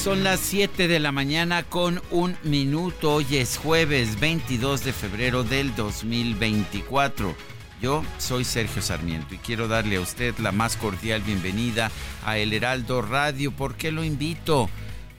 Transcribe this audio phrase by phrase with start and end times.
[0.00, 3.16] Son las 7 de la mañana con un minuto.
[3.16, 7.36] Hoy es jueves 22 de febrero del 2024.
[7.82, 11.90] Yo soy Sergio Sarmiento y quiero darle a usted la más cordial bienvenida
[12.24, 13.52] a El Heraldo Radio.
[13.52, 14.70] ¿Por qué lo invito?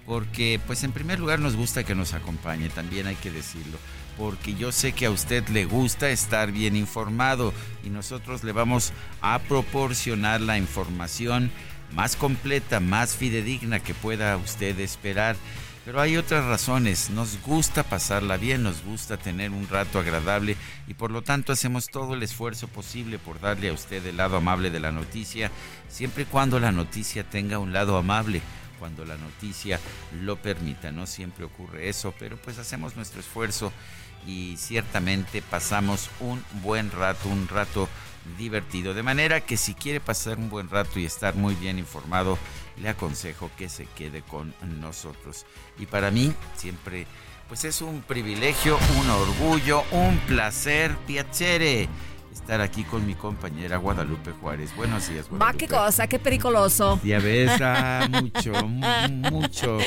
[0.08, 3.78] Porque, pues en primer lugar nos gusta que nos acompañe, también hay que decirlo.
[4.18, 7.54] Porque yo sé que a usted le gusta estar bien informado
[7.86, 11.52] y nosotros le vamos a proporcionar la información
[11.94, 15.36] más completa, más fidedigna que pueda usted esperar.
[15.84, 20.56] Pero hay otras razones, nos gusta pasarla bien, nos gusta tener un rato agradable
[20.88, 24.38] y por lo tanto hacemos todo el esfuerzo posible por darle a usted el lado
[24.38, 25.50] amable de la noticia,
[25.90, 28.44] siempre y cuando la noticia tenga un lado amable,
[28.78, 29.80] cuando la noticia
[30.22, 30.92] lo permita.
[30.92, 33.74] No siempre ocurre eso, pero pues hacemos nuestro esfuerzo
[34.28, 37.90] y ciertamente pasamos un buen rato, un rato
[38.38, 38.94] divertido.
[38.94, 42.38] De manera que si quiere pasar un buen rato y estar muy bien informado,
[42.78, 45.46] le aconsejo que se quede con nosotros.
[45.80, 47.08] Y para mí siempre
[47.48, 51.90] pues es un privilegio, un orgullo, un placer, piacere
[52.32, 54.74] estar aquí con mi compañera Guadalupe Juárez.
[54.76, 55.54] Buenos días, Guadalupe.
[55.54, 57.00] Va, qué cosa, qué periculoso.
[57.04, 59.78] Ya ves, ah, mucho, mucho.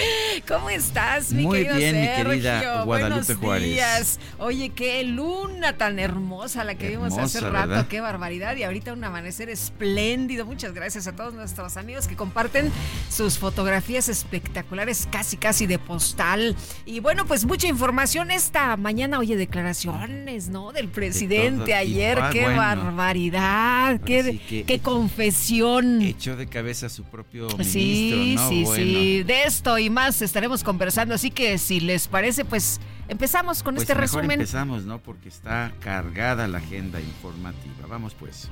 [0.47, 2.25] ¿Cómo estás, mi Muy querido bien, mi Sergio?
[2.31, 3.65] querida Guadalupe Buenos Juárez.
[3.69, 4.21] días.
[4.39, 7.87] Oye, qué luna tan hermosa la que vimos hace rato, ¿verdad?
[7.89, 8.57] qué barbaridad.
[8.57, 10.45] Y ahorita un amanecer espléndido.
[10.45, 12.71] Muchas gracias a todos nuestros amigos que comparten
[13.11, 16.57] sus fotografías espectaculares, casi, casi de postal.
[16.85, 19.19] Y bueno, pues mucha información esta mañana.
[19.19, 20.73] Oye, declaraciones, ¿no?
[20.73, 22.19] Del presidente ayer.
[22.35, 22.57] Qué bueno.
[22.59, 26.03] barbaridad, qué, sí que- qué confesión.
[26.03, 28.49] Echó de cabeza a su propio ministro, Sí, ¿no?
[28.49, 28.85] sí, Bueno.
[28.85, 29.23] sí.
[29.23, 31.15] De esto y más estaremos conversando.
[31.15, 34.41] Así que si les parece, pues empezamos con Pues este mejor resumen.
[34.41, 34.99] empezamos, ¿no?
[34.99, 37.87] Porque está cargada la agenda informativa.
[37.89, 38.49] Vamos pues.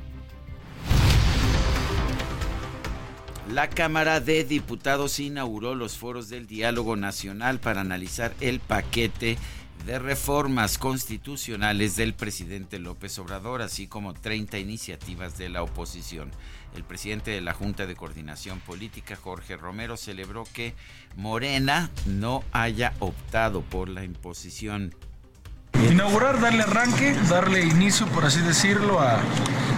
[3.52, 9.36] La Cámara de Diputados inauguró los foros del diálogo nacional para analizar el paquete
[9.86, 16.30] de reformas constitucionales del presidente López Obrador, así como 30 iniciativas de la oposición.
[16.76, 20.74] El presidente de la Junta de Coordinación Política, Jorge Romero, celebró que
[21.16, 24.94] Morena no haya optado por la imposición
[25.90, 29.18] Inaugurar, darle arranque, darle inicio, por así decirlo, a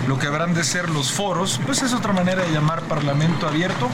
[0.06, 3.88] lo que habrán de ser los foros, pues es otra manera de llamar Parlamento abierto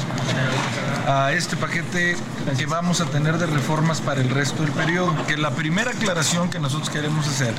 [1.07, 2.17] a este paquete
[2.59, 5.15] que vamos a tener de reformas para el resto del periodo.
[5.27, 7.55] Que la primera aclaración que nosotros queremos hacer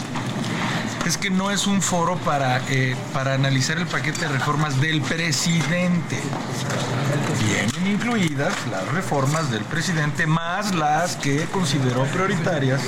[1.06, 5.02] es que no es un foro para, eh, para analizar el paquete de reformas del
[5.02, 6.20] presidente.
[7.44, 12.82] Vienen incluidas las reformas del presidente más las que consideró prioritarias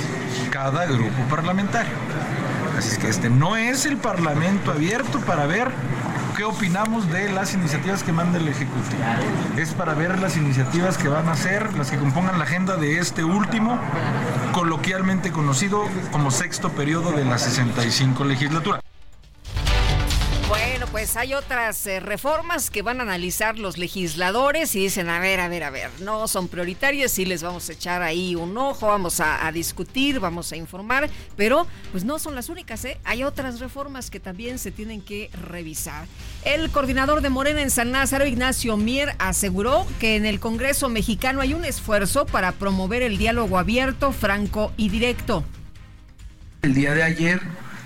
[0.50, 1.92] cada grupo parlamentario.
[2.78, 5.70] Así es que este no es el parlamento abierto para ver
[6.34, 9.02] qué opinamos de las iniciativas que manda el Ejecutivo.
[9.56, 12.98] Es para ver las iniciativas que van a ser, las que compongan la agenda de
[12.98, 13.78] este último,
[14.52, 18.80] coloquialmente conocido como sexto periodo de la 65 legislatura.
[21.04, 25.38] Pues hay otras eh, reformas que van a analizar los legisladores y dicen, a ver,
[25.38, 28.86] a ver, a ver, no son prioritarias, sí les vamos a echar ahí un ojo,
[28.86, 32.98] vamos a, a discutir, vamos a informar, pero pues no son las únicas, ¿eh?
[33.04, 36.06] Hay otras reformas que también se tienen que revisar.
[36.42, 41.42] El coordinador de Morena en San Lázaro, Ignacio Mier, aseguró que en el Congreso mexicano
[41.42, 45.44] hay un esfuerzo para promover el diálogo abierto, franco y directo.
[46.62, 47.42] El día de ayer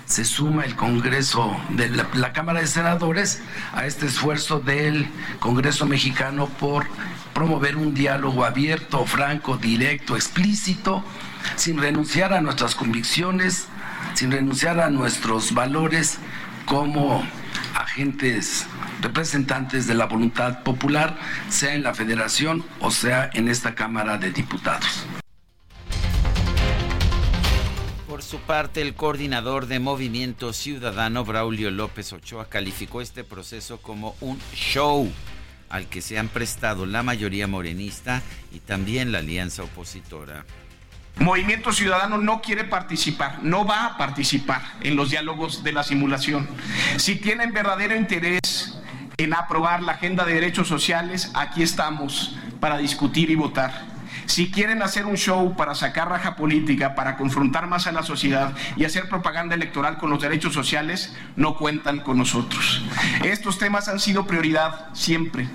[0.09, 3.41] se suma el Congreso de la, Cámara de Senadores
[3.73, 5.07] a este esfuerzo del
[5.39, 6.87] Congreso mexicano por
[7.33, 11.03] promover un diálogo abierto, franco, directo, explícito,
[11.55, 13.67] sin renunciar a nuestras convicciones,
[14.15, 16.17] sin renunciar a nuestros valores
[16.65, 17.23] como
[17.75, 18.65] agentes
[19.01, 21.17] representantes de la voluntad popular,
[21.49, 25.05] sea en la federación o sea en esta Cámara de Diputados.
[28.19, 34.13] Por su parte, el coordinador de Movimiento Ciudadano, Braulio López Ochoa, calificó este proceso como
[34.19, 35.09] un show
[35.69, 38.21] al que se han prestado la mayoría morenista
[38.51, 40.43] y también la alianza opositora.
[41.15, 46.45] Movimiento Ciudadano no quiere participar, no va a participar en los diálogos de la simulación.
[46.97, 48.81] Si tienen verdadero interés
[49.15, 53.88] en aprobar la agenda de derechos sociales, aquí estamos para discutir y votar.
[54.29, 58.53] Si quieren hacer un show para sacar raja política, para confrontar más a la sociedad
[58.77, 62.83] y hacer propaganda electoral con los derechos sociales, no cuentan con nosotros.
[63.23, 65.49] Estos temas han sido prioridad siempre.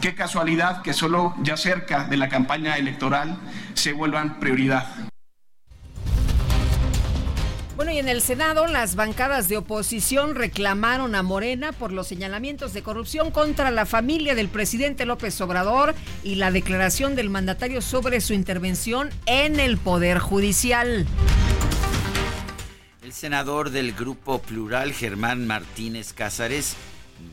[0.00, 3.38] Qué casualidad que solo ya cerca de la campaña electoral
[3.74, 4.88] se vuelvan prioridad.
[7.76, 12.72] Bueno, y en el Senado las bancadas de oposición reclamaron a Morena por los señalamientos
[12.72, 15.94] de corrupción contra la familia del presidente López Obrador
[16.24, 21.06] y la declaración del mandatario sobre su intervención en el Poder Judicial.
[23.02, 26.76] El senador del Grupo Plural, Germán Martínez Cázares,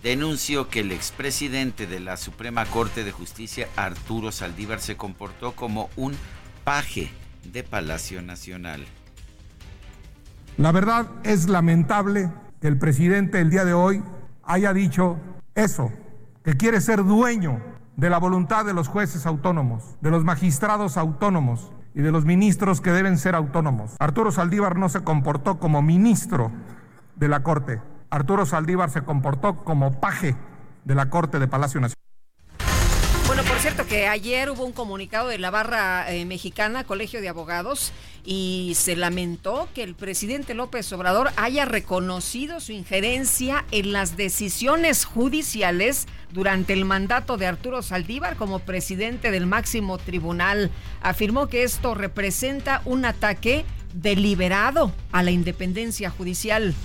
[0.01, 5.89] denunció que el expresidente de la Suprema Corte de Justicia, Arturo Saldívar, se comportó como
[5.95, 6.13] un
[6.65, 7.09] paje
[7.45, 8.85] de Palacio Nacional.
[10.57, 14.03] La verdad es lamentable que el presidente el día de hoy
[14.43, 15.17] haya dicho
[15.55, 15.91] eso,
[16.43, 17.59] que quiere ser dueño
[17.97, 22.81] de la voluntad de los jueces autónomos, de los magistrados autónomos y de los ministros
[22.81, 23.95] que deben ser autónomos.
[23.99, 26.51] Arturo Saldívar no se comportó como ministro
[27.15, 27.81] de la Corte.
[28.11, 30.35] Arturo Saldívar se comportó como paje
[30.85, 32.02] de la Corte de Palacio Nacional.
[33.35, 37.29] Bueno, por cierto que ayer hubo un comunicado de la barra eh, mexicana, Colegio de
[37.29, 37.91] Abogados,
[38.23, 45.05] y se lamentó que el presidente López Obrador haya reconocido su injerencia en las decisiones
[45.05, 50.69] judiciales durante el mandato de Arturo Saldívar como presidente del máximo tribunal.
[51.01, 53.65] Afirmó que esto representa un ataque
[53.95, 56.75] deliberado a la independencia judicial.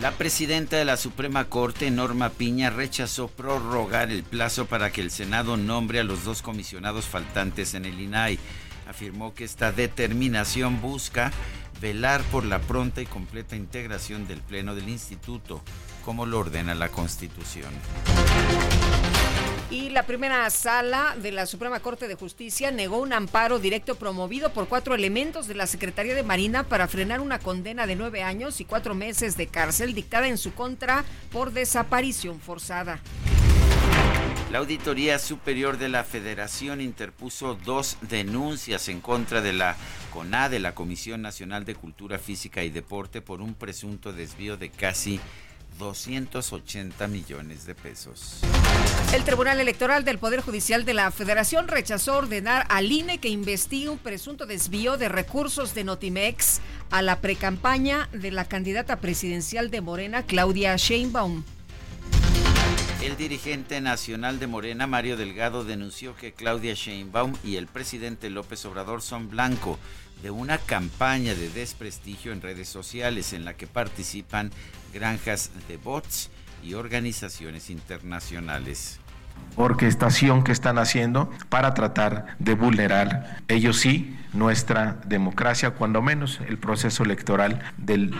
[0.00, 5.10] La presidenta de la Suprema Corte, Norma Piña, rechazó prorrogar el plazo para que el
[5.10, 8.38] Senado nombre a los dos comisionados faltantes en el INAI
[8.86, 11.32] afirmó que esta determinación busca
[11.80, 15.62] velar por la pronta y completa integración del Pleno del Instituto,
[16.06, 17.72] como lo ordena la Constitución.
[19.72, 24.52] Y la primera sala de la Suprema Corte de Justicia negó un amparo directo promovido
[24.52, 28.60] por cuatro elementos de la Secretaría de Marina para frenar una condena de nueve años
[28.60, 33.00] y cuatro meses de cárcel dictada en su contra por desaparición forzada.
[34.52, 39.76] La Auditoría Superior de la Federación interpuso dos denuncias en contra de la
[40.12, 45.20] CONADE, la Comisión Nacional de Cultura Física y Deporte, por un presunto desvío de casi
[45.78, 48.40] 280 millones de pesos.
[49.14, 53.88] El Tribunal Electoral del Poder Judicial de la Federación rechazó ordenar al INE que investigue
[53.88, 59.80] un presunto desvío de recursos de Notimex a la precampaña de la candidata presidencial de
[59.80, 61.44] Morena, Claudia Sheinbaum.
[63.02, 68.64] El dirigente nacional de Morena, Mario Delgado, denunció que Claudia Sheinbaum y el presidente López
[68.64, 69.78] Obrador son blanco
[70.22, 74.50] de una campaña de desprestigio en redes sociales en la que participan
[74.92, 76.30] granjas de bots
[76.62, 78.98] y organizaciones internacionales.
[79.56, 86.58] Orquestación que están haciendo para tratar de vulnerar, ellos sí, nuestra democracia, cuando menos el
[86.58, 88.10] proceso electoral del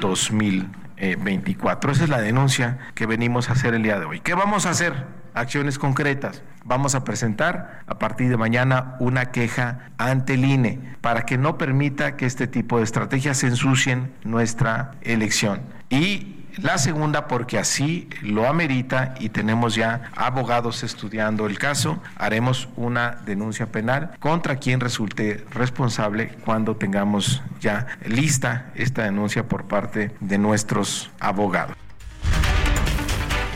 [1.01, 1.93] 2024.
[1.93, 4.21] Esa es la denuncia que venimos a hacer el día de hoy.
[4.21, 4.95] ¿Qué vamos a hacer?
[5.35, 6.43] Acciones concretas.
[6.65, 11.59] Vamos a presentar a partir de mañana una queja ante el INE para que no
[11.59, 15.61] permita que este tipo de estrategias ensucien nuestra elección.
[15.91, 22.69] Y la segunda, porque así lo amerita y tenemos ya abogados estudiando el caso, haremos
[22.77, 30.13] una denuncia penal contra quien resulte responsable cuando tengamos ya lista esta denuncia por parte
[30.21, 31.77] de nuestros abogados.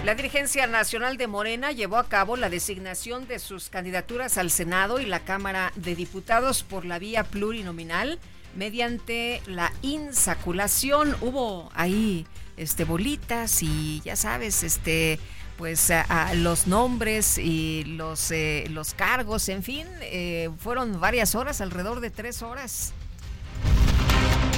[0.05, 4.99] La dirigencia nacional de Morena llevó a cabo la designación de sus candidaturas al Senado
[4.99, 8.19] y la Cámara de Diputados por la vía plurinominal
[8.57, 11.15] mediante la insaculación.
[11.21, 12.27] Hubo ahí
[12.61, 15.19] este bolitas y ya sabes, este
[15.57, 21.61] pues a, los nombres y los eh, los cargos, en fin, eh, fueron varias horas,
[21.61, 22.95] alrededor de tres horas.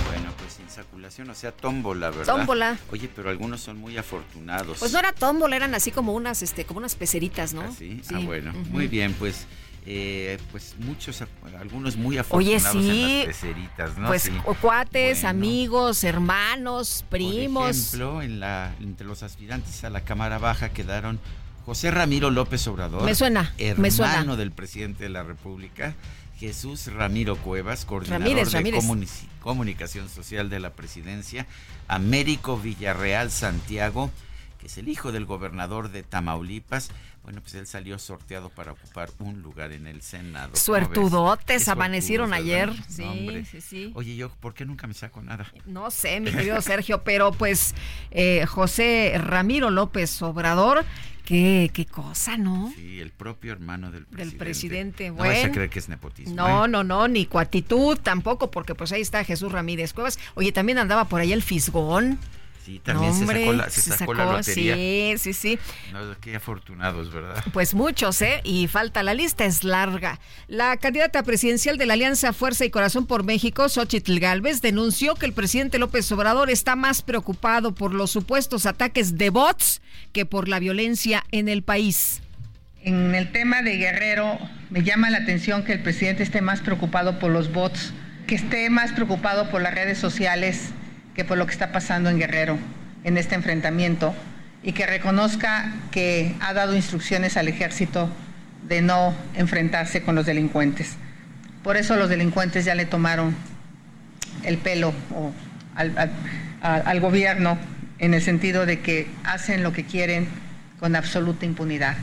[0.07, 2.37] Bueno, Pues insaculación, o sea, tómbola, ¿verdad?
[2.37, 2.79] Tómbola.
[2.93, 4.79] Oye, pero algunos son muy afortunados.
[4.79, 7.63] Pues no era tómbola, eran así como unas, este, como unas peceritas, ¿no?
[7.63, 8.01] ¿Ah, sí?
[8.15, 9.47] Ah, bueno, muy bien, pues
[9.85, 11.23] eh, pues muchos,
[11.59, 14.09] algunos muy afortunados Oye, sí, en las peceritas, ¿no?
[14.09, 14.31] Pues Sí.
[14.61, 15.29] cuates, Bueno.
[15.29, 17.63] amigos, hermanos, primos.
[17.65, 17.71] Por
[18.01, 21.19] ejemplo, en la, entre los aspirantes a la Cámara Baja quedaron
[21.67, 23.03] José Ramiro López Obrador.
[23.05, 24.37] Me suena, me hermano suena.
[24.37, 25.95] del presidente de la República.
[26.39, 29.09] Jesús Ramiro Cuevas, coordinador Ramírez, de comuni-
[29.41, 31.47] comunicación social de la presidencia.
[31.87, 34.11] Américo Villarreal Santiago,
[34.59, 36.91] que es el hijo del gobernador de Tamaulipas.
[37.23, 40.57] Bueno, pues él salió sorteado para ocupar un lugar en el Senado.
[40.57, 42.71] Suertudotes amanecieron ayer.
[42.71, 42.85] ¿verdad?
[42.89, 43.45] Sí, hombre.
[43.45, 43.93] sí, sí.
[43.95, 45.47] Oye, yo, ¿por qué nunca me saco nada?
[45.65, 47.75] No sé, mi querido Sergio, pero pues
[48.11, 50.85] eh, José Ramiro López Obrador,
[51.25, 52.73] qué, qué cosa, ¿no?
[52.75, 54.29] Sí, el propio hermano del presidente.
[54.31, 55.55] Del presidente, No vas a bueno.
[55.55, 56.35] creer que es nepotismo.
[56.35, 56.69] No, ¿eh?
[56.69, 60.19] no, no, ni cuatitud tampoco, porque pues ahí está Jesús Ramírez Cuevas.
[60.35, 62.19] Oye, también andaba por ahí el Fisgón.
[62.65, 64.77] Sí, también No, hombre, se sacó la, se sacó la lotería.
[64.77, 65.59] Sí, sí, sí.
[65.93, 67.43] No, qué afortunados, ¿verdad?
[67.53, 68.41] Pues muchos, ¿eh?
[68.45, 70.21] Y falta, la lista es larga.
[70.47, 75.27] La candidata presidencial de la Alianza Fuerza y Corazón por México, Xochitl Galvez, denunció que
[75.27, 80.49] el presidente López Obrador está más preocupado por los supuestos ataques de bots que por
[80.49, 82.23] la violencia en el país.
[82.85, 84.39] En el tema de Guerrero,
[84.71, 87.93] me llama la atención que el presidente esté más preocupado por los bots,
[88.29, 90.73] que esté más preocupado por las redes sociales
[91.15, 92.59] que por lo que está pasando en Guerrero
[93.05, 94.15] en este enfrentamiento
[94.63, 98.11] y que reconozca que ha dado instrucciones al ejército
[98.69, 100.97] de no enfrentarse con los delincuentes.
[101.65, 103.35] Por eso los delincuentes ya le tomaron
[104.45, 104.93] el pelo
[105.75, 106.11] al,
[106.63, 107.59] al gobierno
[107.99, 110.29] en el sentido de que hacen lo que quieren
[110.81, 111.97] con absoluta impunidad.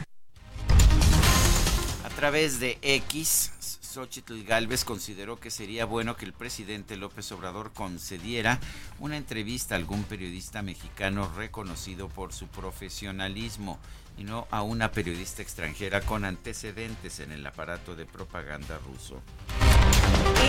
[2.05, 3.51] A través de X,
[3.89, 8.59] Xochitl Galvez consideró que sería bueno que el presidente López Obrador concediera
[8.99, 13.79] una entrevista a algún periodista mexicano reconocido por su profesionalismo
[14.15, 19.21] y no a una periodista extranjera con antecedentes en el aparato de propaganda ruso.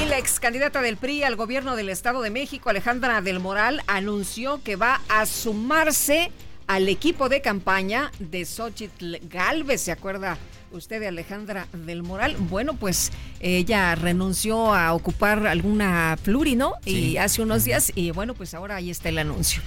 [0.02, 3.82] Y la ex candidata del PRI al gobierno del Estado de México, Alejandra del Moral,
[3.86, 6.30] anunció que va a sumarse
[6.66, 9.80] al equipo de campaña de Xochitl Galvez.
[9.80, 10.36] ¿Se acuerda
[10.72, 12.36] usted de Alejandra del Moral?
[12.38, 16.74] Bueno, pues ella renunció a ocupar alguna pluri, ¿no?
[16.84, 16.90] Sí.
[17.12, 19.62] Y hace unos días, y bueno, pues ahora ahí está el anuncio.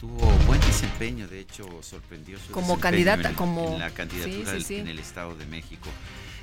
[0.00, 4.44] Tuvo buen desempeño, de hecho sorprendió su Como candidata, en, como- en la candidatura Sí,
[4.44, 4.76] sí, del- sí.
[4.76, 5.88] en el Estado de México.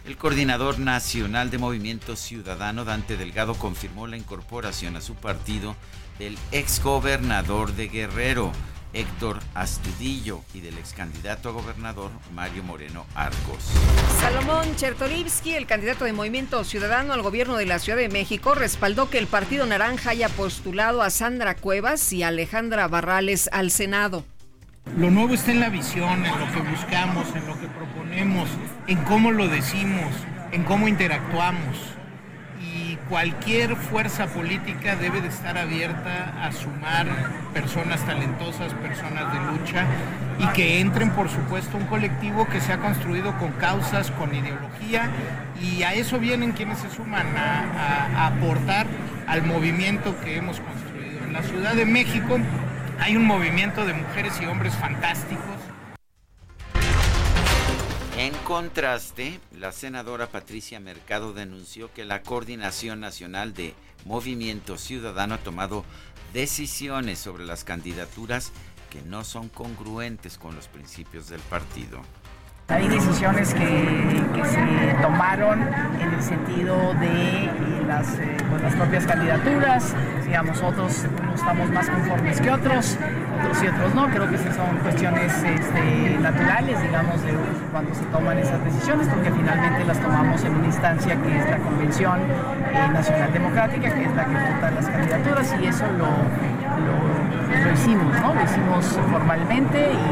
[0.06, 5.76] El coordinador nacional de Movimiento Ciudadano, Dante Delgado, confirmó la incorporación a su partido
[6.20, 8.52] del exgobernador de Guerrero,
[8.96, 13.70] Héctor Astudillo, y del excandidato a gobernador, Mario Moreno Arcos.
[14.20, 19.10] Salomón Chertorivsky, el candidato de Movimiento Ciudadano al gobierno de la Ciudad de México, respaldó
[19.10, 24.24] que el Partido Naranja haya postulado a Sandra Cuevas y Alejandra Barrales al Senado.
[24.98, 28.50] Lo nuevo está en la visión, en lo que buscamos, en lo que proponemos,
[28.88, 30.14] en cómo lo decimos,
[30.52, 31.78] en cómo interactuamos.
[33.10, 37.06] Cualquier fuerza política debe de estar abierta a sumar
[37.54, 39.86] personas talentosas, personas de lucha
[40.40, 45.10] y que entren, por supuesto, un colectivo que se ha construido con causas, con ideología
[45.62, 48.88] y a eso vienen quienes se suman a- a aportar
[49.28, 51.24] al movimiento que hemos construido.
[51.26, 52.40] En la Ciudad de México
[53.00, 55.46] hay un movimiento de mujeres y hombres fantásticos.
[58.18, 63.74] En contraste, la senadora Patricia Mercado denunció que la Coordinación Nacional de
[64.06, 65.84] Movimiento Ciudadano ha tomado
[66.32, 68.54] decisiones sobre las candidaturas
[68.90, 72.00] que no son congruentes con los principios del partido.
[72.70, 75.62] Hay decisiones que, se tomaron
[76.00, 79.94] en el sentido de eh, las, eh, las propias candidaturas,
[80.26, 81.04] digamos, otros
[81.36, 82.98] estamos más conformes que otros,
[83.46, 87.34] otros y otros no, creo que esas son cuestiones este, naturales, digamos, de
[87.72, 91.60] cuando se toman esas decisiones, porque finalmente las tomamos en una instancia que es la
[91.60, 97.74] Convención eh, Nacional Democrática, que es la que vota las candidaturas, y eso lo, lo,
[97.74, 98.34] hicimos, ¿no?
[98.34, 100.10] Lo hicimos formalmente y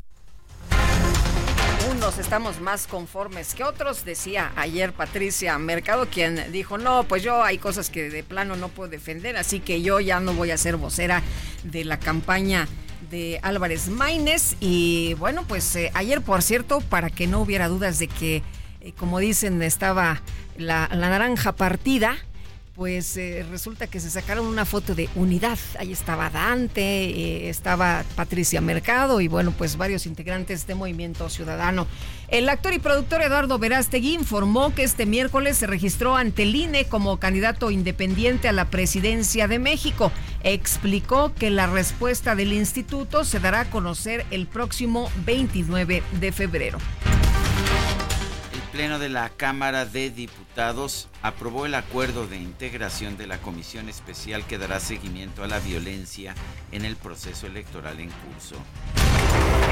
[1.91, 7.43] Unos estamos más conformes que otros, decía ayer Patricia Mercado, quien dijo, no, pues yo
[7.43, 10.57] hay cosas que de plano no puedo defender, así que yo ya no voy a
[10.57, 11.23] ser vocera
[11.63, 12.67] de la campaña
[13.13, 14.55] de Álvarez Maínez.
[14.59, 18.41] Y bueno, pues eh, ayer, por cierto, para que no hubiera dudas de que,
[18.81, 20.23] eh, como dicen, estaba
[20.57, 22.17] la, la naranja partida,
[22.75, 25.59] pues eh, resulta que se sacaron una foto de unidad.
[25.77, 31.85] Ahí estaba Dante, eh, estaba Patricia Mercado y bueno, pues varios integrantes de Movimiento Ciudadano.
[32.29, 36.85] El actor y productor Eduardo Verástegui informó que este miércoles se registró ante el INE
[36.85, 40.11] como candidato independiente a la presidencia de México.
[40.41, 46.79] Explicó que la respuesta del instituto se dará a conocer el próximo 29 de febrero.
[48.73, 54.47] Pleno de la Cámara de Diputados aprobó el acuerdo de integración de la Comisión Especial
[54.47, 56.33] que dará seguimiento a la violencia
[56.71, 58.55] en el proceso electoral en curso.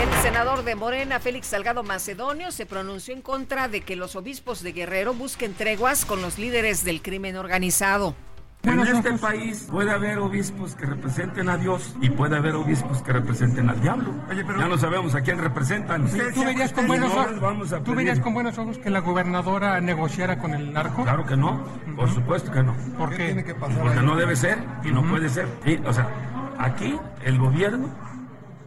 [0.04, 4.62] El senador de Morena, Félix Salgado Macedonio, se pronunció en contra de que los obispos
[4.62, 8.16] de Guerrero busquen treguas con los líderes del crimen organizado.
[8.64, 13.12] En este país puede haber obispos que representen a Dios y puede haber obispos que
[13.12, 14.14] representen al diablo.
[14.30, 16.08] ya no sabemos a quién representan.
[16.34, 20.54] ¿Tú verías con buenos ojos, ¿tú verías con buenos ojos que la gobernadora negociara con
[20.54, 21.04] el narco?
[21.04, 21.64] Claro que no,
[21.96, 22.76] por supuesto que no.
[22.98, 23.56] ¿Por qué?
[23.60, 25.48] Porque no debe ser y no puede ser.
[25.86, 26.08] o sea,
[26.60, 27.90] aquí el gobierno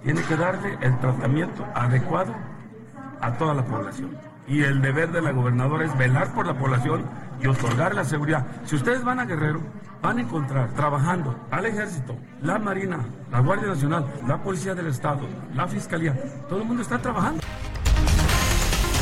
[0.02, 2.34] tiene que darle el tratamiento adecuado
[3.20, 4.10] a toda la población.
[4.46, 7.04] Y el deber de la gobernadora es velar por la población
[7.40, 8.46] y otorgar la seguridad.
[8.64, 9.60] Si ustedes van a Guerrero,
[10.02, 15.26] van a encontrar trabajando al ejército, la Marina, la Guardia Nacional, la Policía del Estado,
[15.54, 16.14] la Fiscalía.
[16.48, 17.42] Todo el mundo está trabajando.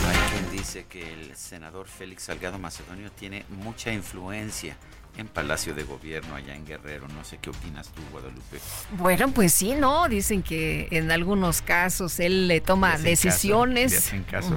[0.08, 4.76] Hay quien dice que el senador Félix Salgado Macedonio tiene mucha influencia
[5.16, 7.06] en Palacio de Gobierno allá en Guerrero.
[7.08, 8.58] No sé qué opinas tú, Guadalupe.
[8.98, 10.08] Bueno, pues sí, ¿no?
[10.08, 14.12] Dicen que en algunos casos él le toma decisiones.
[14.30, 14.56] caso.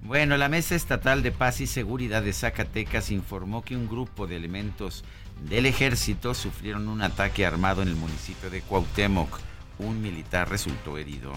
[0.00, 4.36] Bueno, la Mesa Estatal de Paz y Seguridad de Zacatecas informó que un grupo de
[4.36, 5.04] elementos
[5.48, 9.40] del ejército sufrieron un ataque armado en el municipio de Cuauhtémoc.
[9.78, 11.32] Un militar resultó herido.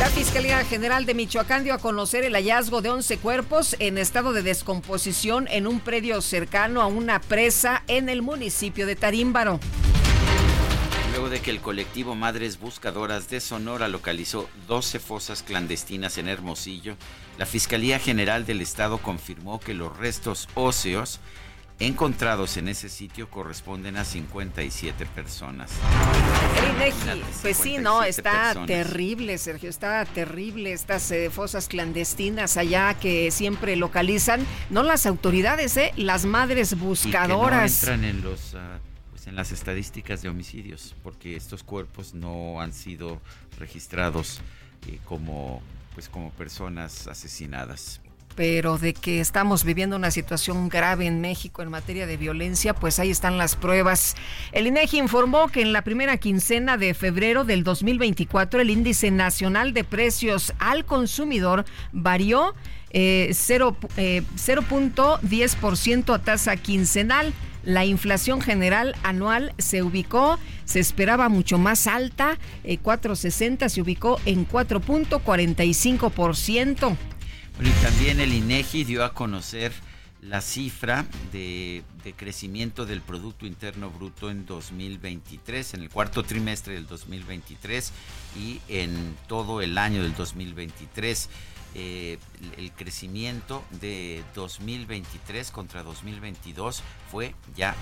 [0.00, 4.32] La Fiscalía General de Michoacán dio a conocer el hallazgo de 11 cuerpos en estado
[4.32, 9.60] de descomposición en un predio cercano a una presa en el municipio de Tarímbaro.
[11.10, 16.96] Luego de que el colectivo Madres Buscadoras de Sonora localizó 12 fosas clandestinas en Hermosillo,
[17.38, 21.20] la Fiscalía General del Estado confirmó que los restos óseos
[21.80, 25.72] encontrados en ese sitio corresponden a 57 personas.
[26.56, 32.94] El INEGI, pues sí, no, está terrible, Sergio, está terrible estas eh, fosas clandestinas allá
[32.94, 37.82] que siempre localizan, no las autoridades, eh, las madres buscadoras.
[37.82, 38.78] Y no entran en los ah,
[39.10, 43.20] pues en las estadísticas de homicidios, porque estos cuerpos no han sido
[43.58, 44.40] registrados
[44.86, 45.60] eh, como
[45.94, 48.00] pues como personas asesinadas.
[48.36, 52.98] Pero de que estamos viviendo una situación grave en México en materia de violencia, pues
[52.98, 54.16] ahí están las pruebas.
[54.50, 59.72] El INEGI informó que en la primera quincena de febrero del 2024 el índice nacional
[59.72, 62.56] de precios al consumidor varió
[62.90, 67.32] eh, 0.10% eh, a tasa quincenal.
[67.64, 74.18] La inflación general anual se ubicó, se esperaba mucho más alta, 4.60 eh, se ubicó
[74.26, 76.96] en 4.45%.
[77.60, 79.72] y también el INEGI dio a conocer
[80.20, 86.74] la cifra de, de, crecimiento del Producto Interno Bruto en 2023, en el cuarto trimestre
[86.74, 87.92] del 2023
[88.38, 91.28] y en todo el año del 2023.
[91.74, 92.18] Eh,
[92.56, 97.74] el crecimiento de 2023 contra 2022 fue ya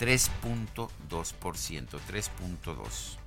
[0.00, 3.18] 3.2%, 3.2%.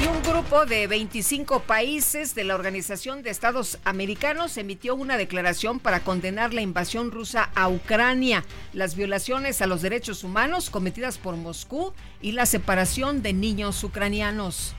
[0.00, 5.80] Y un grupo de 25 países de la Organización de Estados Americanos emitió una declaración
[5.80, 11.36] para condenar la invasión rusa a Ucrania, las violaciones a los derechos humanos cometidas por
[11.36, 14.76] Moscú y la separación de niños ucranianos.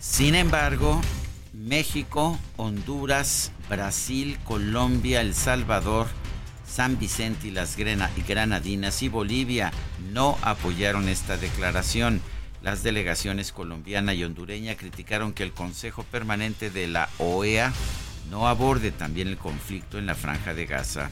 [0.00, 1.00] Sin embargo,
[1.58, 6.06] México, Honduras, Brasil, Colombia, El Salvador,
[6.64, 9.72] San Vicente y las Granadinas y Bolivia
[10.12, 12.20] no apoyaron esta declaración.
[12.62, 17.72] Las delegaciones colombiana y hondureña criticaron que el Consejo Permanente de la OEA
[18.30, 21.10] no aborde también el conflicto en la franja de Gaza.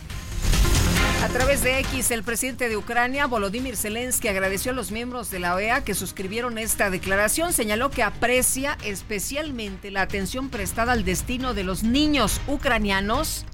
[1.22, 5.40] A través de X, el presidente de Ucrania, Volodymyr Zelensky, agradeció a los miembros de
[5.40, 7.52] la OEA que suscribieron esta declaración.
[7.52, 13.44] Señaló que aprecia especialmente la atención prestada al destino de los niños ucranianos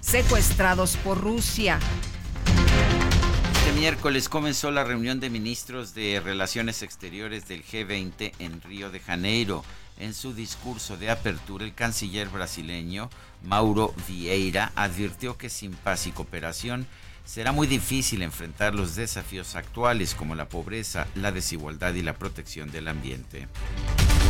[0.00, 1.78] secuestrados por Rusia.
[3.54, 9.00] Este miércoles comenzó la reunión de ministros de Relaciones Exteriores del G20 en Río de
[9.00, 9.64] Janeiro.
[9.98, 13.08] En su discurso de apertura, el canciller brasileño
[13.44, 16.86] Mauro Vieira advirtió que sin paz y cooperación
[17.24, 22.70] será muy difícil enfrentar los desafíos actuales como la pobreza, la desigualdad y la protección
[22.70, 23.48] del ambiente.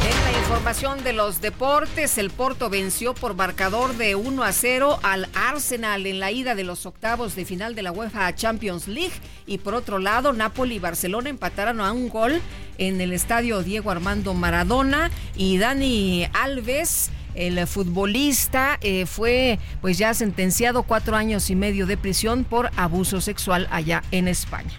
[0.04, 4.98] En la información de los deportes, el Porto venció por marcador de 1 a 0
[5.02, 9.12] al Arsenal en la ida de los octavos de final de la UEFA Champions League.
[9.46, 12.40] Y por otro lado, Napoli y Barcelona empataron a un gol
[12.78, 20.14] en el estadio Diego Armando Maradona y Dani Alves el futbolista eh, fue pues ya
[20.14, 24.78] sentenciado cuatro años y medio de prisión por abuso sexual allá en España.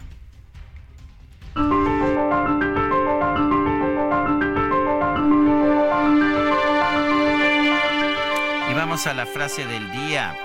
[8.70, 10.36] Y vamos a la frase del día.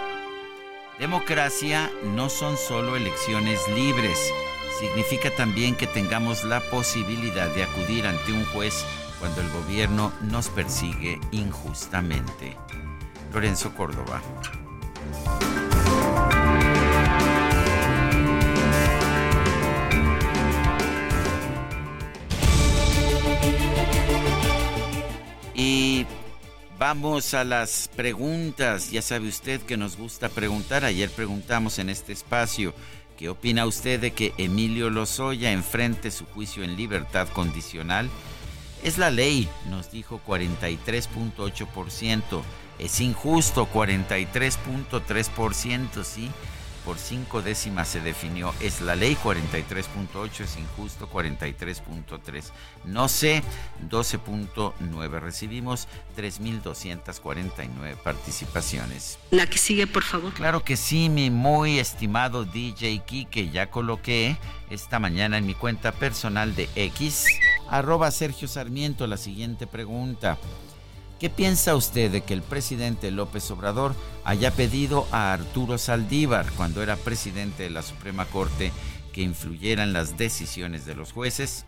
[0.99, 4.19] Democracia no son solo elecciones libres,
[4.81, 8.85] significa también que tengamos la posibilidad de acudir ante un juez
[9.19, 12.57] cuando el gobierno nos persigue injustamente.
[13.33, 14.23] Lorenzo Córdoba.
[25.55, 26.07] Y
[26.79, 28.93] vamos a las preguntas.
[28.93, 30.85] Ya sabe usted que nos gusta preguntar.
[30.85, 32.73] Ayer preguntamos en este espacio,
[33.19, 38.09] ¿qué opina usted de que Emilio Lozoya enfrente su juicio en libertad condicional?
[38.83, 42.43] Es la ley, nos dijo 43.8%.
[42.79, 46.31] Es injusto 43.3%, ¿sí?
[46.89, 48.55] Por cinco décimas se definió.
[48.61, 52.45] Es la ley 43.8, es injusto 43.3.
[52.87, 53.43] No sé,
[53.91, 55.21] 12.9.
[55.21, 59.19] Recibimos 3.249 participaciones.
[59.31, 60.33] La que sigue, por favor.
[60.33, 64.39] Claro que sí, mi muy estimado DJ que Ya coloqué
[64.71, 67.27] esta mañana en mi cuenta personal de X
[67.69, 70.39] Arroba Sergio Sarmiento la siguiente pregunta.
[71.19, 76.81] ¿Qué piensa usted de que el presidente López Obrador haya pedido a Arturo Saldívar, cuando
[76.81, 78.71] era presidente de la Suprema Corte,
[79.13, 81.67] que influyeran las decisiones de los jueces?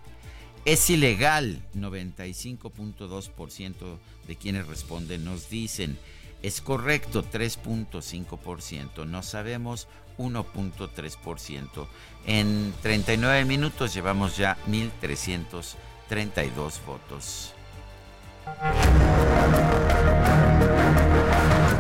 [0.65, 1.65] Es ilegal.
[1.75, 5.99] 95.2% de quienes responden nos dicen.
[6.43, 9.05] Es correcto 3.5%.
[9.05, 11.89] No sabemos 1.3%.
[12.27, 15.75] En 39 minutos llevamos ya 1.300
[16.11, 17.55] 32 votos.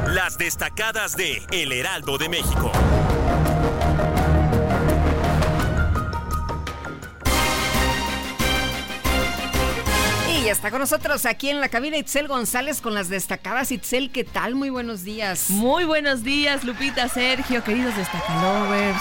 [0.07, 2.71] Las destacadas de El Heraldo de México.
[10.29, 13.73] Y ya está con nosotros aquí en la cabina Itzel González con las destacadas.
[13.73, 14.55] Itzel, ¿qué tal?
[14.55, 15.51] Muy buenos días.
[15.51, 19.01] Muy buenos días, Lupita, Sergio, queridos destacalovers.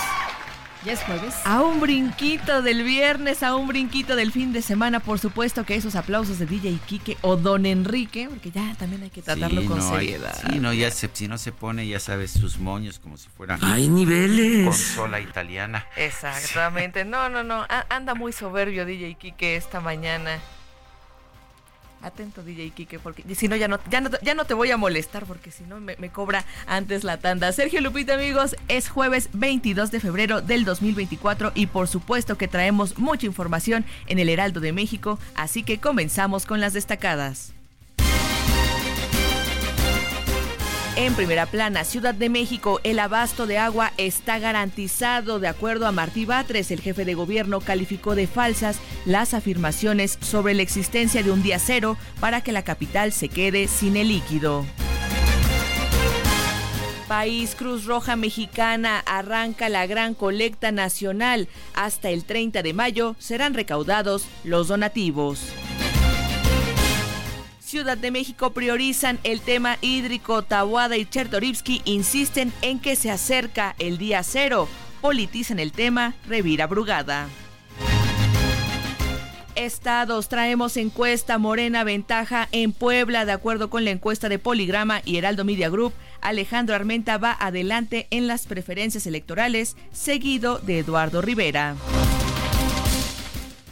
[0.85, 1.35] ¿Ya es jueves?
[1.43, 5.75] A un brinquito del viernes, a un brinquito del fin de semana, por supuesto que
[5.75, 9.81] esos aplausos de DJ Kike o Don Enrique, porque ya también hay que tratarlo con
[9.81, 10.33] seriedad.
[10.49, 13.61] sí, no, ya se, si no se pone, ya sabes, sus moños como si fueran.
[13.61, 14.65] Hay niveles.
[14.65, 15.85] Consola italiana.
[15.97, 17.03] Exactamente.
[17.03, 17.65] No, no, no.
[17.89, 20.39] Anda muy soberbio DJ Kike esta mañana.
[22.01, 24.77] Atento DJ Kike, porque si no ya, no ya no ya no te voy a
[24.77, 27.51] molestar porque si no me, me, cobra antes la tanda.
[27.51, 32.97] Sergio Lupita amigos, es jueves 22 de febrero del 2024 y por supuesto que traemos
[32.97, 37.53] mucha información en el Heraldo de México, así que comenzamos con las destacadas.
[40.99, 45.39] En primera plana, Ciudad de México, el abasto de agua está garantizado.
[45.39, 50.53] De acuerdo a Martí Batres, el jefe de gobierno calificó de falsas las afirmaciones sobre
[50.53, 54.65] la existencia de un día cero para que la capital se quede sin el líquido.
[57.07, 61.47] País Cruz Roja Mexicana arranca la gran colecta nacional.
[61.75, 65.53] Hasta el 30 de mayo serán recaudados los donativos.
[67.69, 70.41] Ciudad de México priorizan el tema hídrico.
[70.41, 74.67] Tabuada y Chertorivsky insisten en que se acerca el día cero.
[75.01, 77.27] Politizan el tema Revira Brugada.
[79.53, 85.17] Estados, traemos encuesta Morena Ventaja en Puebla, de acuerdo con la encuesta de Poligrama y
[85.17, 85.93] Heraldo Media Group.
[86.21, 91.75] Alejandro Armenta va adelante en las preferencias electorales, seguido de Eduardo Rivera.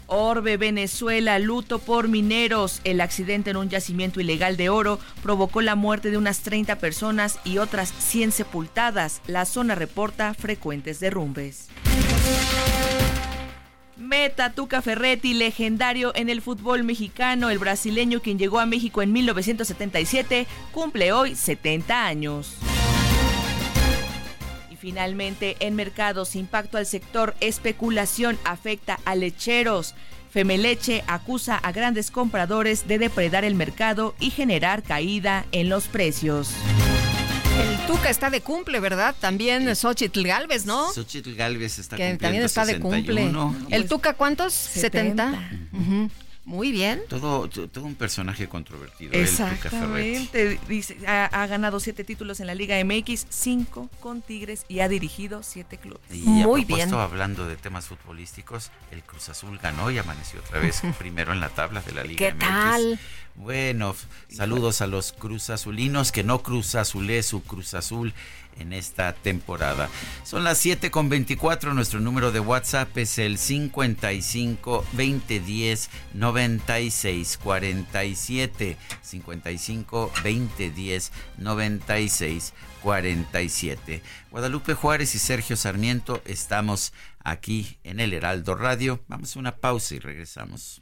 [0.08, 2.82] Orbe, Venezuela, luto por mineros.
[2.84, 7.39] El accidente en un yacimiento ilegal de oro provocó la muerte de unas 30 personas
[7.43, 9.22] y otras 100 sepultadas.
[9.28, 11.67] La zona reporta frecuentes derrumbes.
[13.98, 19.12] Meta Tuca Ferretti, legendario en el fútbol mexicano, el brasileño quien llegó a México en
[19.12, 22.56] 1977, cumple hoy 70 años.
[24.88, 29.95] Finalmente, en mercados, impacto al sector especulación afecta a lecheros.
[30.32, 36.52] Femeleche acusa a grandes compradores de depredar el mercado y generar caída en los precios.
[37.60, 39.13] El Tuca está de cumple, ¿verdad?
[39.19, 40.93] También Xochitl Galvez, ¿no?
[40.93, 43.30] Xochitl Galvez está que también está de cumple.
[43.69, 44.54] ¿El Tuca cuántos?
[44.54, 45.50] 70.
[46.47, 47.01] Muy bien.
[47.10, 49.12] Todo, todo un personaje controvertido.
[49.12, 50.57] Exactamente.
[50.69, 55.43] Dice, ha, ganado siete títulos en la Liga MX, cinco con Tigres y ha dirigido
[55.43, 55.99] siete clubes.
[56.10, 56.93] Y Muy bien.
[56.93, 61.49] hablando de temas futbolísticos, el Cruz Azul ganó y amaneció otra vez primero en la
[61.49, 62.97] tabla de la Liga ¿Qué tal?
[63.38, 63.95] Bueno,
[64.30, 68.15] saludos a los Cruz Azulinos, que no Cruz Azulé su Cruz Azul
[68.60, 69.89] en esta temporada.
[70.23, 71.76] Son las 7 con 24.
[71.76, 78.78] Nuestro número de WhatsApp es el 55 2010 96 47.
[79.04, 84.02] 55 2010 96 47.
[84.32, 86.91] Guadalupe Juárez y Sergio Sarmiento estamos
[87.23, 89.00] aquí en el Heraldo Radio.
[89.08, 90.82] Vamos a una pausa y regresamos.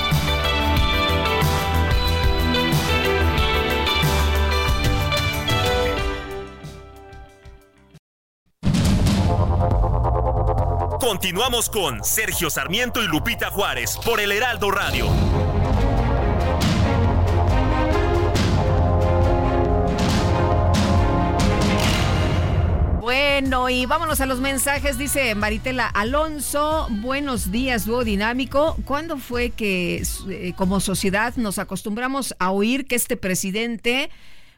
[11.01, 15.07] Continuamos con Sergio Sarmiento y Lupita Juárez por el Heraldo Radio.
[22.99, 24.99] Bueno, y vámonos a los mensajes.
[24.99, 28.77] Dice Maritela Alonso, buenos días, dúo dinámico.
[28.85, 34.11] ¿Cuándo fue que eh, como sociedad nos acostumbramos a oír que este presidente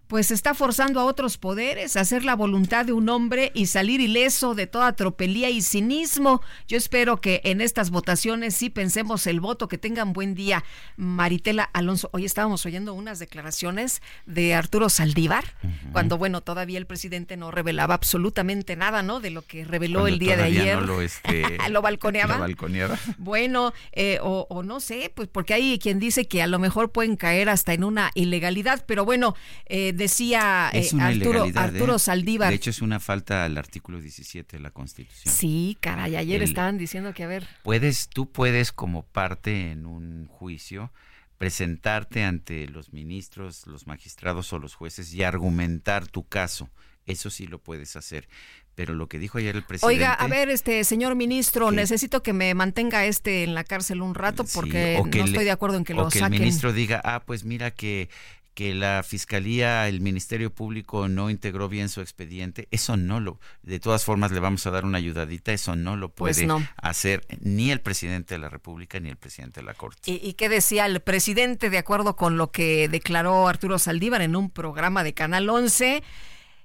[0.08, 4.02] pues está forzando a otros poderes a hacer la voluntad de un hombre y salir
[4.02, 6.42] ileso de toda tropelía y cinismo.
[6.68, 10.64] Yo espero que en estas votaciones sí pensemos el voto, que tengan buen día.
[10.98, 15.46] Maritela Alonso, hoy estábamos oyendo unas declaraciones de Arturo Saldívar,
[15.92, 19.20] cuando, bueno, todavía el presidente no revelaba absolutamente nada, ¿no?
[19.20, 20.82] De lo que reveló el día de ayer.
[20.82, 22.36] lo, este, lo balconeaba.
[22.36, 23.00] Lo balconeaba.
[23.18, 27.16] Bueno, eh, o, no sé, pues porque hay quien dice que a lo mejor pueden
[27.16, 29.36] caer hasta en una ilegalidad, pero bueno,
[29.66, 32.00] eh, decía eh, Arturo, Arturo ¿eh?
[32.00, 32.50] Saldívar.
[32.50, 35.34] De hecho, es una falta al artículo 17 de la Constitución.
[35.34, 37.48] Sí, caray, ayer estaban diciendo que, a ver.
[37.64, 40.92] Puedes, tú puedes, como parte en un juicio,
[41.38, 46.70] presentarte ante los ministros, los magistrados o los jueces y argumentar tu caso.
[47.06, 48.30] Eso sí lo puedes hacer.
[48.76, 49.94] Pero lo que dijo ayer el presidente.
[49.94, 54.16] Oiga, a ver, este señor ministro, necesito que me mantenga este en la cárcel un
[54.16, 56.34] rato porque no estoy de acuerdo en que lo que saquen.
[56.34, 58.10] el ministro diga, ah, pues mira que
[58.54, 63.80] que la fiscalía, el Ministerio Público no integró bien su expediente, eso no lo, de
[63.80, 67.72] todas formas le vamos a dar una ayudadita, eso no lo pues puede hacer ni
[67.72, 70.12] el presidente de la República ni el presidente de la Corte.
[70.12, 74.36] ¿Y, ¿Y, qué decía el presidente de acuerdo con lo que declaró Arturo Saldívar en
[74.36, 76.04] un programa de Canal 11?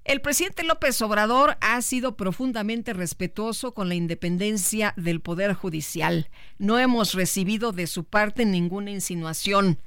[0.08, 6.30] El presidente López Obrador ha sido profundamente respetuoso con la independencia del Poder Judicial.
[6.56, 9.78] No hemos recibido de su parte ninguna insinuación.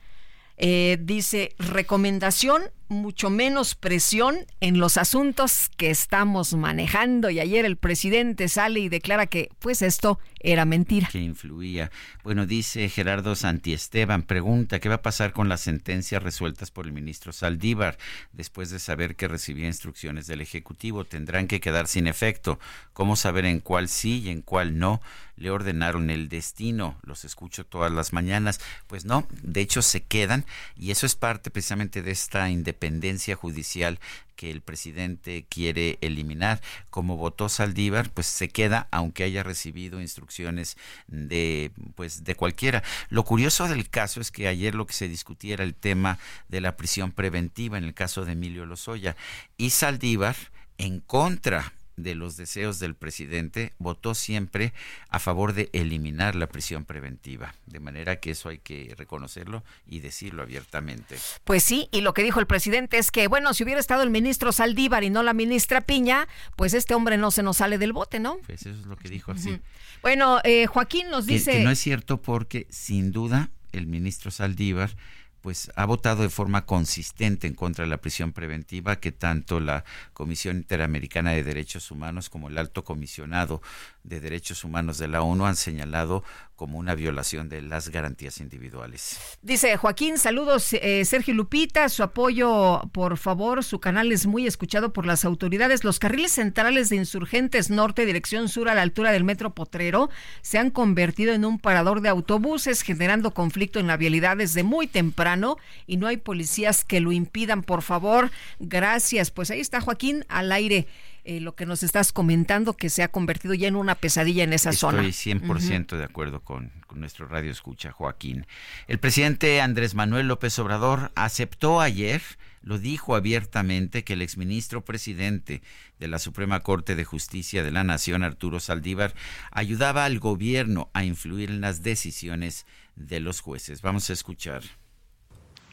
[0.58, 7.30] Eh, dice, recomendación mucho menos presión en los asuntos que estamos manejando.
[7.30, 11.08] Y ayer el presidente sale y declara que pues esto era mentira.
[11.12, 11.90] Que influía.
[12.24, 16.92] Bueno, dice Gerardo Santiesteban, pregunta, ¿qué va a pasar con las sentencias resueltas por el
[16.92, 17.98] ministro Saldívar
[18.34, 21.06] después de saber que recibía instrucciones del Ejecutivo?
[21.06, 22.60] Tendrán que quedar sin efecto.
[22.94, 25.02] ¿Cómo saber en cuál sí y en cuál no?
[25.38, 26.98] Le ordenaron el destino.
[27.04, 28.60] Los escucho todas las mañanas.
[28.88, 33.36] Pues no, de hecho se quedan y eso es parte precisamente de esta independencia independencia
[33.36, 34.00] judicial
[34.36, 36.62] que el presidente quiere eliminar.
[36.89, 42.82] Como votó Saldívar, pues se queda aunque haya recibido instrucciones de pues de cualquiera.
[43.10, 46.17] Lo curioso del caso es que ayer lo que se discutía era el tema
[46.50, 49.15] de la prisión preventiva en el caso de Emilio Lozoya
[49.58, 50.36] y Saldívar
[50.80, 54.74] en contra de los deseos del presidente, votó siempre
[55.10, 57.56] a favor de eliminar la prisión preventiva.
[57.66, 61.18] De manera que eso hay que reconocerlo y decirlo abiertamente.
[61.44, 64.10] Pues sí, y lo que dijo el presidente es que, bueno, si hubiera estado el
[64.10, 67.94] ministro Saldívar y no la ministra Piña, pues este hombre no se nos sale del
[67.94, 68.38] bote, ¿no?
[68.46, 69.60] Pues eso es lo que dijo así.
[70.02, 71.52] Bueno, eh, Joaquín nos dice...
[71.52, 74.96] que no es cierto porque, sin duda, el ministro Saldívar
[75.42, 79.84] pues ha votado de forma consistente en contra de la prisión preventiva que tanto la
[80.14, 83.62] Comisión Interamericana de Derechos Humanos como el Alto Comisionado
[84.04, 86.24] de Derechos Humanos de la ONU han señalado
[86.56, 89.18] como una violación de las garantías individuales.
[89.42, 94.94] Dice Joaquín, saludos eh, Sergio Lupita, su apoyo por favor, su canal es muy escuchado
[94.94, 95.84] por las autoridades.
[95.84, 100.12] Los carriles centrales de insurgentes norte, dirección sur a la altura del metro Potrero
[100.44, 104.86] se han convertido en un parador de autobuses generando conflicto en la vialidad desde muy
[104.86, 108.30] temprano y no hay policías que lo impidan, por favor.
[108.60, 109.32] Gracias.
[109.32, 110.88] Pues ahí está Joaquín al aire.
[111.24, 114.54] Eh, lo que nos estás comentando, que se ha convertido ya en una pesadilla en
[114.54, 115.06] esa zona.
[115.06, 118.48] Estoy 100% de acuerdo con, nuestro radio escucha, Joaquín.
[118.88, 122.24] El presidente Andrés Manuel López Obrador aceptó ayer,
[122.64, 125.62] lo dijo abiertamente, que el exministro presidente
[126.00, 129.14] de la Suprema Corte de Justicia de la Nación, Arturo Saldívar,
[129.52, 133.84] ayudaba al gobierno a influir en las decisiones de los jueces.
[133.84, 134.64] Vamos a escuchar.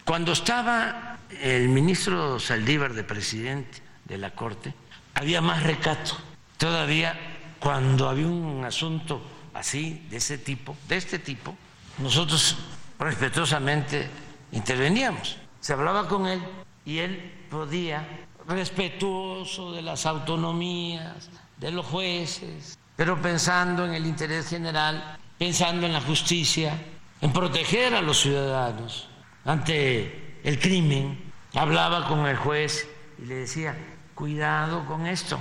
[0.05, 4.75] Cuando estaba el ministro Saldívar de presidente de la Corte,
[5.19, 6.17] había más recato.
[6.57, 7.19] Todavía
[7.59, 9.21] cuando había un asunto
[9.53, 11.57] así, de ese tipo, de este tipo,
[11.99, 12.57] nosotros
[12.99, 14.09] respetuosamente
[14.53, 15.37] interveníamos.
[15.61, 16.41] Se hablaba con él
[16.85, 18.07] y él podía,
[18.47, 21.29] respetuoso de las autonomías,
[21.59, 26.81] de los jueces, pero pensando en el interés general, pensando en la justicia,
[27.21, 29.09] en proteger a los ciudadanos
[29.45, 32.89] ante el crimen, hablaba con el juez
[33.21, 33.77] y le decía,
[34.19, 35.41] cuidado con esto.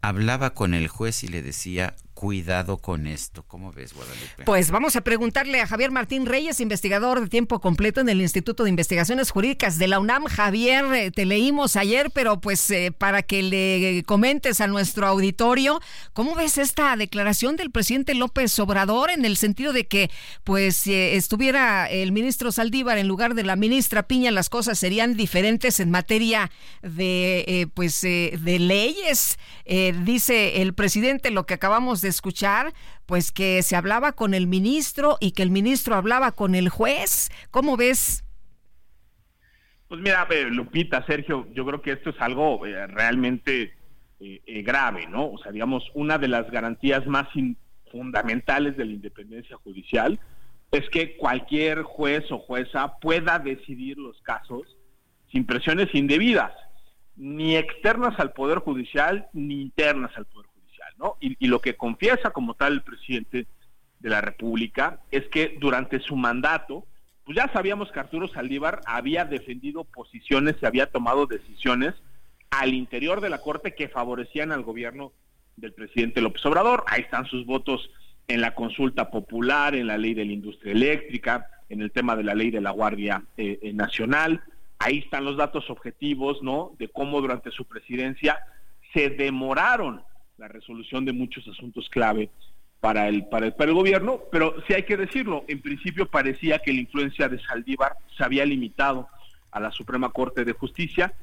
[0.00, 3.42] Hablaba con el juez y le decía, cuidado con esto.
[3.48, 4.44] ¿Cómo ves, Guadalupe?
[4.44, 8.62] Pues vamos a preguntarle a Javier Martín Reyes, investigador de tiempo completo en el Instituto
[8.62, 10.26] de Investigaciones Jurídicas de la UNAM.
[10.26, 15.80] Javier, eh, te leímos ayer, pero pues eh, para que le comentes a nuestro auditorio,
[16.12, 20.08] ¿cómo ves esta declaración del presidente López Obrador en el sentido de que
[20.44, 25.16] pues si estuviera el ministro Saldívar en lugar de la ministra Piña, las cosas serían
[25.16, 29.40] diferentes en materia de eh, pues de leyes?
[30.04, 32.72] dice el presidente lo que acabamos de escuchar,
[33.06, 37.30] pues que se hablaba con el ministro y que el ministro hablaba con el juez.
[37.50, 38.24] ¿Cómo ves?
[39.88, 43.74] Pues mira, Lupita, Sergio, yo creo que esto es algo eh, realmente
[44.20, 45.30] eh, eh, grave, ¿no?
[45.30, 47.28] O sea, digamos, una de las garantías más
[47.90, 50.18] fundamentales de la independencia judicial
[50.70, 54.78] es que cualquier juez o jueza pueda decidir los casos
[55.30, 56.52] sin presiones indebidas,
[57.16, 60.41] ni externas al Poder Judicial, ni internas al Poder
[61.20, 63.46] y, lo que confiesa como tal el presidente
[64.00, 66.86] de la República es que durante su mandato,
[67.24, 71.94] pues ya sabíamos que Arturo Saldívar había defendido posiciones y había tomado decisiones
[72.50, 75.12] al interior de la Corte que favorecían al gobierno
[75.56, 76.84] del presidente López Obrador.
[76.86, 77.90] Ahí están sus votos
[78.28, 82.24] en la consulta popular, en la ley de la industria eléctrica, en el tema de
[82.24, 84.42] la ley de la Guardia eh, eh, Nacional.
[84.78, 86.72] Ahí están los datos objetivos, ¿no?
[86.78, 88.38] De cómo durante su presidencia
[88.92, 90.02] se demoraron
[90.42, 92.28] la resolución de muchos asuntos clave
[92.80, 96.58] para el, para el, para el gobierno, pero sí hay que decirlo, en principio parecía
[96.58, 99.06] que la influencia de Saldívar se había limitado
[99.52, 101.14] a la Suprema Corte de Justicia.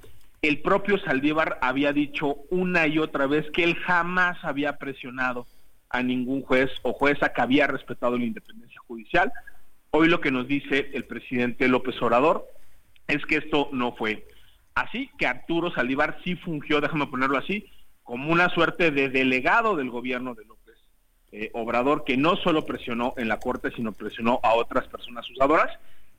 [0.42, 5.46] El propio Saldívar había dicho una y otra vez que él jamás había presionado
[5.90, 9.34] a ningún juez o jueza que había respetado la independencia judicial.
[9.92, 12.48] Hoy lo que nos dice el presidente López Obrador
[13.10, 14.26] es que esto no fue
[14.76, 17.66] así, que Arturo Saldívar sí fungió, déjame ponerlo así,
[18.10, 20.76] como una suerte de delegado del gobierno de López
[21.32, 25.70] eh, Obrador, que no solo presionó en la Corte, sino presionó a otras personas usadoras.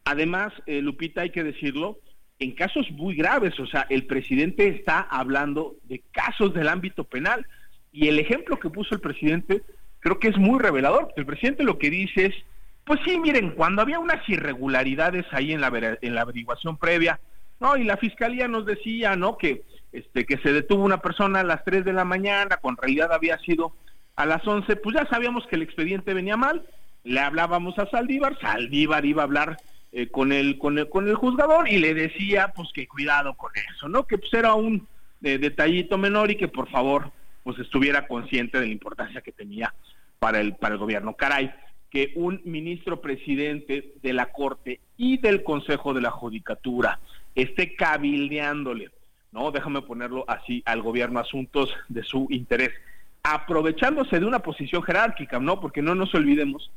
[0.05, 1.99] Además, eh, Lupita, hay que decirlo,
[2.39, 7.45] en casos muy graves, o sea, el presidente está hablando de casos del ámbito penal
[7.91, 9.63] y el ejemplo que puso el presidente
[9.99, 11.13] creo que es muy revelador.
[11.17, 12.35] El presidente lo que dice es,
[12.85, 17.19] pues sí, miren, cuando había unas irregularidades ahí en la, en la averiguación previa,
[17.59, 19.37] no, y la fiscalía nos decía, ¿no?
[19.37, 23.13] Que este, que se detuvo una persona a las 3 de la mañana, en realidad
[23.13, 23.75] había sido
[24.17, 26.65] a las 11, pues ya sabíamos que el expediente venía mal,
[27.05, 29.57] le hablábamos a Saldívar, Saldívar iba a hablar
[29.93, 33.51] eh, con, el, con, el, con el juzgador y le decía pues que cuidado con
[33.73, 34.07] eso, ¿no?
[34.07, 34.87] Que pues era un
[35.23, 37.11] eh, detallito menor y que por favor
[37.43, 39.75] pues estuviera consciente de la importancia que tenía
[40.19, 41.15] para el, para el gobierno.
[41.15, 41.53] Caray,
[41.91, 47.01] que un ministro presidente de la Corte y del Consejo de la Judicatura
[47.35, 48.91] esté cabildeándole
[49.33, 49.51] ¿no?
[49.51, 52.71] Déjame ponerlo así, al gobierno asuntos de su interés,
[53.23, 55.61] aprovechándose de una posición jerárquica, ¿no?
[55.61, 56.71] Porque no nos olvidemos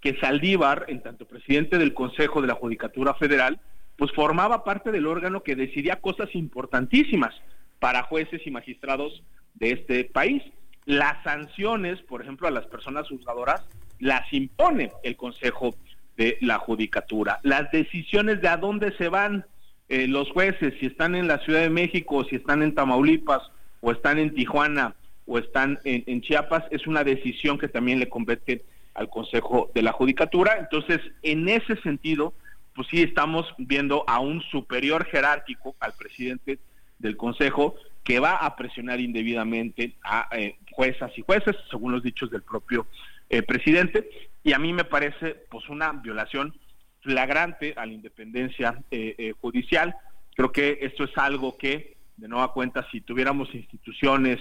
[0.00, 3.60] que Saldívar, en tanto presidente del Consejo de la Judicatura Federal,
[3.96, 7.34] pues formaba parte del órgano que decidía cosas importantísimas
[7.78, 9.22] para jueces y magistrados
[9.54, 10.42] de este país.
[10.86, 13.62] Las sanciones, por ejemplo, a las personas juzgadoras,
[13.98, 15.74] las impone el Consejo
[16.16, 17.40] de la Judicatura.
[17.42, 19.44] Las decisiones de a dónde se van
[19.90, 23.42] eh, los jueces, si están en la Ciudad de México, si están en Tamaulipas,
[23.80, 24.94] o están en Tijuana,
[25.26, 29.90] o están en, Chiapas, es una decisión que también le compete al Consejo de la
[29.90, 30.58] Judicatura.
[30.60, 32.34] Entonces, en ese sentido,
[32.72, 36.60] pues sí estamos viendo a un superior jerárquico al presidente
[37.00, 37.74] del Consejo
[38.04, 42.86] que va a presionar indebidamente a eh, juezas y jueces, según los dichos del propio
[43.28, 44.08] eh, presidente,
[44.44, 46.54] y a mí me parece pues una violación
[47.00, 49.94] flagrante a la independencia eh, judicial.
[50.34, 54.40] Creo que esto es algo que, de nueva cuenta, si tuviéramos instituciones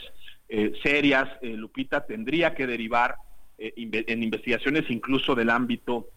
[0.81, 3.17] serias, Lupita, tendría que derivar
[3.59, 6.07] en investigaciones incluso del ámbito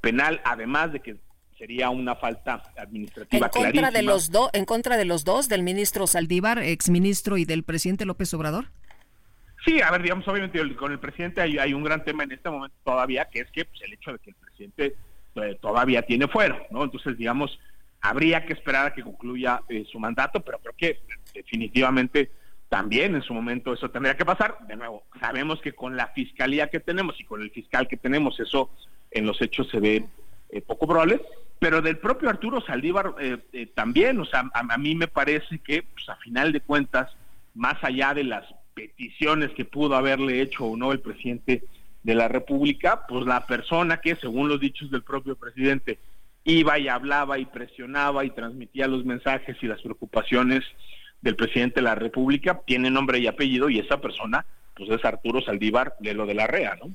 [0.00, 1.16] penal, además de que
[1.62, 5.62] sería una falta administrativa en contra de los dos en contra de los dos del
[5.62, 8.66] ministro Saldívar exministro y del presidente López Obrador
[9.64, 12.74] sí a ver digamos obviamente con el presidente hay, un gran tema en este momento
[12.82, 14.96] todavía que es que pues, el hecho de que el presidente
[15.36, 17.58] eh, todavía tiene fuero no entonces digamos
[18.00, 21.00] habría que esperar a que concluya eh, su mandato pero creo que
[21.34, 22.30] definitivamente
[22.68, 24.56] también en su momento eso tendría que pasar.
[24.66, 28.40] De nuevo sabemos que con la fiscalía que tenemos y con el fiscal que tenemos
[28.40, 28.70] eso
[29.10, 30.06] en los hechos se ve
[30.50, 31.20] eh, poco probable
[31.58, 33.14] pero del propio Arturo Saldívar
[33.74, 37.12] también, o sea, a, mí me parece que, pues, a final de cuentas,
[37.54, 41.62] más allá de las peticiones que pudo haberle hecho o no el presidente
[42.02, 45.98] de la República, pues la persona que, según los dichos del propio presidente,
[46.44, 50.64] iba y hablaba y presionaba y transmitía los mensajes y las preocupaciones
[51.20, 54.44] del presidente de la República, tiene nombre y apellido y esa persona,
[54.74, 56.94] pues es Arturo Saldívar de lo de la REA, ¿no?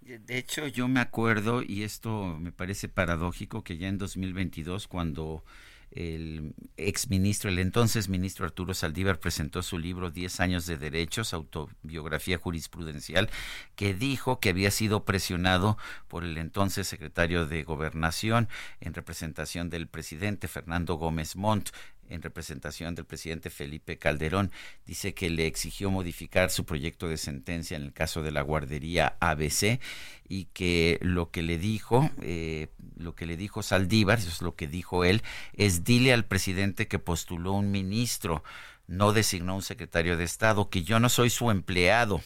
[0.00, 5.44] De hecho, yo me acuerdo, y esto me parece paradójico, que ya en 2022, cuando
[5.92, 12.38] el exministro, el entonces ministro Arturo Saldívar presentó su libro Diez años de derechos, autobiografía
[12.38, 13.28] jurisprudencial,
[13.74, 15.76] que dijo que había sido presionado
[16.08, 18.48] por el entonces secretario de Gobernación
[18.80, 21.70] en representación del presidente Fernando Gómez Montt
[22.10, 24.50] en representación del presidente Felipe Calderón,
[24.84, 29.16] dice que le exigió modificar su proyecto de sentencia en el caso de la guardería
[29.20, 29.80] ABC
[30.28, 34.54] y que lo que le dijo, eh, lo que le dijo Saldívar, eso es lo
[34.54, 35.22] que dijo él,
[35.54, 38.44] es dile al presidente que postuló un ministro,
[38.86, 42.20] no designó un secretario de Estado, que yo no soy su empleado.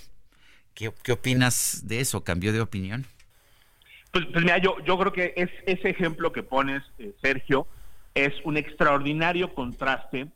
[0.75, 2.25] ¿Qué, opinas de eso?
[2.25, 3.07] ¿Cambió de opinión?
[4.11, 7.67] Pues, pues mira, yo, yo creo que es ese ejemplo que pones, eh, Sergio,
[8.15, 10.29] es un extraordinario contraste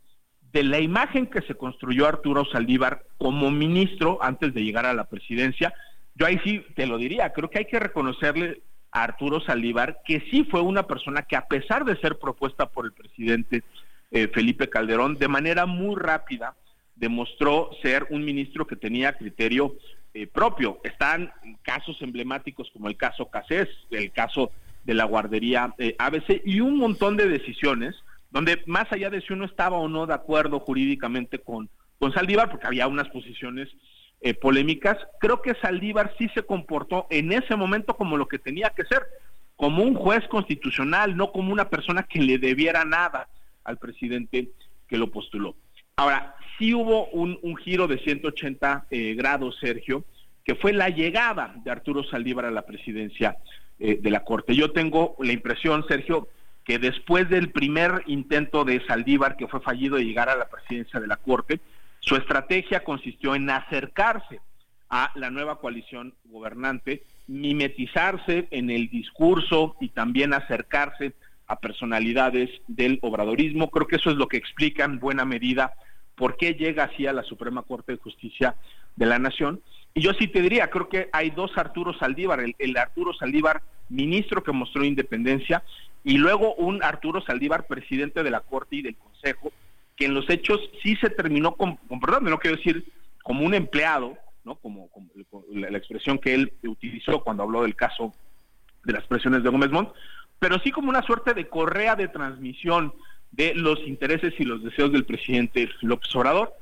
[0.52, 5.04] de la imagen que se construyó Arturo Saldívar como ministro antes de llegar a la
[5.04, 5.72] presidencia.
[6.14, 10.20] Yo ahí sí te lo diría, creo que hay que reconocerle a Arturo Saldívar que
[10.30, 13.62] sí fue una persona que a pesar de ser propuesta por el presidente
[14.10, 16.56] eh, Felipe Calderón, de manera muy rápida
[16.96, 19.76] demostró ser un ministro que tenía criterio
[20.14, 20.80] eh, propio.
[20.82, 21.30] Están
[21.62, 24.50] casos emblemáticos como el caso Casés, el caso
[24.88, 27.94] de la guardería eh, ABC y un montón de decisiones
[28.30, 31.68] donde más allá de si uno estaba o no de acuerdo jurídicamente con,
[31.98, 33.68] con Saldívar, porque había unas posiciones
[34.22, 38.70] eh, polémicas, creo que Saldívar sí se comportó en ese momento como lo que tenía
[38.70, 39.02] que ser,
[39.56, 43.28] como un juez constitucional, no como una persona que le debiera nada
[43.64, 44.48] al presidente
[44.88, 45.54] que lo postuló.
[45.96, 50.06] Ahora, sí hubo un, giro de 180 eh, grados, Sergio,
[50.44, 53.36] que fue la llegada de Arturo Saldívar a la presidencia
[53.80, 54.54] eh, de la Corte.
[54.54, 56.28] Yo tengo la impresión, Sergio,
[56.64, 61.00] que después del primer intento de Saldívar, que fue fallido de llegar a la presidencia
[61.00, 61.60] de la Corte,
[62.00, 64.40] su estrategia consistió en acercarse
[64.90, 71.12] a la nueva coalición gobernante, mimetizarse en el discurso y también acercarse
[71.46, 73.70] a personalidades del obradorismo.
[73.70, 75.72] Creo que eso es lo que explica en buena medida
[76.14, 78.56] por qué llega así a la Suprema Corte de Justicia
[78.96, 79.62] de la Nación
[79.94, 84.42] y yo sí te diría, creo que hay dos Arturo Saldívar, el, Arturo Saldívar ministro
[84.42, 85.62] que mostró independencia
[86.04, 89.52] y luego un Arturo Saldívar presidente de la Corte y del Consejo,
[89.96, 92.84] que en los hechos sí se terminó con, perdón, no quiero decir
[93.22, 94.54] como un empleado, ¿no?
[94.56, 94.88] Como,
[95.52, 98.14] la, expresión que él utilizó cuando habló del caso
[98.84, 99.90] de las presiones de Gómez Montt,
[100.38, 102.94] pero sí como una suerte de correa de transmisión
[103.32, 106.54] de los intereses y los deseos del presidente López Obrador.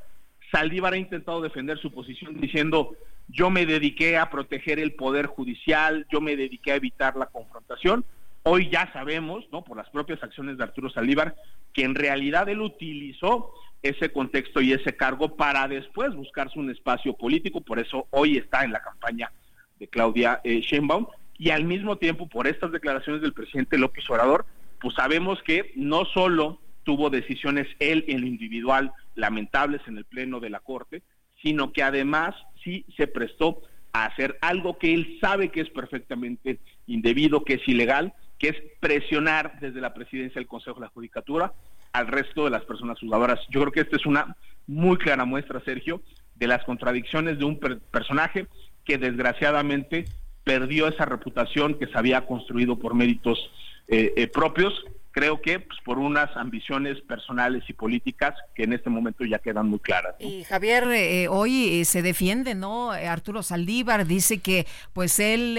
[0.50, 2.96] Saldívar ha intentado defender su posición diciendo
[3.28, 8.04] yo me dediqué a proteger el poder judicial, yo me dediqué a evitar la confrontación.
[8.42, 9.64] Hoy ya sabemos, ¿no?
[9.64, 11.34] por las propias acciones de Arturo Saldívar,
[11.72, 13.52] que en realidad él utilizó
[13.82, 18.64] ese contexto y ese cargo para después buscarse un espacio político, por eso hoy está
[18.64, 19.32] en la campaña
[19.78, 21.06] de Claudia eh, Sheinbaum
[21.38, 24.46] y al mismo tiempo por estas declaraciones del presidente López Obrador,
[24.80, 30.40] pues sabemos que no solo tuvo decisiones él en lo individual lamentables en el pleno
[30.40, 31.02] de la Corte,
[31.42, 32.34] sino que además
[32.66, 33.62] sí se prestó
[33.92, 38.56] a hacer algo que él sabe que es perfectamente indebido, que es ilegal, que es
[38.80, 41.54] presionar desde la presidencia del Consejo de la Judicatura
[41.92, 43.40] al resto de las personas jugadoras.
[43.48, 44.36] Yo creo que esta es una
[44.66, 46.02] muy clara muestra, Sergio,
[46.34, 48.46] de las contradicciones de un personaje
[48.84, 50.04] que desgraciadamente
[50.44, 53.38] perdió esa reputación que se había construido por méritos
[53.88, 54.74] eh, eh, propios
[55.16, 59.66] creo que pues, por unas ambiciones personales y políticas que en este momento ya quedan
[59.66, 60.14] muy claras.
[60.18, 62.94] Y Javier, eh, hoy eh, se defiende, ¿no?
[62.94, 65.58] Eh, Arturo Saldívar dice que pues él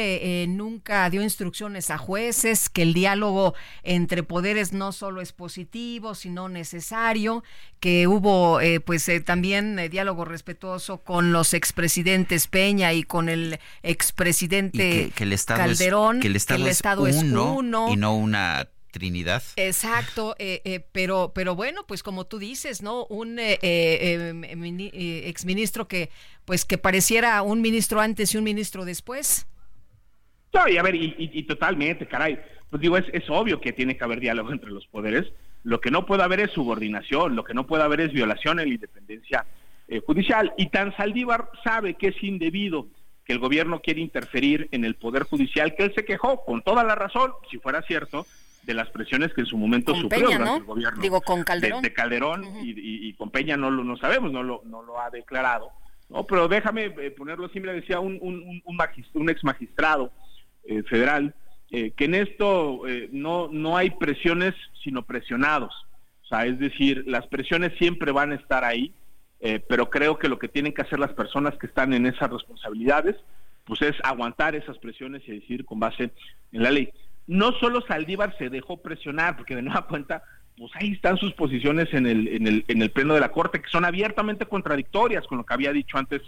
[0.55, 6.49] nunca dio instrucciones a jueces, que el diálogo entre poderes no solo es positivo, sino
[6.49, 7.43] necesario,
[7.79, 15.23] que hubo pues también diálogo respetuoso con los expresidentes Peña y con el expresidente que,
[15.23, 18.67] el Estado Calderón, que el Estado, es, uno y no una
[18.97, 19.43] Trinidad.
[19.55, 23.05] Exacto, eh, eh, pero, pero bueno, pues como tú dices, ¿no?
[23.05, 26.09] Un eh, eh exministro que,
[26.45, 29.47] pues que pareciera un ministro antes y un ministro después.
[30.53, 32.39] No, y a ver, y, totalmente, caray.
[32.69, 35.25] Pues digo, es, es obvio que tiene que haber diálogo entre los poderes.
[35.63, 38.69] Lo que no puede haber es subordinación, lo que no puede haber es violación en
[38.69, 39.45] la independencia
[40.05, 40.53] judicial.
[40.57, 42.87] Y tan Saldívar sabe que es indebido
[43.27, 46.85] que el gobierno quiere interferir en el poder judicial, que él se quejó con toda
[46.85, 48.25] la razón, si fuera cierto,
[48.67, 51.81] de las presiones que en su momento sufrió el gobierno Digo, con Calderón.
[51.81, 55.71] De, Calderón y, con Peña no lo no sabemos, no lo, no lo ha declarado.
[56.09, 60.11] No, pero déjame eh, ponerlo así, me decía un, un, un, ex magistrado
[60.65, 61.33] eh, federal,
[61.71, 64.53] eh, que en esto no, no hay presiones,
[64.83, 65.73] sino presionados.
[66.23, 68.93] O sea, es decir, las presiones siempre van a estar ahí,
[69.69, 73.15] pero creo que lo que tienen que hacer las personas que están en esas responsabilidades,
[73.63, 76.11] pues es aguantar esas presiones y decir con base
[76.51, 76.91] en la ley
[77.27, 80.23] no solo Saldívar se dejó presionar, porque de nueva cuenta,
[80.57, 83.61] pues ahí están sus posiciones en el, en el, en el pleno de la Corte,
[83.61, 86.21] que son abiertamente contradictorias con lo que había dicho antes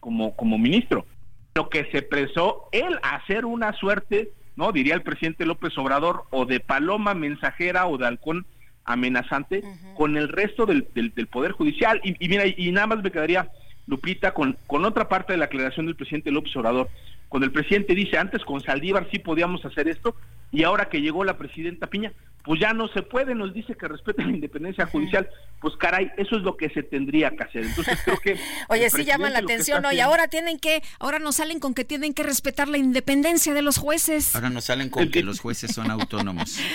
[0.00, 1.06] como, como ministro.
[1.54, 4.72] Lo que se presó él a hacer una suerte, ¿no?
[4.72, 8.46] Diría el presidente López Obrador, o de paloma mensajera o de halcón
[8.84, 9.62] amenazante
[9.96, 12.00] con el resto del, del, Poder Judicial.
[12.02, 13.50] Y, y, mira, y nada más me quedaría,
[13.86, 16.88] Lupita, con, con otra parte de la aclaración del presidente López Obrador.
[17.30, 20.16] Cuando el presidente dice, antes con Saldívar sí podíamos hacer esto,
[20.50, 22.12] y ahora que llegó la presidenta Piña,
[22.44, 25.28] pues ya no se puede, nos dice que respete la independencia judicial,
[25.60, 27.64] pues caray, eso es lo que se tendría que hacer.
[27.66, 28.36] Entonces creo que...
[28.68, 29.92] Oye, sí llama la atención, ¿no?
[29.92, 33.62] Y ahora tienen que, ahora nos salen con que tienen que respetar la independencia de
[33.62, 34.34] los jueces.
[34.34, 36.60] Ahora nos salen con que los jueces son autónomos.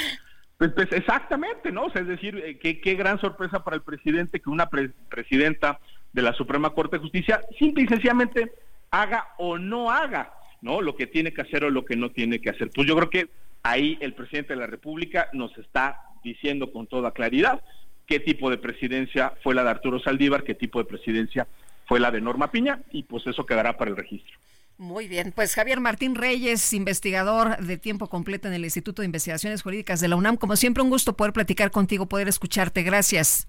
[0.58, 1.88] Pues, pues, exactamente, ¿no?
[1.94, 4.70] es decir, eh, qué, qué gran sorpresa para el presidente que una
[5.10, 5.82] presidenta
[6.14, 8.54] de la Suprema Corte de Justicia simple y sencillamente
[8.90, 10.32] haga o no haga
[10.66, 10.82] ¿no?
[10.82, 12.72] Lo que tiene que hacer o lo que no tiene que hacer.
[12.74, 13.30] Pues yo creo que
[13.62, 17.62] ahí el presidente de la República nos está diciendo con toda claridad
[18.08, 21.48] qué tipo de presidencia fue la de Arturo Saldívar, qué tipo de presidencia
[21.88, 24.36] fue la de Norma Piña, y pues eso quedará para el registro.
[24.78, 29.62] Muy bien, pues Javier Martín Reyes, investigador de tiempo completo en el Instituto de Investigaciones
[29.62, 32.82] Jurídicas de la UNAM, como siempre un gusto poder platicar contigo, poder escucharte.
[32.82, 33.48] Gracias.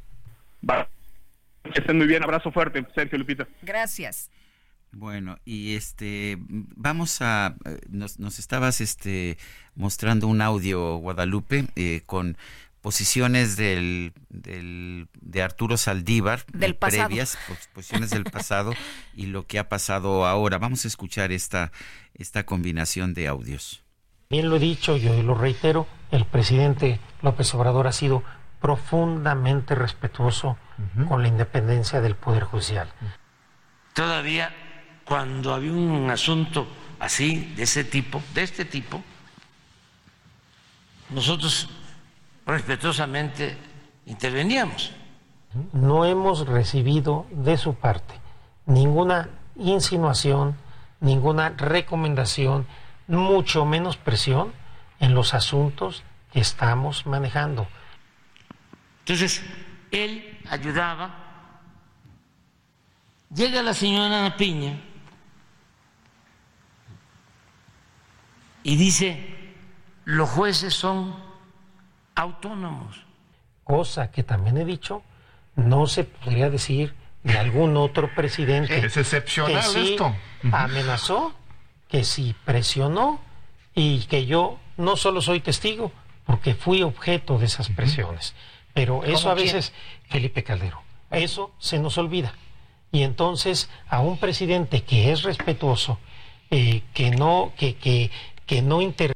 [0.69, 0.87] Va.
[1.75, 3.49] estén muy bien, abrazo fuerte, Sergio Lupita.
[3.63, 4.31] Gracias.
[4.93, 9.37] Bueno, y este, vamos a, eh, nos, nos estabas este,
[9.75, 12.39] mostrando un audio, Guadalupe, eh, con
[12.81, 17.37] posiciones del, del, de Arturo Saldívar, del previas
[17.75, 18.75] posiciones del pasado
[19.13, 20.59] y lo que ha pasado ahora.
[20.59, 21.73] Vamos a escuchar esta,
[22.15, 23.83] esta combinación de audios.
[24.31, 28.23] Bien lo he dicho, yo lo reitero, el presidente López Obrador ha sido
[28.61, 30.57] profundamente respetuoso
[31.09, 32.89] con la independencia del Poder Judicial.
[33.95, 34.55] Todavía
[35.07, 36.67] cuando había un asunto
[36.99, 39.03] así, de ese tipo, de este tipo,
[41.11, 41.69] nosotros
[42.45, 43.57] respetuosamente
[44.07, 44.93] interveníamos.
[45.73, 48.15] No hemos recibido de su parte
[48.67, 50.57] ninguna insinuación,
[51.01, 52.67] ninguna recomendación,
[53.07, 54.53] mucho menos presión
[54.99, 56.03] en los asuntos
[56.33, 57.69] que estamos manejando.
[59.01, 59.41] Entonces,
[59.93, 61.15] él ayudaba.
[63.33, 64.81] Llega la señora Piña
[68.67, 69.17] y dice,
[70.05, 71.15] los jueces son
[72.17, 73.07] autónomos.
[73.63, 75.05] Cosa que también he dicho,
[75.55, 76.93] no se podría decir
[77.23, 78.85] de algún otro presidente.
[78.85, 80.13] Es excepcional esto.
[80.51, 81.33] Amenazó,
[81.89, 83.21] que sí presionó
[83.73, 85.93] y que yo no solo soy testigo,
[86.25, 88.35] porque fui objeto de esas presiones.
[88.75, 89.73] Pero eso a veces,
[90.09, 92.35] Felipe Caldero, eso se nos olvida.
[92.91, 96.01] Y entonces a un presidente que es respetuoso,
[96.51, 98.11] eh, que no, que, que,
[98.47, 99.13] que no inter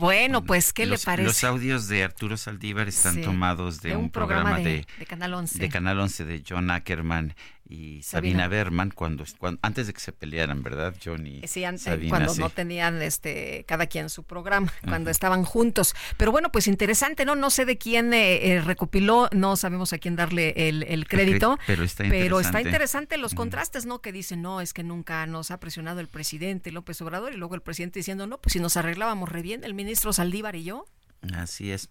[0.00, 1.26] bueno, pues, ¿qué le parece?
[1.26, 5.58] Los audios de Arturo Saldívar están tomados de, un, programa, de, Canal 11.
[5.58, 7.34] De Canal 11 de John Ackerman
[7.70, 9.24] y Sabina, Berman cuando,
[9.62, 10.92] antes de que se pelearan, ¿verdad?
[11.02, 11.40] Johnny.
[11.46, 15.94] Sí, antes, cuando no tenían este cada quien su programa, cuando estaban juntos.
[16.16, 17.36] Pero bueno, pues interesante, ¿no?
[17.36, 21.60] No sé de quién eh, eh, recopiló, no sabemos a quién darle el, crédito.
[21.64, 22.24] Pero está interesante.
[22.24, 24.00] Pero está interesante los contrastes, ¿no?
[24.00, 27.54] Que dicen, no, es que nunca nos ha presionado el presidente López Obrador y luego
[27.54, 30.86] el presidente diciendo, no, pues si nos arreglábamos re bien, el ministro Saldívar y yo.
[31.34, 31.88] Así es.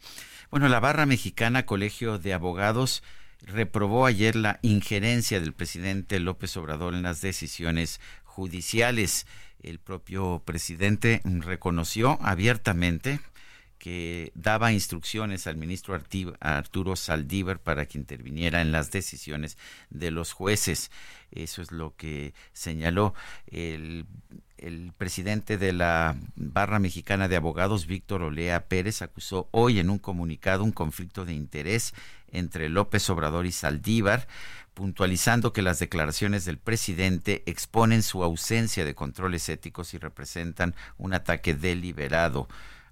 [0.51, 3.01] Bueno, la barra mexicana Colegio de Abogados
[3.41, 9.27] reprobó ayer la injerencia del presidente López Obrador en las decisiones judiciales.
[9.61, 13.19] El propio presidente reconoció abiertamente
[13.77, 15.99] que daba instrucciones al ministro
[16.41, 19.57] Arturo Saldívar para que interviniera en las decisiones
[19.89, 20.91] de los jueces.
[21.31, 23.13] Eso es lo que señaló
[23.47, 24.05] el,
[24.61, 29.99] el presidente de la Barra Mexicana de Abogados, Víctor Olea Pérez, acusó hoy en un
[29.99, 31.93] comunicado un conflicto de interés
[32.31, 34.27] entre López Obrador y Saldívar,
[34.73, 41.13] puntualizando que las declaraciones del presidente exponen su ausencia de controles éticos y representan un
[41.13, 42.47] ataque deliberado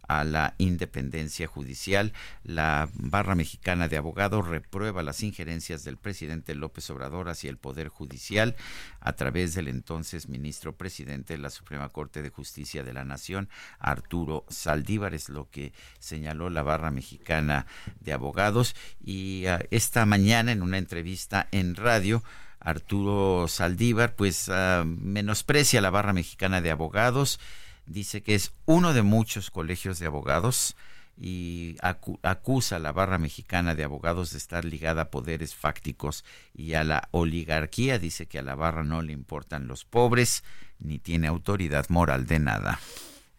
[0.08, 2.14] a la independencia judicial.
[2.44, 7.90] La barra mexicana de abogados reprueba las injerencias del presidente López Obrador hacia el Poder
[7.90, 8.56] Judicial
[9.00, 13.50] a través del entonces ministro presidente de la Suprema Corte de Justicia de la Nación,
[13.80, 17.66] Arturo Saldívar, es lo que señaló la barra mexicana
[18.00, 18.76] de abogados.
[19.04, 22.24] Y ah, esta mañana en una entrevista en radio,
[22.60, 27.40] Arturo Saldívar pues ah, menosprecia la barra mexicana de abogados
[27.88, 30.76] dice que es uno de muchos colegios de abogados
[31.20, 31.78] y
[32.22, 36.24] acusa a la barra mexicana de abogados de estar ligada a poderes fácticos
[36.54, 37.98] y a la oligarquía.
[37.98, 40.44] Dice que a la barra no le importan los pobres
[40.80, 42.80] ni tiene autoridad moral de nada.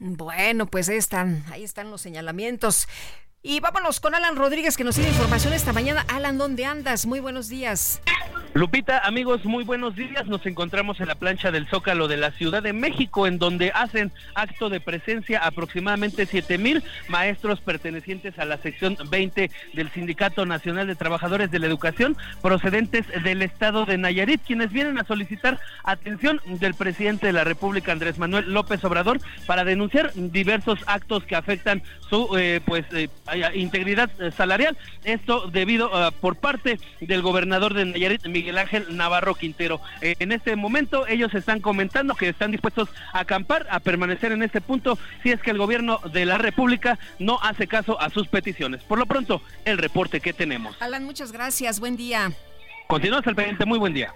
[0.00, 2.88] Bueno, pues ahí están, ahí están los señalamientos.
[3.42, 6.04] Y vámonos con Alan Rodríguez que nos tiene información esta mañana.
[6.08, 7.06] Alan, ¿dónde andas?
[7.06, 8.00] Muy buenos días.
[8.54, 10.26] Lupita, amigos, muy buenos días.
[10.26, 14.10] Nos encontramos en la plancha del Zócalo de la Ciudad de México, en donde hacen
[14.34, 20.88] acto de presencia aproximadamente siete mil maestros pertenecientes a la sección 20 del Sindicato Nacional
[20.88, 26.40] de Trabajadores de la Educación, procedentes del estado de Nayarit, quienes vienen a solicitar atención
[26.46, 31.82] del presidente de la República, Andrés Manuel López Obrador, para denunciar diversos actos que afectan
[32.08, 33.08] su eh, pues eh,
[33.54, 34.76] integridad eh, salarial.
[35.04, 39.80] Esto debido a, por parte del gobernador de Nayarit, Miguel Ángel Navarro Quintero.
[40.00, 44.42] Eh, en este momento ellos están comentando que están dispuestos a acampar, a permanecer en
[44.42, 48.28] este punto si es que el gobierno de la República no hace caso a sus
[48.28, 48.82] peticiones.
[48.82, 50.76] Por lo pronto, el reporte que tenemos.
[50.80, 51.80] Alan, muchas gracias.
[51.80, 52.32] Buen día.
[52.86, 53.66] Continuamos al pendiente.
[53.66, 54.14] Muy buen día.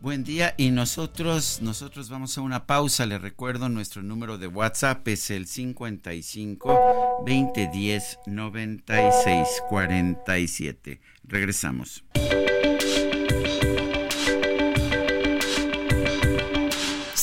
[0.00, 3.04] Buen día y nosotros nosotros vamos a una pausa.
[3.04, 11.00] Le recuerdo nuestro número de WhatsApp es el 55 2010 96 47.
[11.24, 12.04] Regresamos.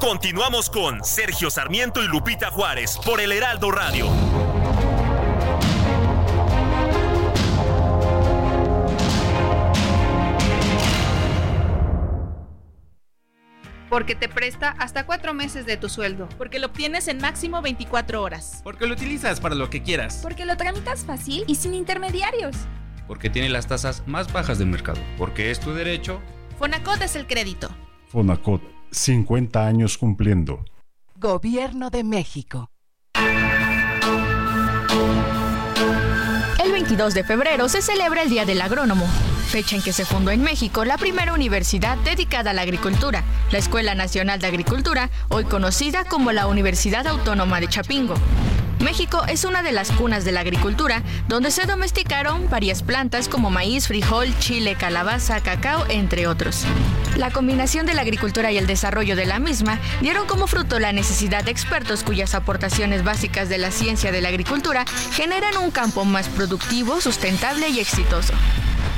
[0.00, 4.06] Continuamos con Sergio Sarmiento y Lupita Juárez por el Heraldo Radio.
[13.90, 16.30] Porque te presta hasta cuatro meses de tu sueldo.
[16.38, 18.62] Porque lo obtienes en máximo 24 horas.
[18.64, 20.20] Porque lo utilizas para lo que quieras.
[20.22, 22.56] Porque lo tramitas fácil y sin intermediarios.
[23.06, 25.00] Porque tiene las tasas más bajas del mercado.
[25.18, 26.22] Porque es tu derecho.
[26.58, 27.68] Fonacot es el crédito.
[28.08, 30.64] Fonacot 50 años cumpliendo.
[31.16, 32.70] Gobierno de México.
[36.62, 39.06] El 22 de febrero se celebra el Día del Agrónomo,
[39.48, 43.58] fecha en que se fundó en México la primera universidad dedicada a la agricultura, la
[43.58, 48.14] Escuela Nacional de Agricultura, hoy conocida como la Universidad Autónoma de Chapingo.
[48.80, 53.50] México es una de las cunas de la agricultura, donde se domesticaron varias plantas como
[53.50, 56.64] maíz, frijol, chile, calabaza, cacao, entre otros.
[57.16, 60.92] La combinación de la agricultura y el desarrollo de la misma dieron como fruto la
[60.92, 66.04] necesidad de expertos cuyas aportaciones básicas de la ciencia de la agricultura generan un campo
[66.04, 68.32] más productivo, sustentable y exitoso.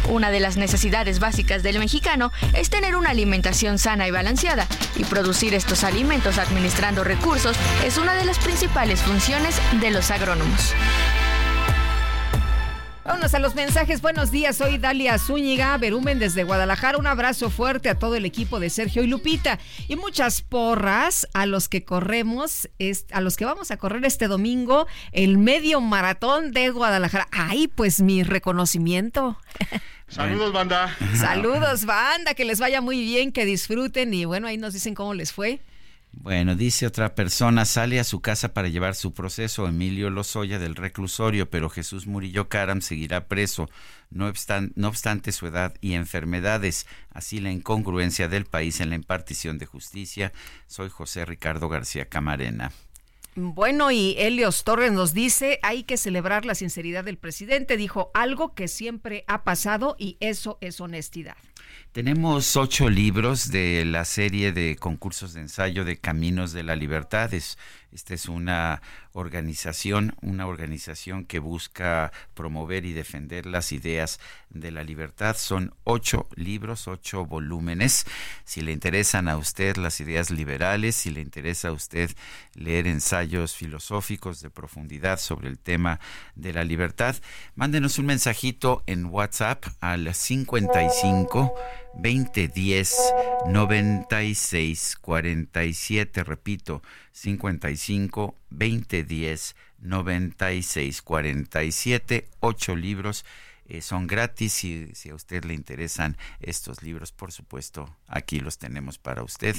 [0.08, 5.04] Una de las necesidades básicas del mexicano es tener una alimentación sana y balanceada, y
[5.04, 10.74] producir estos alimentos administrando recursos es una de las principales funciones de los agrónomos.
[13.04, 14.00] Vámonos a los mensajes.
[14.00, 16.98] Buenos días, soy Dalia Zúñiga, Berumen desde Guadalajara.
[16.98, 19.58] Un abrazo fuerte a todo el equipo de Sergio y Lupita.
[19.88, 22.68] Y muchas porras a los que corremos,
[23.10, 27.26] a los que vamos a correr este domingo, el medio maratón de Guadalajara.
[27.32, 29.36] Ay, pues mi reconocimiento.
[30.06, 30.96] Saludos, banda.
[31.16, 32.34] Saludos, banda.
[32.34, 34.14] Que les vaya muy bien, que disfruten.
[34.14, 35.60] Y bueno, ahí nos dicen cómo les fue.
[36.14, 40.76] Bueno, dice otra persona, sale a su casa para llevar su proceso Emilio Lozoya del
[40.76, 43.68] reclusorio, pero Jesús Murillo Caram seguirá preso,
[44.10, 49.66] no obstante, su edad y enfermedades, así la incongruencia del país en la impartición de
[49.66, 50.32] justicia.
[50.66, 52.72] Soy José Ricardo García Camarena.
[53.34, 58.54] Bueno, y Helios Torres nos dice, hay que celebrar la sinceridad del presidente, dijo algo
[58.54, 61.36] que siempre ha pasado y eso es honestidad.
[61.92, 67.34] Tenemos ocho libros de la serie de concursos de ensayo de Caminos de la Libertad.
[67.92, 68.80] Esta es una
[69.12, 74.18] organización, una organización que busca promover y defender las ideas
[74.48, 75.36] de la libertad.
[75.36, 78.06] Son ocho libros, ocho volúmenes.
[78.44, 82.10] Si le interesan a usted las ideas liberales, si le interesa a usted
[82.54, 86.00] leer ensayos filosóficos de profundidad sobre el tema
[86.34, 87.16] de la libertad,
[87.54, 91.54] mándenos un mensajito en WhatsApp al 55
[91.94, 92.94] 2010
[93.46, 96.82] 96 47, repito,
[97.12, 103.24] 55 2010 96 47, ocho libros.
[103.66, 108.58] Eh, son gratis si, si a usted le interesan estos libros, por supuesto, aquí los
[108.58, 109.56] tenemos para usted.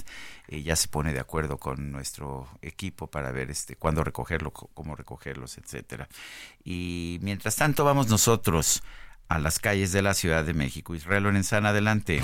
[0.49, 4.95] Eh, ya se pone de acuerdo con nuestro equipo para ver este cuándo recogerlo, cómo
[4.95, 6.09] recogerlos, etcétera.
[6.63, 8.83] Y mientras tanto vamos nosotros
[9.27, 10.95] a las calles de la Ciudad de México.
[10.95, 12.21] Israel Lorenzana, adelante.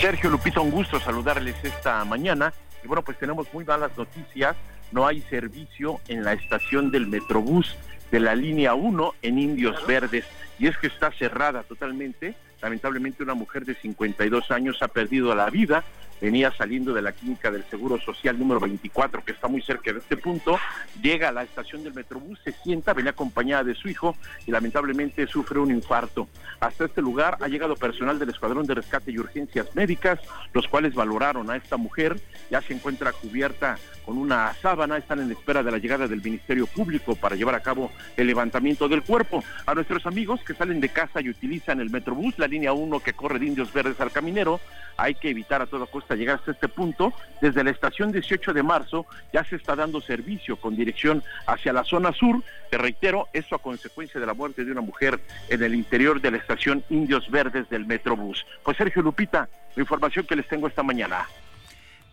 [0.00, 2.52] Sergio Lupita, un gusto saludarles esta mañana.
[2.84, 4.56] Y bueno, pues tenemos muy malas noticias.
[4.92, 7.76] No hay servicio en la estación del Metrobús
[8.10, 10.24] de la línea 1 en Indios Verdes.
[10.58, 12.34] Y es que está cerrada totalmente.
[12.62, 15.84] Lamentablemente una mujer de 52 años ha perdido la vida
[16.20, 19.98] venía saliendo de la clínica del Seguro Social número 24, que está muy cerca de
[19.98, 20.58] este punto,
[21.02, 25.26] llega a la estación del Metrobús, se sienta, venía acompañada de su hijo y lamentablemente
[25.26, 26.28] sufre un infarto.
[26.60, 30.20] Hasta este lugar ha llegado personal del Escuadrón de Rescate y Urgencias Médicas,
[30.52, 35.32] los cuales valoraron a esta mujer, ya se encuentra cubierta con una sábana, están en
[35.32, 39.42] espera de la llegada del Ministerio Público para llevar a cabo el levantamiento del cuerpo.
[39.66, 43.14] A nuestros amigos que salen de casa y utilizan el Metrobús, la línea 1 que
[43.14, 44.60] corre de Indios Verdes al Caminero,
[44.96, 47.12] hay que evitar a toda costa llegar hasta este punto.
[47.40, 51.84] Desde la estación 18 de marzo ya se está dando servicio con dirección hacia la
[51.84, 52.42] zona sur.
[52.70, 56.30] Te reitero, esto a consecuencia de la muerte de una mujer en el interior de
[56.30, 58.46] la estación Indios Verdes del Metrobús.
[58.62, 61.26] Pues Sergio Lupita, la información que les tengo esta mañana.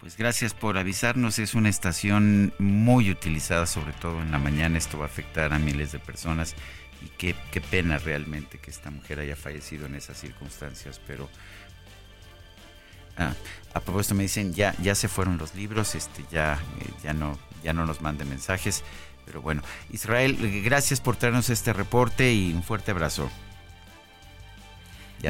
[0.04, 1.40] Pues gracias por avisarnos.
[1.40, 4.78] Es una estación muy utilizada, sobre todo en la mañana.
[4.78, 6.56] Esto va a afectar a miles de personas.
[7.02, 11.00] Y qué, qué pena realmente que esta mujer haya fallecido en esas circunstancias.
[11.08, 11.30] Pero
[13.18, 13.34] ah,
[13.74, 15.96] a propósito me dicen ya ya se fueron los libros.
[15.96, 18.84] Este ya eh, ya no ya no nos mande mensajes.
[19.26, 23.30] Pero bueno, Israel, gracias por traernos este reporte y un fuerte abrazo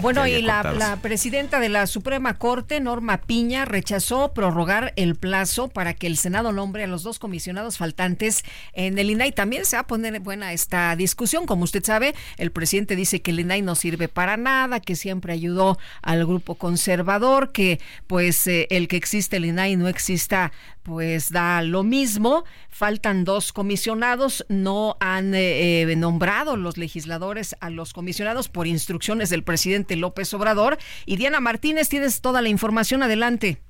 [0.01, 5.93] bueno, y la, presidenta de la Suprema Corte, Norma Piña, rechazó prorrogar el plazo para
[5.93, 9.31] que el Senado nombre a los dos comisionados faltantes en el INAI.
[9.31, 11.45] También se va a poner buena esta discusión.
[11.45, 15.33] Como usted sabe, el presidente dice que el INAI no sirve para nada, que siempre
[15.33, 20.51] ayudó al grupo conservador, que pues eh, el que existe el INAI no exista
[20.83, 22.43] pues da lo mismo.
[22.69, 29.29] Faltan dos comisionados, no han eh, eh, nombrado los legisladores a los comisionados por instrucciones
[29.29, 30.77] del presidente López Obrador.
[31.05, 33.61] Y Diana Martínez, tienes toda la información, adelante.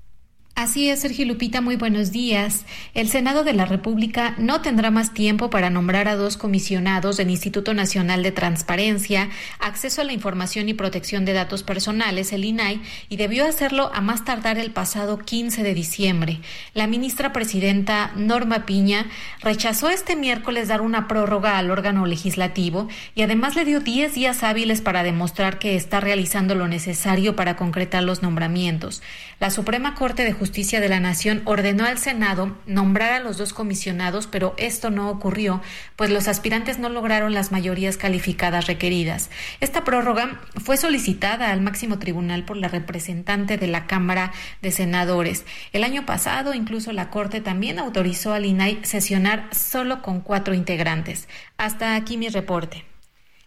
[0.55, 2.63] Así es, Sergio Lupita, muy buenos días.
[2.93, 7.31] El Senado de la República no tendrá más tiempo para nombrar a dos comisionados del
[7.31, 12.83] Instituto Nacional de Transparencia, Acceso a la Información y Protección de Datos Personales, el INAI,
[13.09, 16.39] y debió hacerlo a más tardar el pasado 15 de diciembre.
[16.75, 19.07] La ministra presidenta Norma Piña
[19.41, 24.43] rechazó este miércoles dar una prórroga al órgano legislativo y además le dio 10 días
[24.43, 29.01] hábiles para demostrar que está realizando lo necesario para concretar los nombramientos.
[29.43, 33.51] La Suprema Corte de Justicia de la Nación ordenó al Senado nombrar a los dos
[33.51, 35.61] comisionados, pero esto no ocurrió,
[35.97, 39.29] pues los aspirantes no lograron las mayorías calificadas requeridas.
[39.59, 44.31] Esta prórroga fue solicitada al máximo tribunal por la representante de la Cámara
[44.61, 45.43] de Senadores.
[45.73, 51.27] El año pasado, incluso la Corte también autorizó al INAI sesionar solo con cuatro integrantes.
[51.57, 52.92] Hasta aquí mi reporte.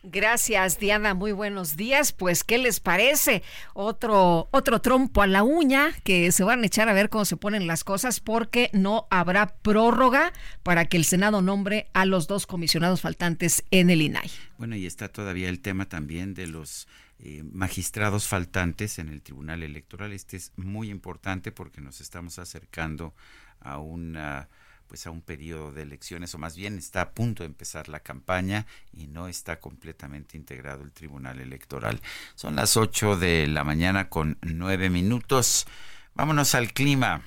[0.03, 1.15] Gracias, Diana.
[1.15, 2.13] Muy buenos días.
[2.13, 3.43] Pues, ¿qué les parece?
[3.75, 7.37] Otro, otro trompo a la uña que se van a echar a ver cómo se
[7.37, 10.33] ponen las cosas porque no habrá prórroga
[10.63, 14.31] para que el Senado nombre a los dos comisionados faltantes en el INAI.
[14.59, 16.87] Bueno, y está todavía el tema también de los
[17.19, 20.13] eh, magistrados faltantes en el Tribunal Electoral.
[20.13, 23.15] Este es muy importante porque nos estamos acercando
[23.61, 24.49] a una
[24.87, 28.01] pues a un periodo de elecciones o más bien está a punto de empezar la
[28.01, 32.01] campaña y no está completamente integrado el Tribunal Electoral.
[32.34, 35.66] Son las 8 de la mañana con 9 minutos.
[36.14, 37.22] Vámonos al clima.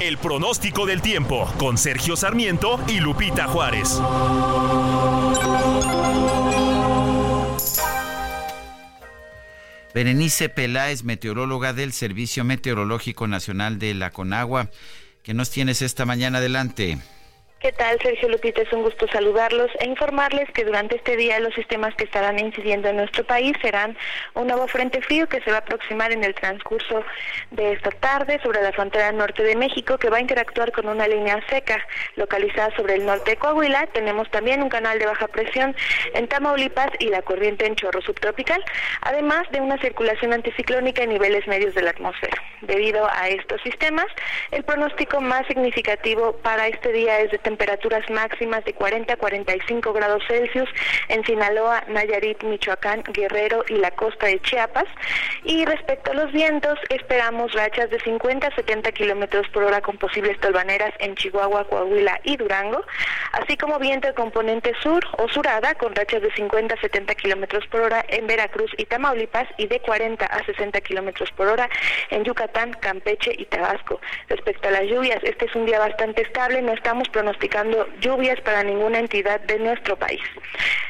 [0.00, 3.98] El pronóstico del tiempo con Sergio Sarmiento y Lupita Juárez.
[9.96, 14.68] Berenice Peláez, meteoróloga del Servicio Meteorológico Nacional de la Conagua.
[15.26, 16.98] ¿Qué nos tienes esta mañana adelante?
[17.58, 18.60] ¿Qué tal, Sergio Lupita?
[18.60, 22.88] Es un gusto saludarlos e informarles que durante este día los sistemas que estarán incidiendo
[22.88, 23.96] en nuestro país serán
[24.34, 27.02] un nuevo frente frío que se va a aproximar en el transcurso
[27.52, 31.08] de esta tarde sobre la frontera norte de México, que va a interactuar con una
[31.08, 31.82] línea seca
[32.16, 33.86] localizada sobre el norte de Coahuila.
[33.86, 35.74] Tenemos también un canal de baja presión
[36.12, 38.62] en Tamaulipas y la corriente en chorro subtropical,
[39.00, 42.36] además de una circulación anticiclónica en niveles medios de la atmósfera.
[42.60, 44.06] Debido a estos sistemas,
[44.50, 49.92] el pronóstico más significativo para este día es de temperaturas máximas de 40 a 45
[49.92, 50.68] grados Celsius
[51.08, 54.86] en Sinaloa, Nayarit, Michoacán, Guerrero y la costa de Chiapas.
[55.44, 59.96] Y respecto a los vientos, esperamos rachas de 50 a 70 kilómetros por hora con
[59.96, 62.82] posibles tolvaneras en Chihuahua, Coahuila y Durango,
[63.30, 67.64] así como viento de componente sur o surada con rachas de 50 a 70 kilómetros
[67.68, 71.70] por hora en Veracruz y Tamaulipas y de 40 a 60 kilómetros por hora
[72.10, 74.00] en Yucatán, Campeche y Tabasco.
[74.28, 78.40] Respecto a las lluvias, este es un día bastante estable, no estamos pronosticando pronosticando lluvias
[78.40, 80.20] para ninguna entidad de nuestro país.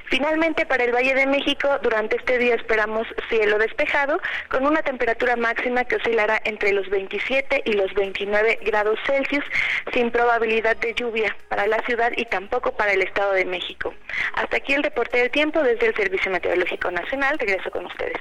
[0.09, 5.35] Finalmente, para el Valle de México, durante este día esperamos cielo despejado, con una temperatura
[5.35, 9.45] máxima que oscilará entre los 27 y los 29 grados Celsius,
[9.93, 13.93] sin probabilidad de lluvia para la ciudad y tampoco para el Estado de México.
[14.35, 17.39] Hasta aquí el reporte del tiempo desde el Servicio Meteorológico Nacional.
[17.39, 18.19] Regreso con ustedes.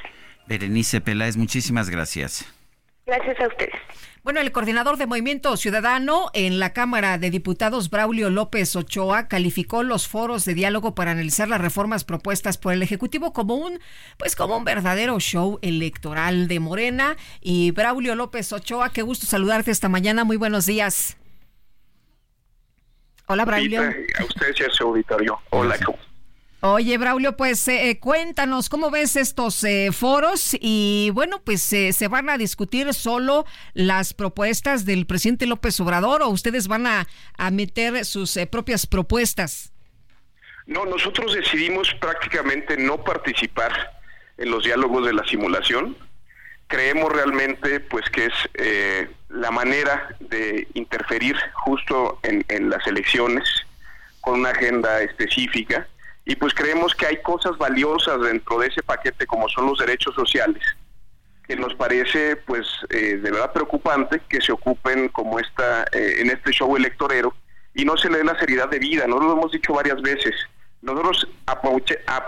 [0.48, 2.52] Berenice Peláez, muchísimas gracias.
[3.06, 3.76] Gracias a ustedes.
[4.26, 9.84] Bueno, el coordinador de Movimiento Ciudadano en la Cámara de Diputados, Braulio López Ochoa, calificó
[9.84, 13.80] los foros de diálogo para analizar las reformas propuestas por el Ejecutivo como un,
[14.18, 17.18] pues como un verdadero show electoral de Morena.
[17.40, 20.24] Y Braulio López Ochoa, qué gusto saludarte esta mañana.
[20.24, 21.18] Muy buenos días.
[23.28, 23.84] Hola, Braulio.
[23.84, 25.40] A usted, su auditorio.
[25.52, 26.00] Hola, ¿cómo
[26.68, 32.08] Oye, Braulio, pues eh, eh, cuéntanos cómo ves estos eh, foros y bueno, pues se
[32.08, 33.46] van a discutir solo
[33.76, 37.08] las propuestas del presidente López Obrador o ustedes van a,
[37.38, 39.74] a meter sus propias propuestas.
[40.66, 43.72] No, nosotros decidimos prácticamente no participar
[44.40, 45.96] en los diálogos de la simulación.
[46.66, 48.34] Creemos realmente pues que es
[49.30, 53.48] la manera de interferir justo en las elecciones
[54.20, 55.88] con una agenda específica
[56.26, 60.16] y pues creemos que hay cosas valiosas dentro de ese paquete como son los derechos
[60.16, 60.64] sociales
[61.48, 66.30] que nos parece pues eh, de verdad preocupante que se ocupen como esta eh, en
[66.30, 67.34] este show electorero
[67.74, 70.34] y no se le dé la seriedad de vida, no lo hemos dicho varias veces.
[70.82, 71.28] Nosotros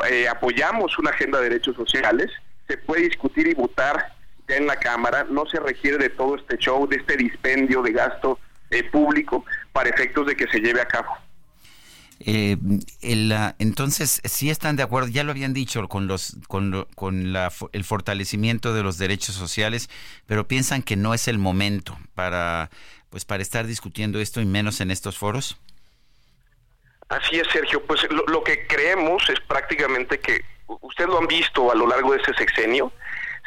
[0.10, 2.30] eh, apoyamos una agenda de derechos sociales,
[2.68, 4.14] se puede discutir y votar
[4.50, 7.94] ya en la Cámara, no se requiere de todo este show, de este dispendio de
[7.94, 8.40] gasto
[8.92, 11.16] público para efectos de que se lleve a cabo.
[12.20, 12.58] Eh,
[13.02, 17.52] el, entonces, sí están de acuerdo, ya lo habían dicho con los con, con la,
[17.74, 19.90] el fortalecimiento de los derechos sociales,
[20.26, 22.70] pero piensan que no es el momento para
[23.10, 25.58] pues para estar discutiendo esto y menos en estos foros.
[27.10, 27.86] Así es, Sergio.
[27.86, 30.44] Pues lo, lo que creemos es prácticamente que
[30.82, 32.92] ustedes lo han visto a lo largo de este sexenio,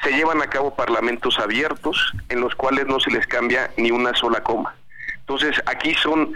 [0.03, 4.15] se llevan a cabo parlamentos abiertos en los cuales no se les cambia ni una
[4.15, 4.75] sola coma.
[5.19, 6.35] Entonces, aquí son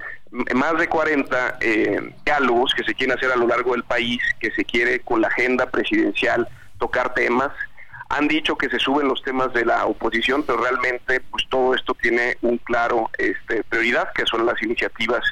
[0.54, 4.50] más de 40 eh, diálogos que se quieren hacer a lo largo del país, que
[4.50, 7.52] se quiere con la agenda presidencial tocar temas.
[8.08, 11.94] Han dicho que se suben los temas de la oposición, pero realmente pues todo esto
[11.94, 15.22] tiene un claro este, prioridad, que son las iniciativas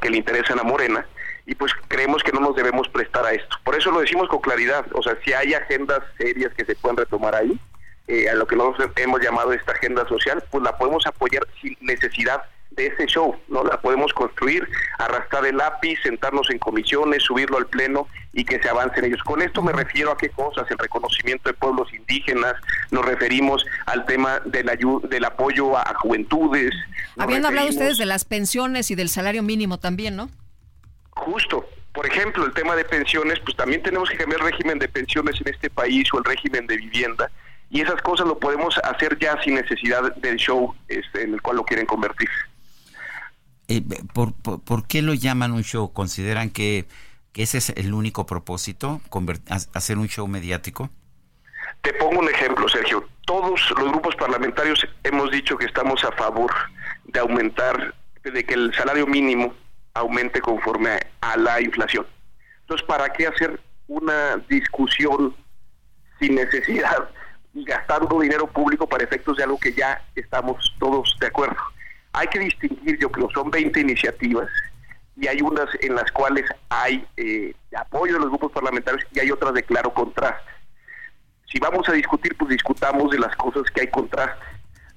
[0.00, 1.06] que le interesan a Morena,
[1.46, 3.56] y pues creemos que no nos debemos prestar a esto.
[3.64, 6.96] Por eso lo decimos con claridad, o sea, si hay agendas serias que se pueden
[6.96, 7.58] retomar ahí,
[8.06, 11.76] eh, a lo que nosotros hemos llamado esta agenda social, pues la podemos apoyar sin
[11.80, 13.62] necesidad de ese show, ¿no?
[13.64, 18.68] La podemos construir, arrastrar el lápiz, sentarnos en comisiones, subirlo al pleno y que se
[18.68, 19.22] avancen ellos.
[19.22, 22.54] Con esto me refiero a qué cosas, el reconocimiento de pueblos indígenas,
[22.90, 24.70] nos referimos al tema del,
[25.08, 26.74] del apoyo a, juventudes.
[27.16, 30.28] Habían hablado ustedes de las pensiones y del salario mínimo también, ¿no?
[31.10, 34.88] Justo, por ejemplo, el tema de pensiones, pues también tenemos que cambiar el régimen de
[34.88, 37.30] pensiones en este país o el régimen de vivienda.
[37.70, 41.56] Y esas cosas lo podemos hacer ya sin necesidad del show este, en el cual
[41.56, 42.28] lo quieren convertir.
[43.68, 45.92] Eh, ¿por, por, qué lo llaman un show?
[45.92, 46.86] ¿Consideran que,
[47.32, 49.00] que ese es el único propósito,
[49.72, 50.90] hacer un show mediático?
[51.82, 53.08] Te pongo un ejemplo, Sergio.
[53.26, 56.52] Todos los grupos parlamentarios hemos dicho que estamos a favor
[57.04, 59.54] de aumentar, de que el salario mínimo
[59.94, 62.06] aumente conforme a la inflación.
[62.60, 65.34] Entonces, ¿para qué hacer una discusión
[66.18, 67.08] sin necesidad
[67.54, 71.56] y gastando dinero público para efectos de algo que ya estamos todos de acuerdo?
[72.14, 74.48] Hay que distinguir, yo creo, son 20 iniciativas
[75.16, 79.30] y hay unas en las cuales hay eh, apoyo de los grupos parlamentarios y hay
[79.30, 80.50] otras de claro contraste.
[81.52, 84.42] Si vamos a discutir, pues discutamos de las cosas que hay contraste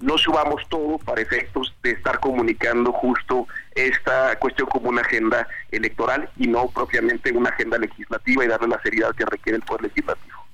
[0.00, 6.30] no subamos todo para efectos de estar comunicando justo esta cuestión como una agenda electoral
[6.36, 10.47] y no propiamente una agenda legislativa y darle la seriedad que requiere el Poder Legislativo.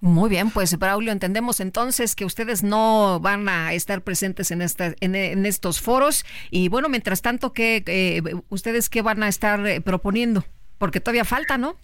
[0.00, 4.94] Muy bien, pues Braulio, entendemos entonces que ustedes no van a estar presentes en, esta,
[5.00, 9.80] en, estos foros y bueno, mientras tanto, ¿qué, eh, ¿ustedes qué van a estar eh,
[9.80, 10.44] proponiendo?
[10.78, 11.76] Porque todavía falta, ¿no?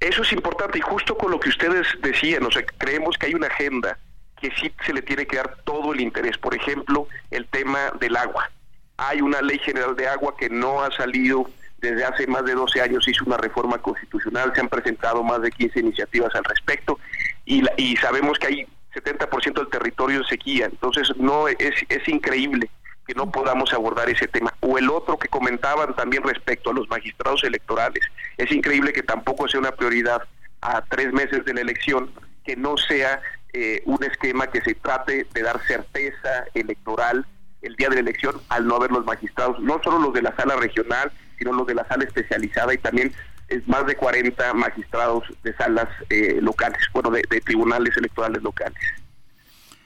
[0.00, 3.34] Eso es importante y justo con lo que ustedes decían, o sea, creemos que hay
[3.34, 3.98] una agenda
[4.38, 6.36] que sí se le tiene que dar todo el interés.
[6.36, 8.50] Por ejemplo, el tema del agua.
[8.98, 11.48] Hay una ley general de agua que no ha salido
[11.90, 15.50] desde hace más de 12 años, hizo una reforma constitucional, se han presentado más de
[15.50, 16.98] 15 iniciativas al respecto
[17.44, 21.58] y, y sabemos que hay 70% del territorio en sequía, entonces no es,
[21.88, 22.70] es increíble
[23.06, 24.52] que no podamos abordar ese tema.
[24.60, 28.04] O el otro que comentaban también respecto a los magistrados electorales.
[28.36, 30.22] Es increíble que tampoco sea una prioridad
[30.60, 32.10] a tres meses de la elección
[32.44, 33.20] que no sea
[33.52, 37.26] eh, un esquema que se trate de dar certeza electoral
[37.62, 40.34] el día de la elección al no haber los magistrados, no solo los de la
[40.36, 43.12] sala regional, sino los de la sala especializada y también
[43.48, 48.78] es más de 40 magistrados de salas eh, locales, bueno, de, tribunales electorales locales.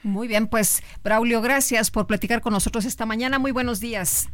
[0.03, 3.39] Muy bien, pues Braulio, gracias por platicar con nosotros esta mañana.
[3.39, 4.31] Muy buenos días.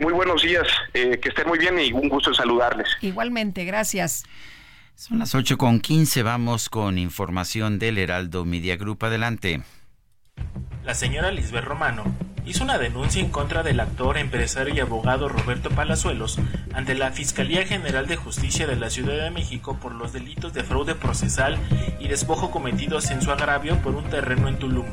[0.00, 2.88] Muy buenos días, eh, que estén muy bien y un gusto saludarles.
[3.02, 4.24] Igualmente, gracias.
[4.94, 9.04] Son las 8 con 15, vamos con información del Heraldo Media Group.
[9.04, 9.62] Adelante.
[10.84, 12.04] La señora Lisbeth Romano
[12.46, 16.38] hizo una denuncia en contra del actor, empresario y abogado Roberto Palazuelos
[16.74, 20.64] ante la Fiscalía General de Justicia de la Ciudad de México por los delitos de
[20.64, 21.58] fraude procesal
[22.00, 24.86] y despojo cometidos en su agravio por un terreno en Tulum.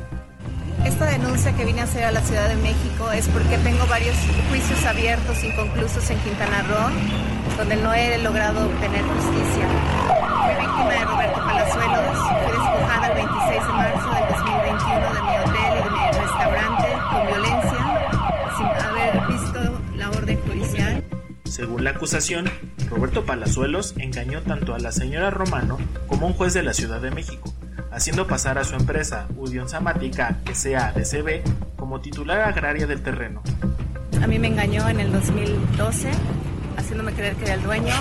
[0.84, 4.14] Esta denuncia que vine a hacer a la Ciudad de México es porque tengo varios
[4.48, 9.66] juicios abiertos inconclusos en Quintana Roo, donde no he logrado obtener justicia.
[10.44, 13.97] Fui víctima de Roberto Palazuelos, fui despojada el 26 de marzo
[21.58, 22.48] Según la acusación,
[22.88, 27.00] Roberto Palazuelos engañó tanto a la señora Romano como a un juez de la Ciudad
[27.00, 27.52] de México
[27.90, 31.42] haciendo pasar a su empresa Udion Samática SADCB
[31.76, 33.42] como titular agraria del terreno.
[34.22, 36.12] A mí me engañó en el 2012,
[36.76, 37.94] haciéndome creer que era el dueño.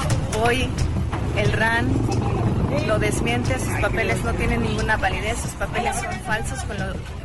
[0.43, 0.69] Hoy
[1.35, 1.87] el RAN
[2.85, 6.77] lo desmiente, sus papeles no tienen ninguna validez, sus papeles son falsos con,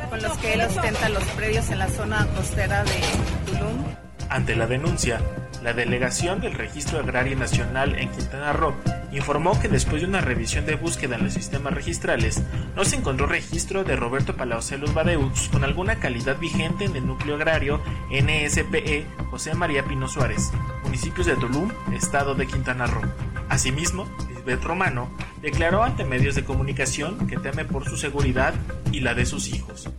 [0.08, 3.00] con los que él ostenta los predios en la zona costera de
[3.44, 3.84] Tulum.
[4.28, 5.20] Ante la denuncia,
[5.62, 8.74] la delegación del Registro Agrario Nacional en Quintana Roo
[9.12, 12.42] informó que después de una revisión de búsqueda en los sistemas registrales,
[12.74, 17.36] no se encontró registro de Roberto Palaocelos Badeux con alguna calidad vigente en el núcleo
[17.36, 20.50] agrario NSPE José María Pino Suárez,
[20.82, 23.02] municipios de Tulum, estado de Quintana Roo.
[23.48, 25.10] Asimismo, Lisbeth Romano
[25.42, 28.54] declaró ante medios de comunicación que teme por su seguridad
[28.90, 29.90] y la de sus hijos.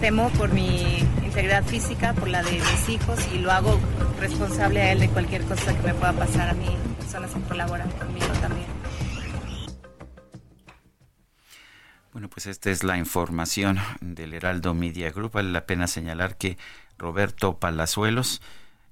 [0.00, 3.78] Temo por mi integridad física, por la de mis hijos y lo hago
[4.18, 6.66] responsable a él de cualquier cosa que me pueda pasar a mí,
[6.98, 8.66] personas que colaboran conmigo también.
[12.12, 15.32] Bueno, pues esta es la información del Heraldo Media Group.
[15.32, 16.56] Vale la pena señalar que
[16.96, 18.40] Roberto Palazuelos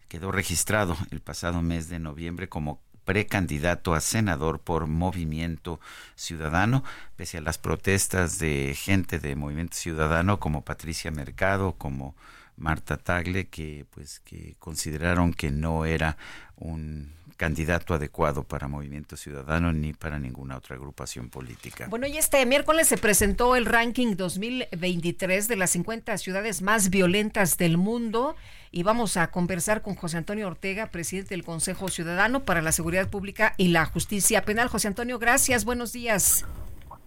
[0.08, 5.80] quedó registrado el pasado mes de noviembre como precandidato a senador por Movimiento
[6.14, 6.84] Ciudadano,
[7.16, 12.14] pese a las protestas de gente de Movimiento Ciudadano como Patricia Mercado, como
[12.58, 16.18] Marta Tagle, que pues que consideraron que no era
[16.56, 21.86] un candidato adecuado para Movimiento Ciudadano ni para ninguna otra agrupación política.
[21.88, 27.56] Bueno, y este miércoles se presentó el ranking 2023 de las 50 ciudades más violentas
[27.56, 28.36] del mundo
[28.70, 33.08] y vamos a conversar con José Antonio Ortega, presidente del Consejo Ciudadano para la Seguridad
[33.08, 34.68] Pública y la Justicia Penal.
[34.68, 36.44] José Antonio, gracias, buenos días.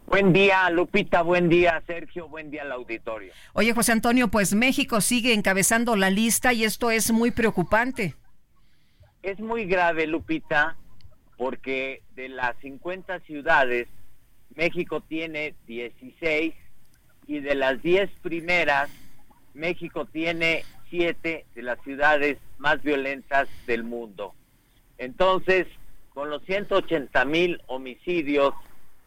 [0.07, 3.31] Buen día, Lupita, buen día, Sergio, buen día al auditorio.
[3.53, 8.15] Oye, José Antonio, pues México sigue encabezando la lista y esto es muy preocupante
[9.23, 10.75] es muy grave, Lupita,
[11.37, 13.87] porque de las 50 ciudades,
[14.55, 16.53] México tiene 16
[17.27, 18.89] y de las 10 primeras,
[19.53, 24.35] México tiene 7 de las ciudades más violentas del mundo.
[24.99, 25.65] Entonces,
[26.13, 28.53] con los 180 mil homicidios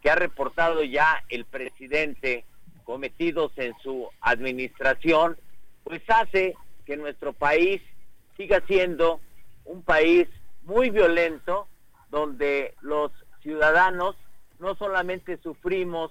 [0.02, 2.44] que ha reportado ya el presidente
[2.82, 5.36] cometidos en su administración,
[5.84, 6.54] pues hace
[6.84, 7.80] que nuestro país
[8.36, 9.20] siga siendo
[9.64, 10.26] un país
[10.64, 11.68] muy violento,
[12.10, 13.12] donde los
[13.42, 14.16] ciudadanos
[14.58, 16.10] no solamente sufrimos.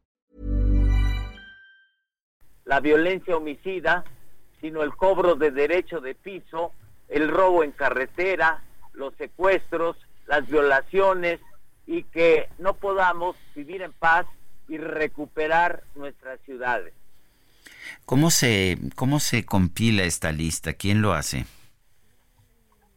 [2.71, 4.05] La violencia homicida,
[4.61, 6.71] sino el cobro de derecho de piso,
[7.09, 8.63] el robo en carretera,
[8.93, 11.41] los secuestros, las violaciones
[11.85, 14.25] y que no podamos vivir en paz
[14.69, 16.93] y recuperar nuestras ciudades.
[18.05, 20.71] ¿Cómo se, cómo se compila esta lista?
[20.71, 21.43] ¿Quién lo hace?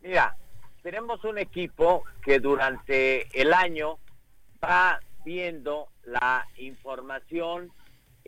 [0.04, 0.36] Mira,
[0.84, 3.98] tenemos un equipo que durante el año
[4.62, 7.72] va viendo la información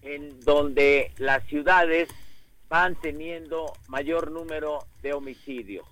[0.02, 2.08] en donde las ciudades
[2.68, 5.86] van teniendo mayor número de homicidios.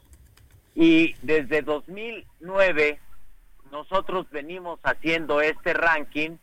[0.74, 3.00] Y desde 2009
[3.70, 6.36] nosotros venimos haciendo este ranking.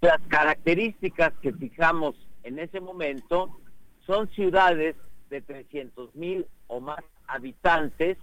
[0.00, 3.58] Las características que fijamos en ese momento
[4.06, 4.94] son ciudades
[5.30, 8.18] de 300 mil o más habitantes,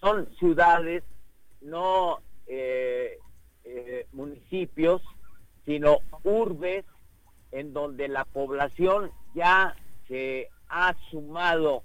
[0.00, 1.04] son ciudades,
[1.60, 3.18] no eh,
[3.64, 5.02] eh, municipios,
[5.64, 6.84] sino urbes
[7.56, 9.74] en donde la población ya
[10.08, 11.84] se ha sumado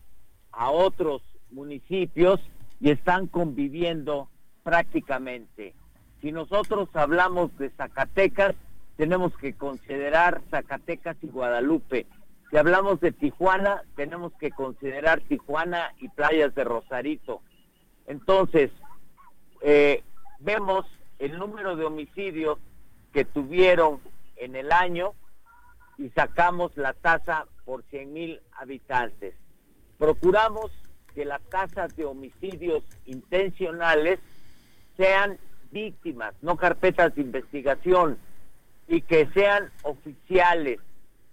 [0.52, 2.42] a otros municipios
[2.82, 4.28] y están conviviendo
[4.64, 5.74] prácticamente.
[6.20, 8.54] Si nosotros hablamos de Zacatecas,
[8.98, 12.06] tenemos que considerar Zacatecas y Guadalupe.
[12.50, 17.42] Si hablamos de Tijuana, tenemos que considerar Tijuana y playas de Rosarito.
[18.08, 18.72] Entonces,
[19.62, 20.04] eh,
[20.40, 20.86] vemos
[21.18, 22.60] el número de homicidios
[23.14, 24.02] que tuvieron
[24.36, 25.14] en el año
[26.02, 29.36] y sacamos la tasa por 100 mil habitantes.
[30.00, 30.72] Procuramos
[31.14, 34.20] que las tasas de homicidios intencionales
[34.98, 35.38] sean
[35.72, 38.18] víctimas, no carpetas de investigación,
[38.88, 40.80] y que sean oficiales,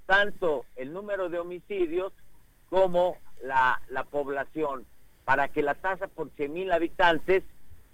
[0.05, 2.13] tanto el número de homicidios
[2.69, 4.85] como la, la población,
[5.25, 7.43] para que la tasa por 100 mil habitantes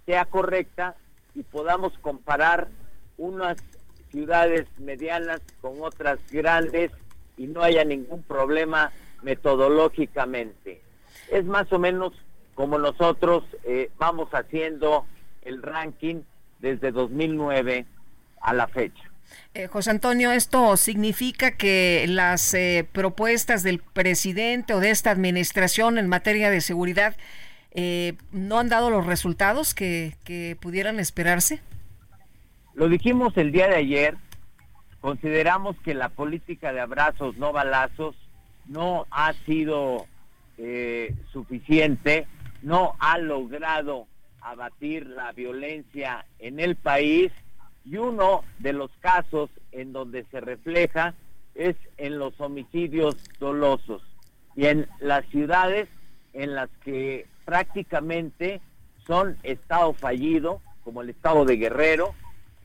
[0.06, 0.96] sea correcta
[1.36, 2.66] y podamos comparar
[3.16, 3.58] unas
[4.14, 6.92] ciudades medianas con otras grandes
[7.36, 8.92] y no haya ningún problema
[9.22, 10.84] metodológicamente
[11.30, 12.12] es más o menos
[12.54, 15.04] como nosotros eh, vamos haciendo
[15.42, 16.22] el ranking
[16.60, 17.86] desde 2009
[18.40, 19.02] a la fecha.
[19.54, 25.98] Eh, José Antonio, ¿esto significa que las eh, propuestas del presidente o de esta administración
[25.98, 27.16] en materia de seguridad
[28.30, 31.60] no han dado los resultados que pudieran esperarse?
[32.74, 34.16] Lo dijimos el día de ayer,
[35.00, 38.16] consideramos que la política de abrazos, no balazos,
[38.66, 40.06] no ha sido
[40.58, 42.26] eh, suficiente,
[42.62, 44.08] no ha logrado
[44.40, 47.30] abatir la violencia en el país
[47.84, 51.14] y uno de los casos en donde se refleja
[51.54, 54.02] es en los homicidios dolosos
[54.56, 55.88] y en las ciudades
[56.32, 58.60] en las que prácticamente
[59.06, 62.14] son estado fallido, como el estado de Guerrero,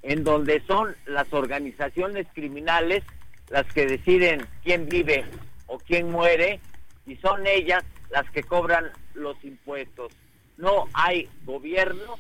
[0.02, 3.04] en donde son las organizaciones criminales
[3.50, 5.26] las que deciden quién vive
[5.68, 6.60] o quién muere
[7.06, 10.14] y son ellas las que cobran los impuestos.
[10.58, 12.16] No hay gobierno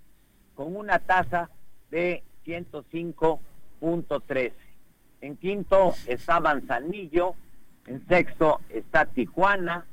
[0.54, 1.48] con una tasa
[1.90, 4.52] de 105.13.
[5.20, 7.34] En quinto está Manzanillo,
[7.86, 9.86] en sexto está Tijuana,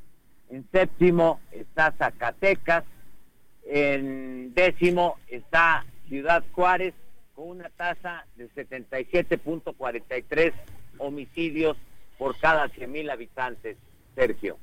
[0.49, 2.83] en séptimo está Zacatecas,
[3.65, 6.93] en décimo está Ciudad Juárez
[7.35, 10.53] con una tasa de 77.43
[10.97, 11.77] homicidios
[12.17, 13.77] por cada 100 mil habitantes.
[14.15, 14.57] Sergio.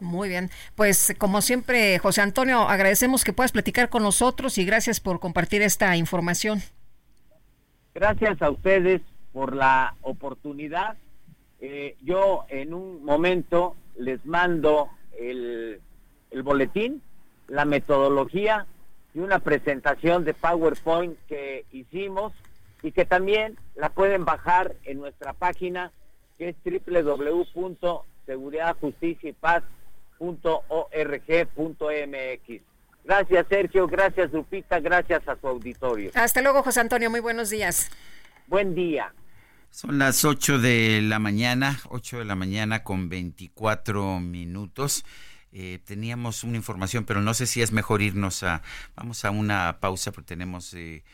[0.00, 5.00] Muy bien, pues como siempre, José Antonio, agradecemos que puedas platicar con nosotros y gracias
[5.00, 6.60] por compartir esta información.
[7.94, 9.02] Gracias a ustedes
[9.32, 10.96] por la oportunidad.
[11.60, 15.80] Eh, yo en un momento les mando el,
[16.30, 17.00] el boletín,
[17.48, 18.66] la metodología
[19.14, 22.32] y una presentación de PowerPoint que hicimos
[22.82, 25.92] y que también la pueden bajar en nuestra página
[26.36, 26.56] que es
[30.18, 32.62] www.seguridadjusticiapaz.org.mx.
[33.04, 36.10] Gracias Sergio, gracias Lupita, gracias a su auditorio.
[36.14, 37.90] Hasta luego José Antonio, muy buenos días.
[38.46, 39.12] Buen día.
[39.70, 45.04] Son las 8 de la mañana, 8 de la mañana con 24 minutos.
[45.52, 48.62] Eh, teníamos una información, pero no sé si es mejor irnos a,
[48.96, 51.04] vamos a una pausa porque tenemos eh,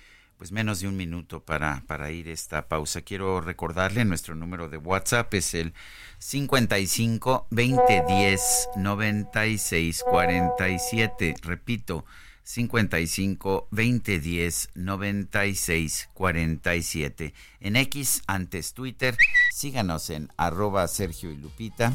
[0.40, 3.02] pues menos de un minuto para, para ir esta pausa.
[3.02, 5.74] Quiero recordarle nuestro número de WhatsApp es el
[6.16, 11.34] 55 20 10 96 47.
[11.42, 12.06] Repito,
[12.42, 17.34] 55 20 10 96 47.
[17.60, 19.18] En X, antes Twitter,
[19.52, 21.94] síganos en arroba Sergio y Lupita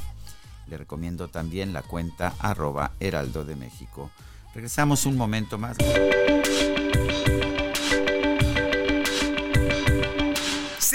[0.68, 4.12] le recomiendo también la cuenta arroba Heraldo de México.
[4.54, 5.78] Regresamos un momento más.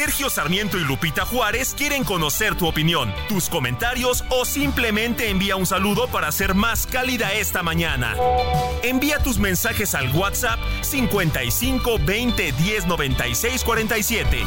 [0.03, 5.67] Sergio Sarmiento y Lupita Juárez quieren conocer tu opinión, tus comentarios o simplemente envía un
[5.67, 8.17] saludo para hacer más cálida esta mañana.
[8.83, 14.43] Envía tus mensajes al WhatsApp 55 20 10 96 47.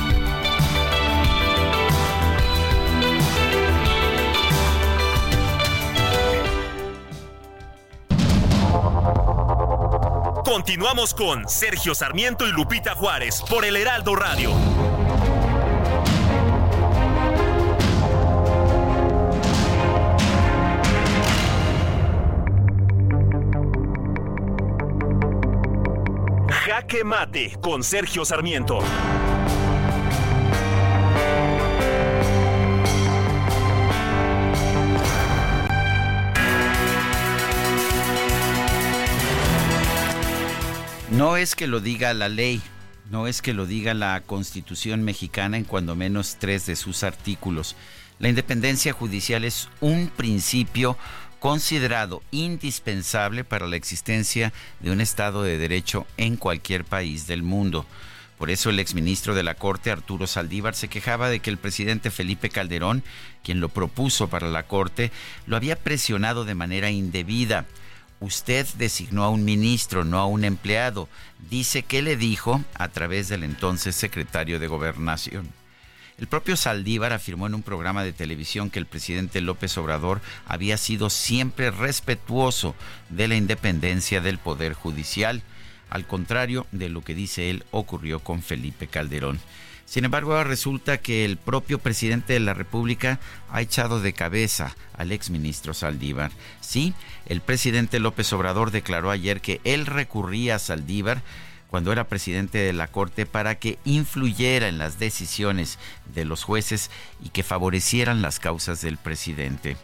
[10.43, 14.51] Continuamos con Sergio Sarmiento y Lupita Juárez por el Heraldo Radio.
[26.83, 28.79] Jaque Mate con Sergio Sarmiento.
[41.11, 42.61] No es que lo diga la ley,
[43.09, 47.77] no es que lo diga la Constitución mexicana en cuando menos tres de sus artículos.
[48.19, 50.97] La independencia judicial es un principio
[51.43, 57.85] considerado indispensable para la existencia de un Estado de Derecho en cualquier país del mundo.
[58.37, 62.11] Por eso el exministro de la Corte, Arturo Saldívar, se quejaba de que el presidente
[62.11, 63.03] Felipe Calderón,
[63.43, 65.11] quien lo propuso para la Corte,
[65.45, 67.65] lo había presionado de manera indebida
[68.21, 71.09] usted designó a un ministro, no a un empleado.
[71.49, 75.62] Dice que le dijo a través del entonces secretario de Gobernación.
[76.23, 80.77] El propio Saldívar afirmó en un programa de televisión que el presidente López Obrador había
[80.77, 82.75] sido siempre respetuoso
[83.09, 85.41] de la independencia del Poder Judicial,
[85.89, 89.37] al contrario de lo que dice él ocurrió con Felipe Calderón.
[89.83, 93.19] Sin embargo, resulta que el propio presidente de la República
[93.51, 96.31] ha echado de cabeza al exministro Saldívar.
[96.61, 96.93] Sí,
[97.25, 101.21] el presidente López Obrador declaró ayer que él recurría a Saldívar
[101.73, 105.79] cuando era presidente de la Corte para que influyera en las decisiones
[106.13, 109.75] de los jueces y que favorecieran las causas del presidente.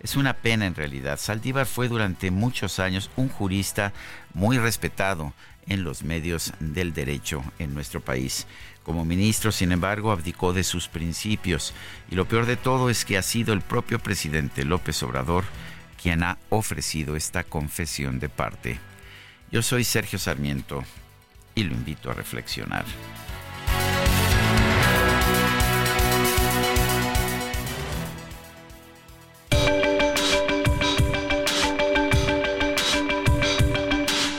[0.00, 1.18] Es una pena en realidad.
[1.18, 3.94] Saldívar fue durante muchos años un jurista
[4.34, 5.32] muy respetado
[5.66, 8.46] en los medios del derecho en nuestro país.
[8.82, 11.72] Como ministro, sin embargo, abdicó de sus principios
[12.10, 15.44] y lo peor de todo es que ha sido el propio presidente López Obrador
[16.02, 18.78] quien ha ofrecido esta confesión de parte.
[19.50, 20.84] Yo soy Sergio Sarmiento
[21.54, 22.84] y lo invito a reflexionar.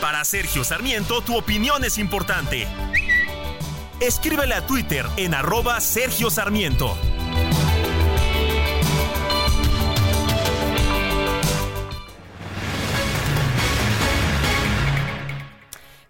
[0.02, 2.68] Para Sergio Sarmiento, tu opinión es importante
[4.00, 6.98] escríbele a Twitter en arroba Sergio Sarmiento.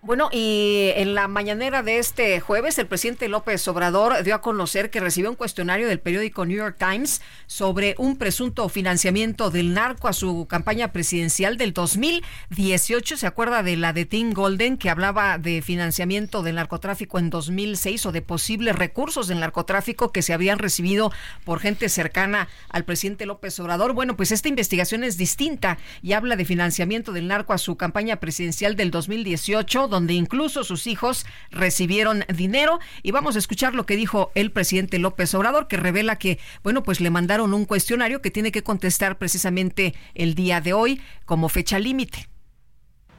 [0.05, 4.91] Bueno, y en la mañanera de este jueves, el presidente López Obrador dio a conocer
[4.91, 10.07] que recibió un cuestionario del periódico New York Times sobre un presunto financiamiento del narco
[10.07, 13.17] a su campaña presidencial del 2018.
[13.17, 18.05] ¿Se acuerda de la de Tim Golden que hablaba de financiamiento del narcotráfico en 2006
[18.05, 21.11] o de posibles recursos del narcotráfico que se habían recibido
[21.45, 23.93] por gente cercana al presidente López Obrador?
[23.93, 28.17] Bueno, pues esta investigación es distinta y habla de financiamiento del narco a su campaña
[28.17, 32.79] presidencial del 2018 donde incluso sus hijos recibieron dinero.
[33.01, 36.83] Y vamos a escuchar lo que dijo el presidente López Obrador, que revela que, bueno,
[36.83, 41.47] pues le mandaron un cuestionario que tiene que contestar precisamente el día de hoy como
[41.47, 42.27] fecha límite.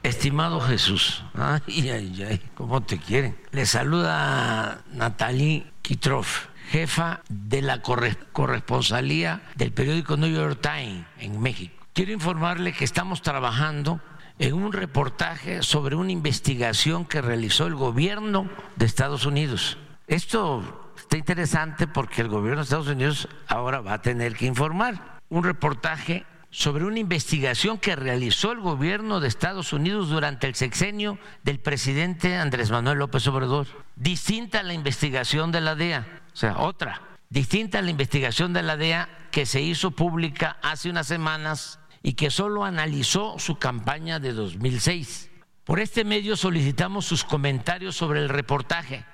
[0.03, 3.36] Estimado Jesús, ay, ay, ay, ¿cómo te quieren?
[3.51, 6.27] Le saluda Natalie Kitrov,
[6.70, 11.74] jefa de la corresponsalía del periódico New York Times en México.
[11.94, 14.01] Quiero informarle que estamos trabajando
[14.39, 19.79] en un reportaje sobre una investigación que realizó el gobierno de Estados Unidos.
[20.07, 25.21] Esto está interesante porque el gobierno de Estados Unidos ahora va a tener que informar.
[25.29, 31.19] Un reportaje sobre una investigación que realizó el gobierno de Estados Unidos durante el sexenio
[31.43, 33.67] del presidente Andrés Manuel López Obrador.
[33.97, 37.03] Distinta a la investigación de la DEA, o sea, otra.
[37.29, 42.15] Distinta a la investigación de la DEA que se hizo pública hace unas semanas y
[42.15, 45.28] que solo analizó su campaña de 2006.
[45.65, 49.05] Por este medio solicitamos sus comentarios sobre el reportaje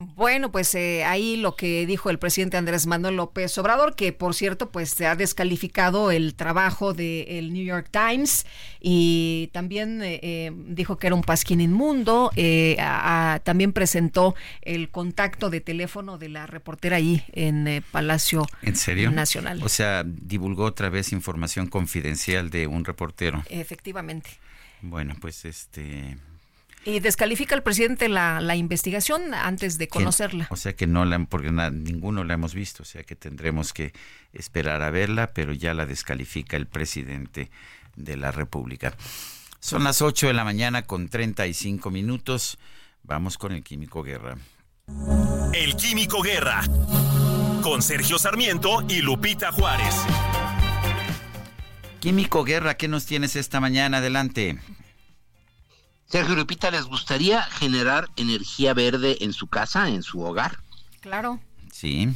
[0.00, 4.34] bueno, pues eh, ahí lo que dijo el presidente Andrés Manuel López Obrador, que por
[4.34, 8.44] cierto, pues se ha descalificado el trabajo del New York Times
[8.80, 12.32] y también eh, eh, dijo que era un pasquín inmundo.
[13.44, 19.12] también presentó el contacto de teléfono de la reportera ahí en Palacio ¿En serio?
[19.12, 19.60] Nacional.
[19.62, 23.44] O sea, divulgó otra vez información confidencial de un reportero.
[23.48, 24.30] Efectivamente.
[24.82, 26.16] Bueno, pues este
[26.84, 30.46] y descalifica el presidente la, la investigación antes de conocerla.
[30.50, 33.92] o sea que no la, porque ninguno la hemos visto, o sea que tendremos que
[34.32, 37.50] esperar a verla, pero ya la descalifica el presidente
[37.96, 38.94] de la República.
[39.60, 42.58] Son las 8 de la mañana con 35 minutos.
[43.02, 44.36] Vamos con el Químico Guerra.
[45.54, 46.62] El Químico Guerra.
[47.62, 49.94] Con Sergio Sarmiento y Lupita Juárez.
[52.00, 53.98] Químico Guerra, ¿qué nos tienes esta mañana?
[53.98, 54.58] Adelante.
[56.14, 60.60] Sergio Lupita, ¿les gustaría generar energía verde en su casa, en su hogar?
[61.00, 61.40] Claro.
[61.72, 62.08] Sí.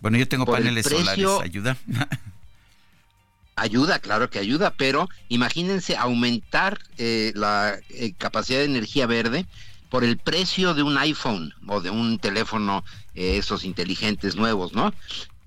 [0.00, 1.76] Bueno, yo tengo paneles solares, ¿ayuda?
[3.54, 9.46] ayuda, claro que ayuda, pero imagínense aumentar eh, la eh, capacidad de energía verde
[9.90, 12.84] por el precio de un iPhone o de un teléfono,
[13.14, 14.92] eh, esos inteligentes nuevos, ¿no?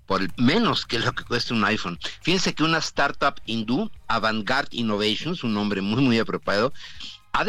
[0.06, 1.99] Por el, menos que lo que cuesta un iPhone.
[2.22, 6.72] Fíjense que una startup hindú, Avantgarde Innovations, un nombre muy, muy apropiado,
[7.34, 7.44] ha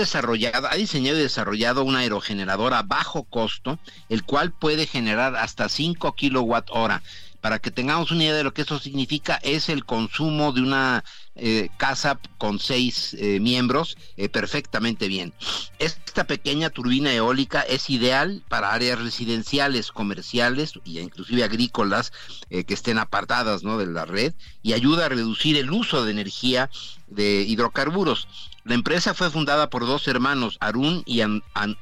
[0.76, 3.78] diseñado y desarrollado un aerogenerador a bajo costo,
[4.08, 7.02] el cual puede generar hasta 5 kilowatt hora.
[7.42, 11.04] Para que tengamos una idea de lo que eso significa, es el consumo de una
[11.34, 15.34] eh, casa con seis eh, miembros eh, perfectamente bien.
[15.80, 22.12] Esta pequeña turbina eólica es ideal para áreas residenciales, comerciales e inclusive agrícolas
[22.48, 23.76] que estén apartadas ¿no?
[23.76, 26.70] de la red y ayuda a reducir el uso de energía
[27.08, 28.28] de hidrocarburos.
[28.64, 31.22] La empresa fue fundada por dos hermanos, Arun y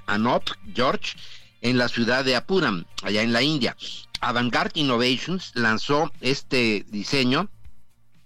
[0.07, 1.17] Anop George,
[1.61, 3.77] en la ciudad de Apuram, allá en la India.
[4.21, 7.49] Avantgarde Innovations lanzó este diseño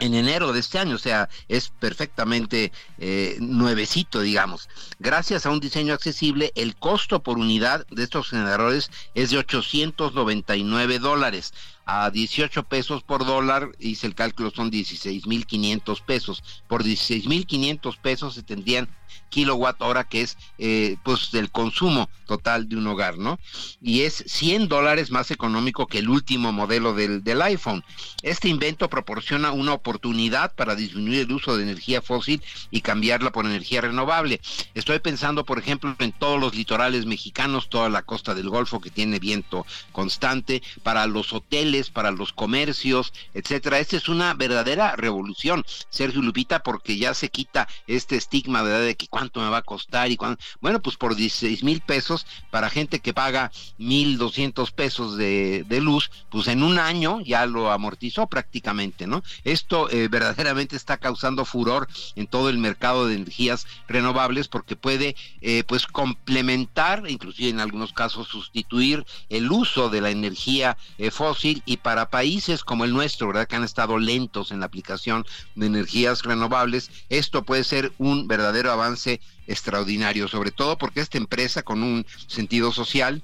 [0.01, 4.69] en enero de este año, o sea, es perfectamente eh, nuevecito, digamos.
[4.99, 10.99] Gracias a un diseño accesible, el costo por unidad de estos generadores es de 899
[10.99, 11.55] dólares
[11.87, 16.43] a 18 pesos por dólar, hice el cálculo, son 16.500 pesos.
[16.67, 18.89] Por 16.500 pesos se tendrían
[19.29, 23.39] kilowatt hora, que es eh, pues el consumo total de un hogar, ¿no?
[23.83, 27.85] Y es 100 dólares más económico que el último modelo del, del iPhone.
[28.23, 33.45] Este invento proporciona una oportunidad para disminuir el uso de energía fósil y cambiarla por
[33.45, 34.41] energía renovable.
[34.75, 38.91] Estoy pensando, por ejemplo, en todos los litorales mexicanos, toda la costa del Golfo que
[38.91, 43.79] tiene viento constante, para los hoteles, para los comercios, etcétera.
[43.79, 48.85] Esta es una verdadera revolución, Sergio Lupita, porque ya se quita este estigma, ¿verdad?
[48.85, 50.43] De que cuánto me va a costar y cuánto.
[50.61, 56.11] Bueno, pues por 16 mil pesos para gente que paga 1.200 pesos de, de, luz,
[56.31, 59.23] pues en un año ya lo amortizó prácticamente, ¿no?
[59.45, 61.87] Esto eh, verdaderamente está causando furor
[62.17, 67.93] en todo el mercado de energías renovables porque puede eh, pues complementar, inclusive en algunos
[67.93, 73.29] casos sustituir el uso de la energía eh, fósil y para países como el nuestro,
[73.29, 73.47] ¿verdad?
[73.47, 75.25] Que han estado lentos en la aplicación
[75.55, 79.04] de energías renovables, esto puede ser un verdadero avance
[79.47, 83.23] extraordinario, sobre todo porque esta empresa con un sentido social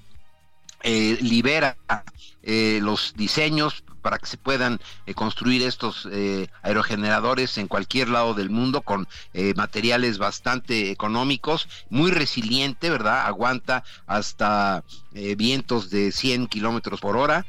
[0.82, 1.76] eh, libera
[2.42, 8.32] eh, los diseños para que se puedan eh, construir estos eh, aerogeneradores en cualquier lado
[8.32, 9.06] del mundo con
[9.56, 13.26] materiales bastante económicos, muy resiliente, ¿verdad?
[13.26, 14.84] Aguanta hasta
[15.36, 17.46] vientos de 100 kilómetros por hora.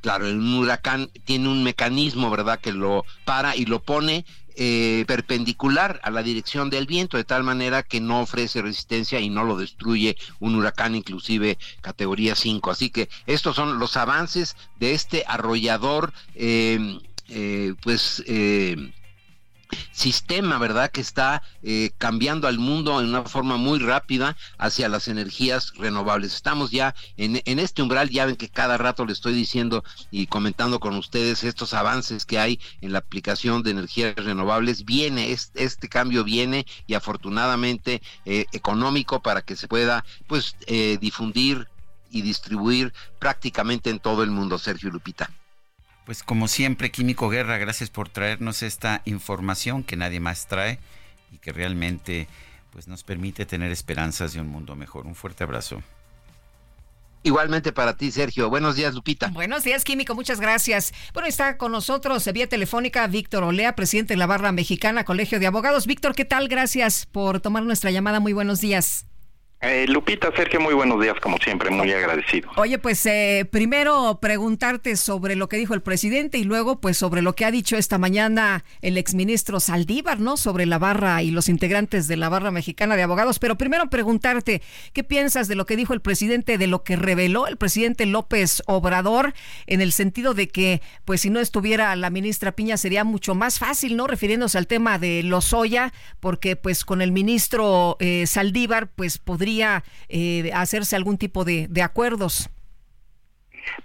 [0.00, 4.24] claro, un huracán tiene un mecanismo, ¿verdad?, que lo para y lo pone
[4.56, 9.28] eh, perpendicular a la dirección del viento, de tal manera que no ofrece resistencia y
[9.28, 12.70] no lo destruye un huracán, inclusive categoría 5.
[12.70, 18.22] Así que estos son los avances de este arrollador, eh, eh, pues
[19.92, 25.08] sistema, ¿verdad?, que está eh, cambiando al mundo en una forma muy rápida hacia las
[25.08, 26.34] energías renovables.
[26.34, 30.80] Estamos ya en, este umbral, ya ven que cada rato le estoy diciendo y comentando
[30.80, 34.84] con ustedes estos avances que hay en la aplicación de energías renovables.
[34.84, 41.68] Viene, este, cambio viene y afortunadamente eh, económico para que se pueda, pues, eh, difundir
[42.10, 45.30] y distribuir prácticamente en todo el mundo, Sergio Lupita.
[46.04, 50.78] Pues como siempre, Químico Guerra, gracias por traernos esta información que nadie más trae
[51.32, 52.28] y que realmente
[52.70, 55.06] pues nos permite tener esperanzas de un mundo mejor.
[55.06, 55.82] Un fuerte abrazo.
[57.22, 58.50] Igualmente para ti, Sergio.
[58.50, 59.28] Buenos días, Lupita.
[59.28, 60.14] Buenos días, Químico.
[60.14, 60.92] Muchas gracias.
[61.14, 65.46] Bueno, está con nosotros vía telefónica Víctor Olea, presidente de la Barra Mexicana, Colegio de
[65.46, 65.86] Abogados.
[65.86, 66.48] Víctor, ¿qué tal?
[66.48, 68.20] Gracias por tomar nuestra llamada.
[68.20, 69.06] Muy buenos días.
[69.60, 72.50] Eh, Lupita, Sergio, muy buenos días, como siempre, muy agradecido.
[72.56, 77.22] Oye, pues eh, primero preguntarte sobre lo que dijo el presidente y luego pues sobre
[77.22, 80.36] lo que ha dicho esta mañana el exministro Saldívar, ¿no?
[80.36, 83.38] Sobre la barra y los integrantes de la barra mexicana de abogados.
[83.38, 84.60] Pero primero preguntarte,
[84.92, 88.62] ¿qué piensas de lo que dijo el presidente, de lo que reveló el presidente López
[88.66, 89.32] Obrador,
[89.66, 93.58] en el sentido de que pues si no estuviera la ministra Piña sería mucho más
[93.58, 94.08] fácil, ¿no?
[94.08, 99.43] Refiriéndose al tema de Lozoya, porque pues con el ministro eh, Saldívar pues podría
[100.08, 102.50] eh, hacerse algún tipo de, acuerdos.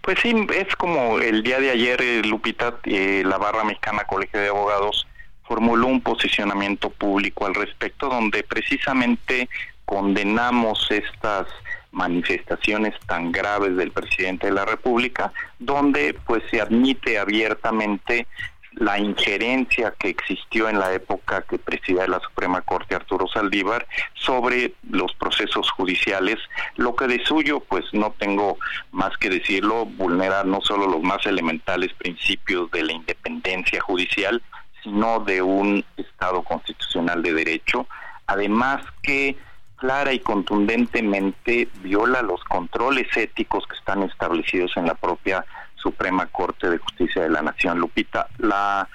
[0.02, 4.40] Pues sí, es como el día de ayer, eh, Lupita, eh, la Barra Mexicana Colegio
[4.40, 5.07] de Abogados
[5.44, 9.49] formuló un posicionamiento público al respecto, donde precisamente
[9.86, 11.48] condenamos estas
[11.91, 18.27] manifestaciones tan graves del presidente de la República, donde pues se admite abiertamente
[18.74, 24.74] la injerencia que existió en la época que presidía la Suprema Corte Arturo Saldívar sobre
[24.90, 26.38] los procesos judiciales,
[26.76, 28.58] lo que de suyo, pues no tengo
[28.91, 34.41] más que decirlo, vulnera no solo los más elementales principios de la independencia judicial,
[34.84, 37.88] sino de un Estado constitucional de derecho,
[38.28, 39.36] además que
[39.80, 45.44] clara y contundentemente viola los controles éticos que están establecidos en la propia
[45.82, 47.80] Suprema Corte de Justicia de la Nación.
[47.80, 48.88] Lupita, la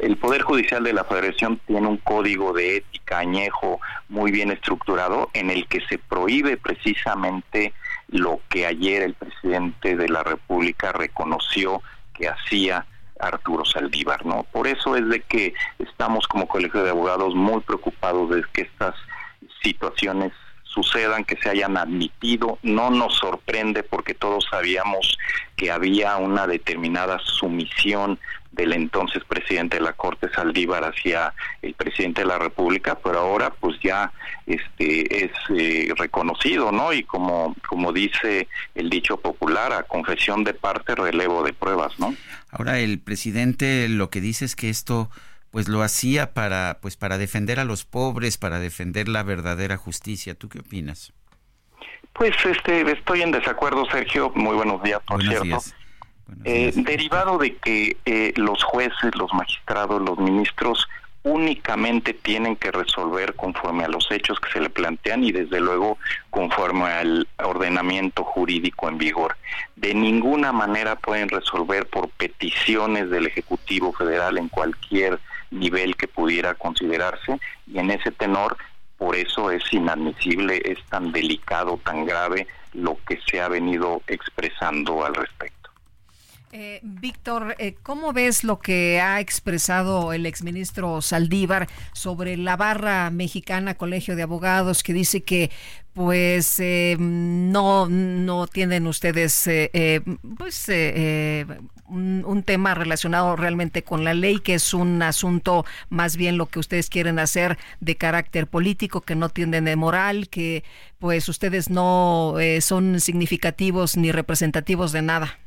[0.00, 5.30] el Poder Judicial de la Federación tiene un código de ética añejo muy bien estructurado
[5.32, 7.72] en el que se prohíbe precisamente
[8.08, 11.82] lo que ayer el presidente de la República reconoció
[12.14, 12.86] que hacía
[13.18, 14.44] Arturo Saldívar, ¿no?
[14.44, 18.94] Por eso es de que estamos como colegio de abogados muy preocupados de que estas
[19.62, 20.32] situaciones
[20.72, 22.58] sucedan, que se hayan admitido.
[22.62, 25.18] No nos sorprende porque todos sabíamos
[25.56, 28.18] que había una determinada sumisión
[28.52, 31.32] del entonces presidente de la Corte Saldívar hacia
[31.62, 34.12] el presidente de la República, pero ahora pues ya
[34.46, 36.92] este es eh, reconocido, ¿no?
[36.92, 42.14] Y como como dice el dicho popular, a confesión de parte, relevo de pruebas, ¿no?
[42.50, 45.10] Ahora el presidente lo que dice es que esto
[45.50, 50.34] pues lo hacía para pues para defender a los pobres, para defender la verdadera justicia.
[50.34, 51.12] ¿Tú qué opinas?
[52.12, 54.30] Pues este estoy en desacuerdo, Sergio.
[54.34, 55.58] Muy buenos días, por cierto.
[56.44, 60.88] Eh, derivado de que eh, los jueces, los magistrados, los ministros
[61.22, 65.98] únicamente tienen que resolver conforme a los hechos que se le plantean y desde luego
[66.30, 69.36] conforme al ordenamiento jurídico en vigor.
[69.76, 75.20] De ninguna manera pueden resolver por peticiones del Ejecutivo Federal en cualquier
[75.50, 78.56] nivel que pudiera considerarse y en ese tenor
[78.96, 85.04] por eso es inadmisible, es tan delicado, tan grave lo que se ha venido expresando
[85.04, 85.59] al respecto.
[86.52, 93.08] Eh, Víctor, eh, ¿cómo ves lo que ha expresado el exministro Saldívar sobre la barra
[93.10, 95.52] mexicana Colegio de Abogados que dice que
[95.92, 99.48] pues eh, no no tienen ustedes
[100.38, 100.68] pues
[101.88, 106.46] un, un, tema relacionado realmente con la ley que es un asunto más bien lo
[106.46, 110.64] que ustedes quieren hacer de carácter político que no tienden de moral que
[110.98, 115.38] pues ustedes no son significativos ni representativos de nada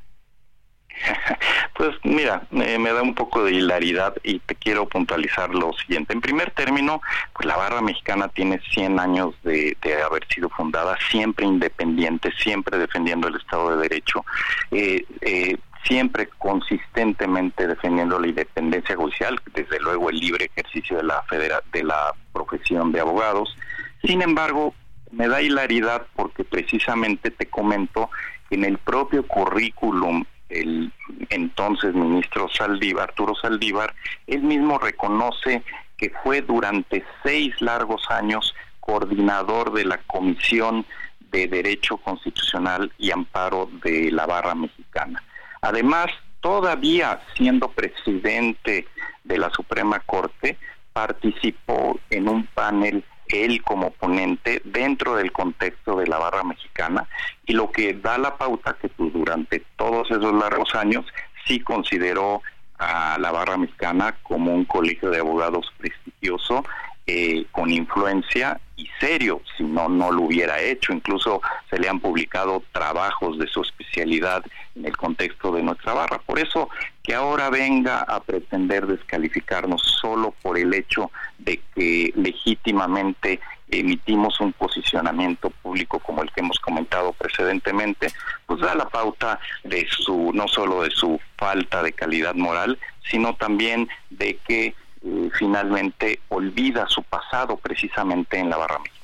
[1.76, 6.14] Pues mira, me da un poco de hilaridad y te quiero puntualizar lo siguiente.
[6.14, 7.02] En primer término,
[7.34, 9.76] pues la barra mexicana tiene 100 años de,
[10.06, 14.24] haber sido fundada, siempre independiente, siempre defendiendo el Estado de Derecho,
[14.72, 21.24] eh, eh, siempre consistentemente defendiendo la independencia judicial, desde luego el libre ejercicio de la,
[21.72, 23.58] de la profesión de abogados.
[24.04, 24.76] Sin embargo,
[25.12, 28.10] me da hilaridad porque precisamente te comento
[28.50, 30.24] en el propio currículum
[30.54, 30.92] el
[31.30, 33.94] entonces ministro Saldívar, Arturo Saldívar,
[34.28, 35.64] él mismo reconoce
[35.98, 40.86] que fue durante seis largos años coordinador de la Comisión
[41.32, 45.24] de Derecho Constitucional y Amparo de la Barra Mexicana.
[45.62, 46.08] Además,
[46.42, 48.88] todavía siendo presidente
[49.24, 50.58] de la Suprema Corte,
[50.92, 53.04] participó en un panel
[53.34, 57.08] él como ponente dentro del contexto de la barra mexicana
[57.46, 61.06] y lo que da la pauta que pues, durante todos esos largos años
[61.46, 62.42] sí consideró
[62.80, 66.64] a la barra mexicana como un colegio de abogados prestigioso
[67.06, 70.94] eh, con influencia y serio, si no, no lo hubiera hecho.
[70.94, 74.44] Incluso se le han publicado trabajos de su especialidad
[74.76, 76.20] en el contexto de nuestra barra.
[76.20, 76.70] Por eso
[77.02, 83.40] que ahora venga a pretender descalificarnos solo por el hecho de que legítimamente
[83.70, 88.08] emitimos un posicionamiento público como el que hemos comentado precedentemente,
[88.46, 92.78] pues da la pauta de su, no solo de su falta de calidad moral,
[93.10, 94.76] sino también de que
[95.06, 99.03] eh, finalmente olvida su pasado precisamente en la barra mexicana.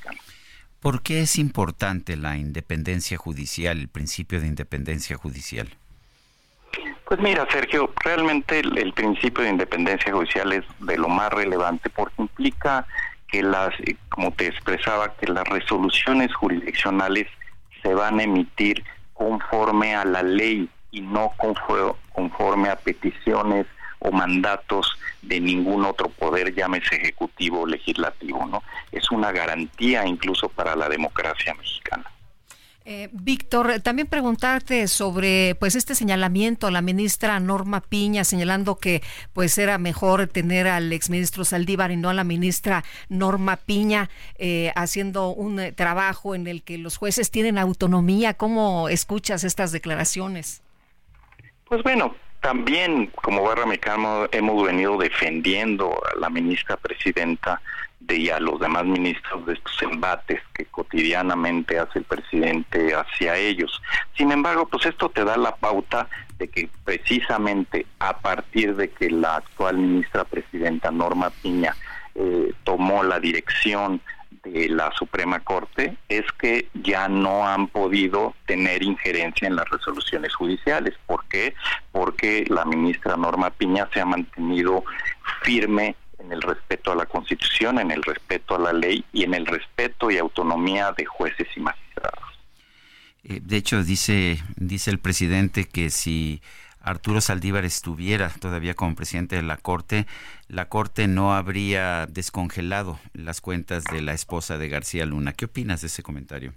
[0.80, 5.68] ¿Por qué es importante la independencia judicial, el principio de independencia judicial?
[7.04, 12.22] Pues mira, Sergio, realmente el, principio de independencia judicial es de lo más relevante porque
[12.22, 12.86] implica
[13.28, 17.26] que las, eh, como te expresaba, que las resoluciones jurisdiccionales
[17.82, 18.82] se van a emitir
[19.12, 21.32] conforme a la ley y no
[22.14, 23.66] conforme a peticiones
[24.00, 28.62] o mandatos de ningún otro poder, llámese ejecutivo o legislativo, ¿no?
[28.90, 32.10] Es una garantía incluso para la democracia mexicana.
[32.86, 39.02] Eh, Víctor, también preguntarte sobre pues este señalamiento a la ministra Norma Piña señalando que
[39.34, 44.08] pues era mejor tener al exministro Saldívar y no a la ministra Norma Piña
[44.38, 48.34] eh, haciendo un eh, trabajo en el que los jueces tienen autonomía.
[48.34, 50.62] ¿Cómo escuchas estas declaraciones?
[51.66, 57.60] Pues bueno, también, como Barra Mexicana, hemos venido defendiendo a la ministra presidenta
[58.00, 63.36] de, y a los demás ministros de estos embates que cotidianamente hace el presidente hacia
[63.36, 63.82] ellos.
[64.16, 66.08] Sin embargo, pues esto te da la pauta
[66.38, 71.76] de que precisamente a partir de que la actual ministra presidenta Norma Piña
[72.14, 74.00] eh, tomó la dirección
[74.42, 80.34] de la Suprema Corte es que ya no han podido tener injerencia en las resoluciones
[80.34, 80.94] judiciales.
[81.06, 81.54] ¿Por qué?
[81.92, 84.84] Porque la ministra Norma Piña se ha mantenido
[85.42, 89.34] firme en el respeto a la Constitución, en el respeto a la ley y en
[89.34, 92.24] el respeto y autonomía de jueces y magistrados.
[93.24, 96.42] Eh, de hecho, dice, dice el presidente que si
[96.82, 100.06] Arturo Saldívar estuviera todavía como presidente de la Corte,
[100.48, 105.32] la Corte no habría descongelado las cuentas de la esposa de García Luna.
[105.32, 106.54] ¿Qué opinas de ese comentario?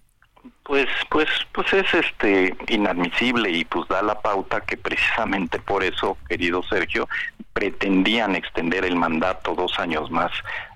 [0.64, 6.18] Pues, pues, pues es este inadmisible y pues da la pauta que precisamente por eso,
[6.28, 7.08] querido Sergio,
[7.54, 10.32] pretendían extender el mandato dos años más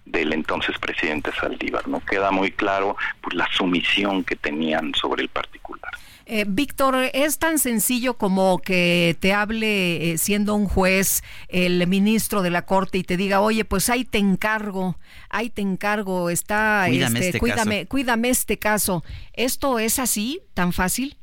[0.06, 1.88] del entonces presidente Saldívar.
[1.88, 5.92] No queda muy claro pues la sumisión que tenían sobre el particular.
[6.30, 12.42] Eh, Víctor, ¿es tan sencillo como que te hable eh, siendo un juez el ministro
[12.42, 14.98] de la Corte y te diga, oye, pues ahí te encargo,
[15.30, 17.88] ahí te encargo, está, cuídame este, este cuídame, caso.
[17.88, 19.06] cuídame este caso.
[19.32, 21.16] ¿Esto es así, tan fácil?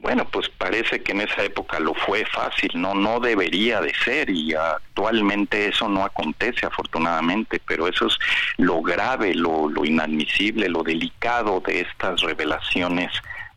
[0.00, 4.28] Bueno, pues parece que en esa época lo fue fácil, no no debería de ser
[4.28, 8.18] y actualmente eso no acontece afortunadamente, pero eso es
[8.56, 13.12] lo grave, lo, lo inadmisible, lo delicado de estas revelaciones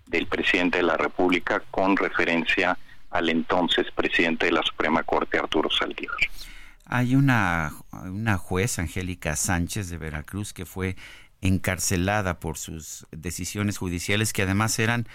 [0.08, 2.78] del presidente de la República con referencia
[3.10, 6.18] al entonces presidente de la Suprema Corte, Arturo Saldívar.
[6.86, 10.96] Hay una, una juez, Angélica Sánchez de Veracruz, que fue
[11.42, 15.08] encarcelada por sus decisiones judiciales que además eran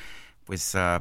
[0.45, 1.01] pues uh,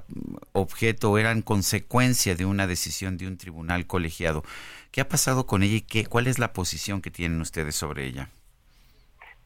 [0.54, 4.44] objeto eran consecuencia de una decisión de un tribunal colegiado.
[4.92, 8.06] ¿Qué ha pasado con ella y qué, cuál es la posición que tienen ustedes sobre
[8.06, 8.30] ella?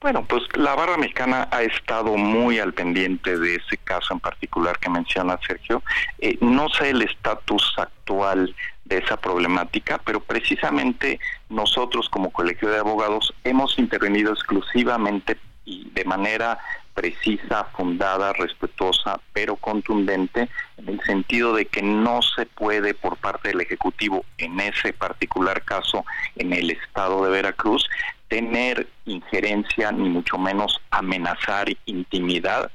[0.06, 4.78] Bueno, pues la barra mexicana ha estado muy al pendiente de ese caso en particular
[4.78, 5.82] que menciona Sergio.
[6.20, 11.20] Eh, no sé el estatus actual de esa problemática, pero precisamente
[11.50, 16.60] nosotros como colegio de abogados hemos intervenido exclusivamente y de manera
[16.94, 23.48] precisa, fundada, respetuosa, pero contundente, en el sentido de que no se puede por parte
[23.48, 26.06] del Ejecutivo, en ese particular caso,
[26.36, 27.90] en el estado de Veracruz,
[28.28, 32.72] tener injerencia, ni mucho menos amenazar, intimidad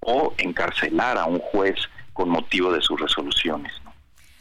[0.00, 1.76] o encarcelar a un juez
[2.12, 3.72] con motivo de sus resoluciones.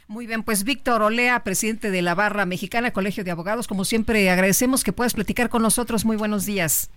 [0.07, 4.29] Muy bien, pues Víctor Olea, presidente de la Barra Mexicana Colegio de Abogados, como siempre
[4.31, 6.03] agradecemos que puedas platicar con nosotros.
[6.03, 6.89] Muy buenos días.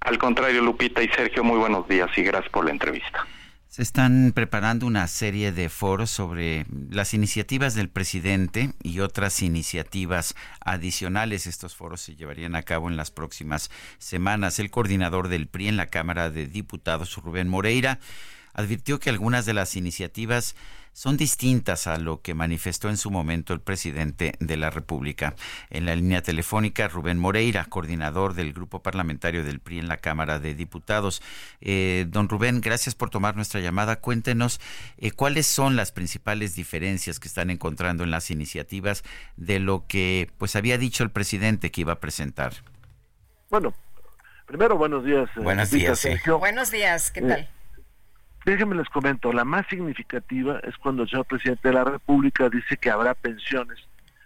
[0.00, 3.26] Al contrario, Lupita y Sergio, muy buenos días y gracias por la entrevista.
[3.74, 10.36] Se están preparando una serie de foros sobre las iniciativas del presidente y otras iniciativas
[10.60, 11.48] adicionales.
[11.48, 14.60] Estos foros se llevarían a cabo en las próximas semanas.
[14.60, 17.98] El coordinador del PRI en la Cámara de Diputados, Rubén Moreira,
[18.52, 20.54] advirtió que algunas de las iniciativas
[20.94, 25.34] son distintas a lo que manifestó en su momento el presidente de la República.
[25.68, 30.38] En la línea telefónica, Rubén Moreira, coordinador del grupo parlamentario del PRI en la Cámara
[30.38, 31.20] de Diputados.
[31.60, 33.96] Eh, don Rubén, gracias por tomar nuestra llamada.
[33.96, 34.60] Cuéntenos
[34.96, 39.02] eh, cuáles son las principales diferencias que están encontrando en las iniciativas
[39.36, 42.54] de lo que pues había dicho el presidente que iba a presentar.
[43.50, 43.74] Bueno,
[44.46, 45.28] primero buenos días.
[45.36, 46.38] Eh, buenos días, Sergio.
[46.38, 47.48] Buenos días, ¿qué tal?
[48.44, 52.76] Déjenme les comento, la más significativa es cuando el señor presidente de la República dice
[52.76, 53.78] que habrá pensiones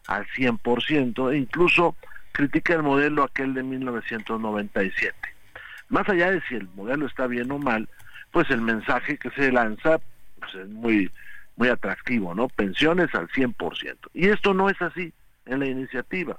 [0.08, 1.96] al 100% e incluso
[2.32, 5.14] critica el modelo aquel de 1997.
[5.88, 7.88] Más allá de si el modelo está bien o mal,
[8.32, 9.98] pues el mensaje que se lanza
[10.38, 11.10] pues es muy
[11.56, 12.48] muy atractivo, ¿no?
[12.48, 13.96] Pensiones al 100%.
[14.14, 15.12] Y esto no es así
[15.44, 16.38] en la iniciativa.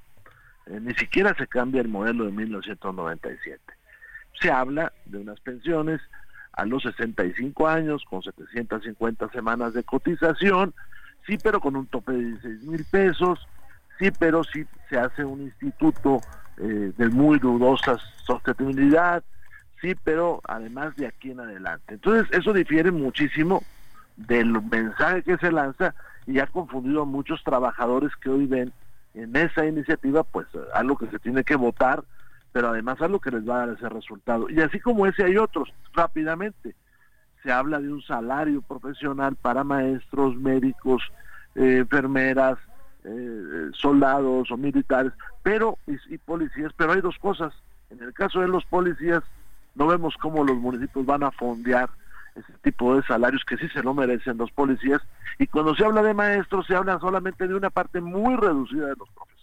[0.67, 3.59] Eh, ni siquiera se cambia el modelo de 1997.
[4.39, 5.99] Se habla de unas pensiones
[6.59, 10.73] a los 65 años con 750 semanas de cotización,
[11.25, 13.47] sí, pero con un tope de 16 mil pesos,
[13.97, 16.21] sí, pero sí se hace un instituto
[16.57, 19.23] eh, de muy dudosa sostenibilidad,
[19.79, 21.93] sí, pero además de aquí en adelante.
[21.93, 23.63] Entonces, eso difiere muchísimo
[24.17, 25.95] del mensaje que se lanza
[26.27, 28.73] y ha confundido a muchos trabajadores que hoy ven
[29.13, 32.03] en esa iniciativa, pues algo que se tiene que votar
[32.51, 34.49] pero además algo que les va a dar ese resultado.
[34.49, 36.75] Y así como ese hay otros, rápidamente.
[37.43, 41.01] Se habla de un salario profesional para maestros, médicos,
[41.55, 42.57] eh, enfermeras,
[43.03, 47.53] eh, soldados o militares, pero y, policías, pero hay dos cosas.
[47.89, 49.23] En el caso de los policías,
[49.75, 51.89] no vemos cómo los municipios van a fondear
[52.35, 55.01] ese tipo de salarios que sí se lo merecen los policías.
[55.37, 58.95] Y cuando se habla de maestros, se habla solamente de una parte muy reducida de
[58.95, 59.38] los profesores.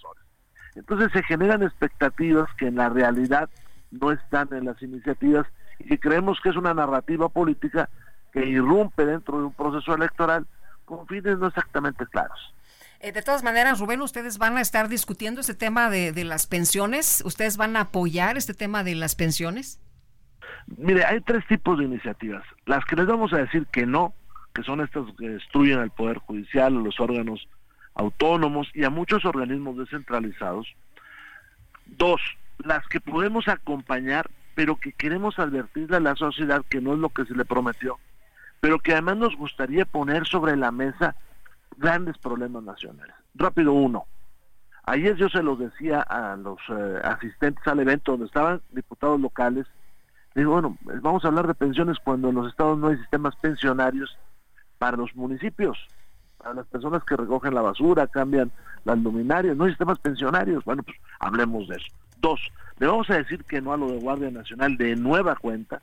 [0.77, 3.48] Entonces se generan expectativas que en la realidad
[3.90, 5.47] no están en las iniciativas
[5.78, 7.89] y que creemos que es una narrativa política
[8.32, 10.47] que irrumpe dentro de un proceso electoral
[10.85, 12.55] con fines no exactamente claros.
[13.01, 16.47] Eh, de todas maneras, Rubén, ustedes van a estar discutiendo este tema de, de, las
[16.47, 17.23] pensiones.
[17.27, 19.81] ¿Ustedes van a apoyar este tema de las pensiones?
[20.66, 22.43] Mire, hay tres tipos de iniciativas.
[22.65, 24.15] Las que les vamos a decir que no,
[24.55, 27.47] que son estas que destruyen al Poder Judicial, los órganos
[27.97, 30.68] autónomos y a muchos organismos descentralizados.
[31.86, 32.20] Dos,
[32.59, 37.09] las que podemos acompañar, pero que queremos advertirle a la sociedad que no es lo
[37.09, 37.98] que se le prometió,
[38.60, 41.16] pero que además nos gustaría poner sobre la mesa
[41.77, 43.14] grandes problemas nacionales.
[43.35, 44.06] Rápido uno.
[44.85, 49.66] Ayer yo se los decía a los eh, asistentes al evento donde estaban diputados locales.
[50.35, 54.16] Digo, bueno, vamos a hablar de pensiones cuando en los estados no hay sistemas pensionarios
[54.78, 55.77] para los municipios
[56.44, 58.50] a las personas que recogen la basura, cambian
[58.84, 60.64] las luminarias, no hay sistemas pensionarios.
[60.64, 61.86] Bueno, pues hablemos de eso.
[62.20, 62.40] Dos,
[62.78, 65.80] le vamos a decir que no a lo de Guardia Nacional de nueva cuenta,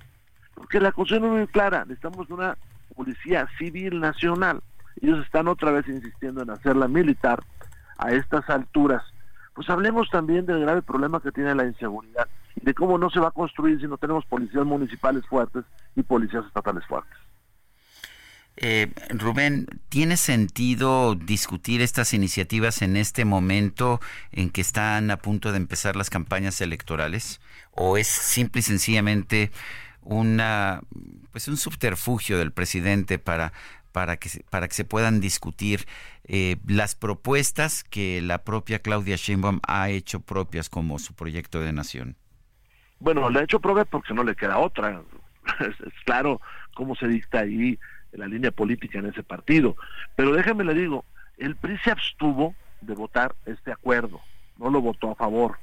[0.54, 2.58] porque la cuestión es muy clara, necesitamos una
[2.96, 4.62] policía civil nacional.
[5.02, 7.44] Ellos están otra vez insistiendo en hacerla militar
[7.98, 9.04] a estas alturas.
[9.54, 13.20] Pues hablemos también del grave problema que tiene la inseguridad y de cómo no se
[13.20, 15.64] va a construir si no tenemos policías municipales fuertes
[15.96, 17.18] y policías estatales fuertes.
[18.56, 24.00] Eh, Rubén, ¿tiene sentido discutir estas iniciativas en este momento
[24.32, 27.42] en que están a punto de empezar las campañas electorales?
[27.72, 29.52] ¿O es simple y sencillamente
[30.02, 30.82] una,
[31.32, 33.54] pues un subterfugio del presidente para,
[33.92, 35.88] para, que, para que se puedan discutir
[36.26, 41.74] eh, las propuestas que la propia Claudia Sheinbaum ha hecho propias como su proyecto de
[41.74, 42.18] nación?
[43.00, 45.02] Bueno, le ha hecho propia porque no le queda otra.
[45.60, 46.40] es claro
[46.76, 47.80] cómo se dicta ahí
[48.18, 49.76] la línea política en ese partido.
[50.16, 51.06] Pero déjame le digo,
[51.38, 54.22] el PRI se abstuvo de votar este acuerdo,
[54.58, 55.58] no lo votó a favor.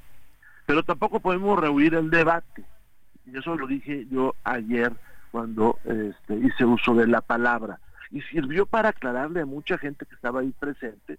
[0.65, 2.63] Pero tampoco podemos rehuir el debate.
[3.25, 4.93] Y eso lo dije yo ayer
[5.31, 7.79] cuando este, hice uso de la palabra.
[8.11, 11.17] Y sirvió para aclararle a mucha gente que estaba ahí presente,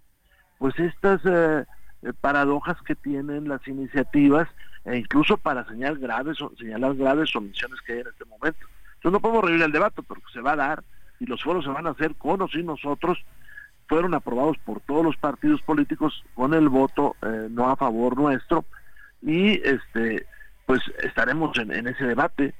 [0.59, 1.65] pues estas eh,
[2.03, 4.47] eh, paradojas que tienen las iniciativas
[4.85, 8.67] e incluso para señalar graves, señalar graves omisiones que hay en este momento.
[8.95, 10.83] Entonces no podemos revivir el debate porque se va a dar
[11.23, 13.17] y los foros se van a hacer con o sin nosotros.
[13.87, 18.65] Fueron aprobados por todos los partidos políticos con el voto eh, no a favor nuestro
[19.21, 20.25] y este
[20.65, 22.53] pues estaremos en, ese debate.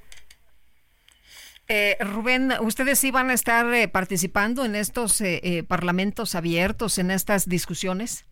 [1.69, 7.11] Eh, Rubén, ¿ustedes sí van a estar eh, participando en estos eh, parlamentos abiertos, en
[7.11, 8.26] estas discusiones?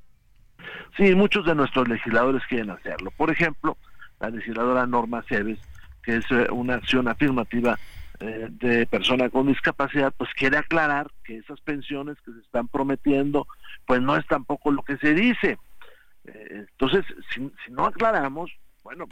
[0.97, 3.11] Sí, muchos de nuestros legisladores quieren hacerlo.
[3.11, 3.77] Por ejemplo,
[4.19, 5.59] la legisladora Norma Cebes,
[6.03, 7.79] que es una acción afirmativa
[8.21, 13.47] de persona con discapacidad, pues quiere aclarar que esas pensiones que se están prometiendo,
[13.85, 15.57] pues no es tampoco lo que se dice.
[16.23, 17.03] entonces,
[17.33, 18.51] si, no aclaramos,
[18.83, 19.07] bueno,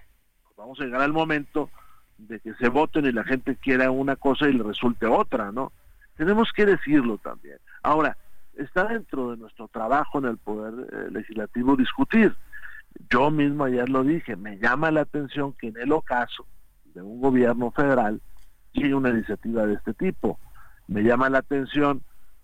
[0.56, 1.70] vamos a llegar al momento
[2.18, 5.72] de que se voten y la gente quiera una cosa y le resulte otra, ¿no?
[6.18, 7.58] Tenemos que decirlo también.
[7.82, 8.18] Ahora,
[8.58, 12.36] está dentro de nuestro trabajo en el Poder eh, Legislativo discutir.
[13.10, 16.46] Yo mismo ayer lo dije, me llama la atención que en el ocaso
[16.94, 18.22] de un gobierno federal
[18.74, 20.40] llegue una iniciativa de este tipo.
[20.88, 22.02] Me llama la atención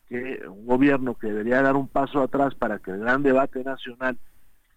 [0.07, 4.17] que un gobierno que debería dar un paso atrás para que el gran debate nacional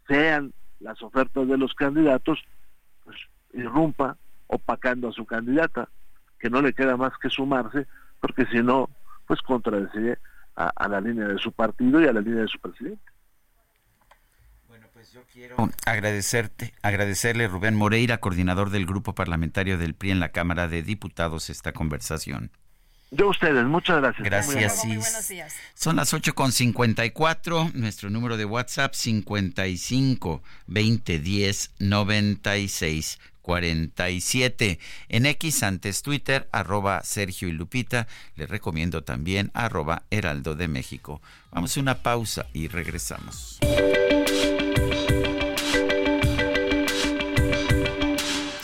[0.06, 2.42] sean las ofertas de los candidatos,
[3.52, 4.16] irrumpa
[4.46, 5.88] opacando a su candidata,
[6.38, 7.86] que no le queda más que sumarse,
[8.20, 8.88] porque si no,
[9.26, 10.18] pues contradeciría
[10.54, 13.02] a, la línea de su partido y a la línea de su presidente.
[15.08, 20.32] Pues yo quiero agradecerte, agradecerle Rubén Moreira, coordinador del grupo parlamentario del PRI en la
[20.32, 22.50] Cámara de Diputados, esta conversación.
[23.10, 24.22] Yo ustedes, muchas gracias.
[24.22, 25.56] Gracias, Muy buenos días.
[25.72, 34.78] Son las 8.54, nuestro número de WhatsApp 55 2010 96 47.
[35.08, 38.08] En X antes Twitter, arroba Sergio y Lupita.
[38.36, 41.22] Les recomiendo también arroba Heraldo de México.
[41.50, 43.58] Vamos a una pausa y regresamos.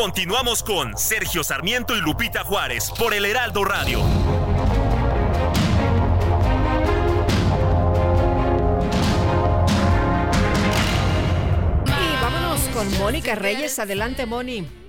[0.00, 4.00] Continuamos con Sergio Sarmiento y Lupita Juárez por el Heraldo Radio.
[11.84, 13.78] Y vámonos con Mónica Reyes.
[13.78, 14.79] Adelante, Moni.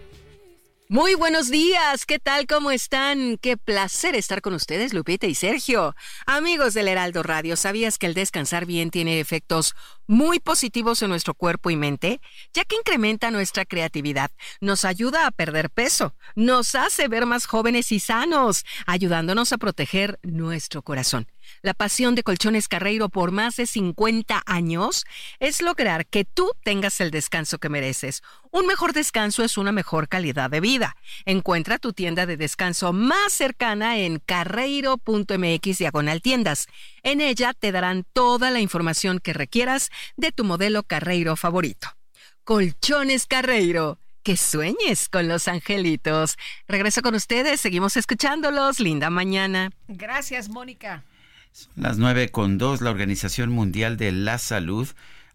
[0.92, 2.48] Muy buenos días, ¿qué tal?
[2.48, 3.38] ¿Cómo están?
[3.38, 5.96] Qué placer estar con ustedes, Lupita y Sergio.
[6.26, 9.74] Amigos del Heraldo Radio, ¿sabías que el descansar bien tiene efectos
[10.06, 12.20] muy positivos en nuestro cuerpo y mente?
[12.54, 17.94] Ya que incrementa nuestra creatividad, nos ayuda a perder peso, nos hace ver más jóvenes
[17.94, 21.26] y sanos, ayudándonos a proteger nuestro corazón.
[21.64, 25.06] La pasión de Colchones Carreiro por más de 50 años
[25.40, 28.24] es lograr que tú tengas el descanso que mereces.
[28.50, 30.96] Un mejor descanso es una mejor calidad de vida.
[31.26, 36.68] Encuentra tu tienda de descanso más cercana en carreiro.mx diagonal tiendas.
[37.04, 41.90] En ella te darán toda la información que requieras de tu modelo Carreiro favorito.
[42.44, 44.00] Colchones Carreiro.
[44.24, 46.38] Que sueñes con los angelitos.
[46.68, 48.80] Regreso con ustedes, seguimos escuchándolos.
[48.80, 49.72] Linda mañana.
[49.88, 51.04] Gracias, Mónica.
[51.52, 52.82] Son las nueve con dos.
[52.82, 54.88] La Organización Mundial de la Salud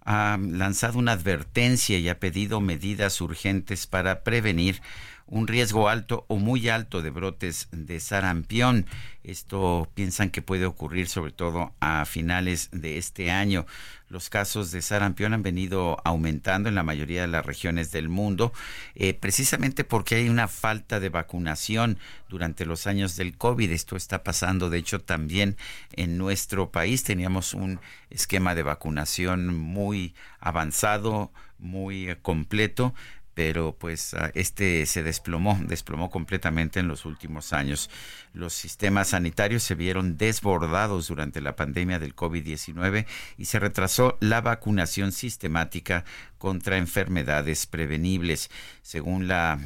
[0.04, 4.80] ha lanzado una advertencia y ha pedido medidas urgentes para prevenir
[5.26, 8.86] un riesgo alto o muy alto de brotes de sarampión.
[9.24, 13.66] Esto piensan que puede ocurrir sobre todo a finales de este año.
[14.08, 18.52] Los casos de sarampión han venido aumentando en la mayoría de las regiones del mundo,
[18.94, 21.98] eh, precisamente porque hay una falta de vacunación
[22.28, 23.72] durante los años del COVID.
[23.72, 25.56] Esto está pasando, de hecho, también
[25.92, 27.02] en nuestro país.
[27.02, 27.80] Teníamos un
[28.10, 32.94] esquema de vacunación muy avanzado, muy completo,
[33.36, 37.90] pero pues ah, este se desplomó, desplomó completamente en los últimos años.
[38.32, 43.04] Los sistemas sanitarios se vieron desbordados durante la pandemia del COVID-19
[43.36, 46.06] y se retrasó la vacunación sistemática
[46.38, 48.50] contra enfermedades prevenibles.
[48.80, 49.58] Según la,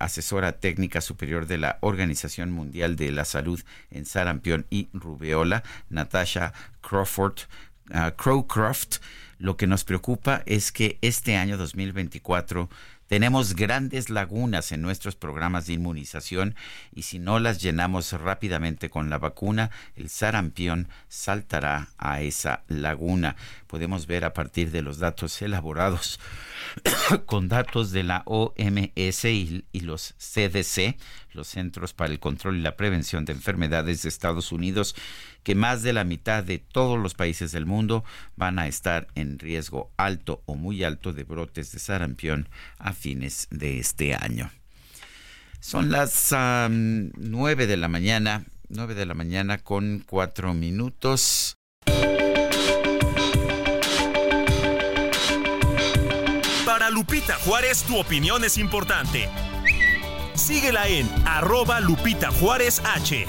[0.00, 3.62] asesora técnica superior de la Organización Mundial de la Salud
[3.92, 7.42] en sarampión y rubeola, Natasha Crawford,
[7.90, 8.96] uh, Crowcroft,
[9.38, 12.68] lo que nos preocupa es que este año 2024
[13.08, 16.54] tenemos grandes lagunas en nuestros programas de inmunización
[16.94, 23.34] y si no las llenamos rápidamente con la vacuna, el sarampión saltará a esa laguna.
[23.68, 26.18] Podemos ver a partir de los datos elaborados
[27.26, 30.96] con datos de la OMS y, los CDC,
[31.32, 34.96] los Centros para el Control y la Prevención de Enfermedades de Estados Unidos
[35.42, 38.04] que más de la mitad de todos los países del mundo
[38.36, 43.48] van a estar en riesgo alto o muy alto de brotes de sarampión a fines
[43.50, 44.50] de este año.
[45.60, 51.57] Son las nueve de la mañana, nueve de la mañana con cuatro minutos.
[56.98, 59.28] Lupita Juárez, tu opinión es importante.
[60.34, 63.24] Síguela en arroba Lupita Juárez H.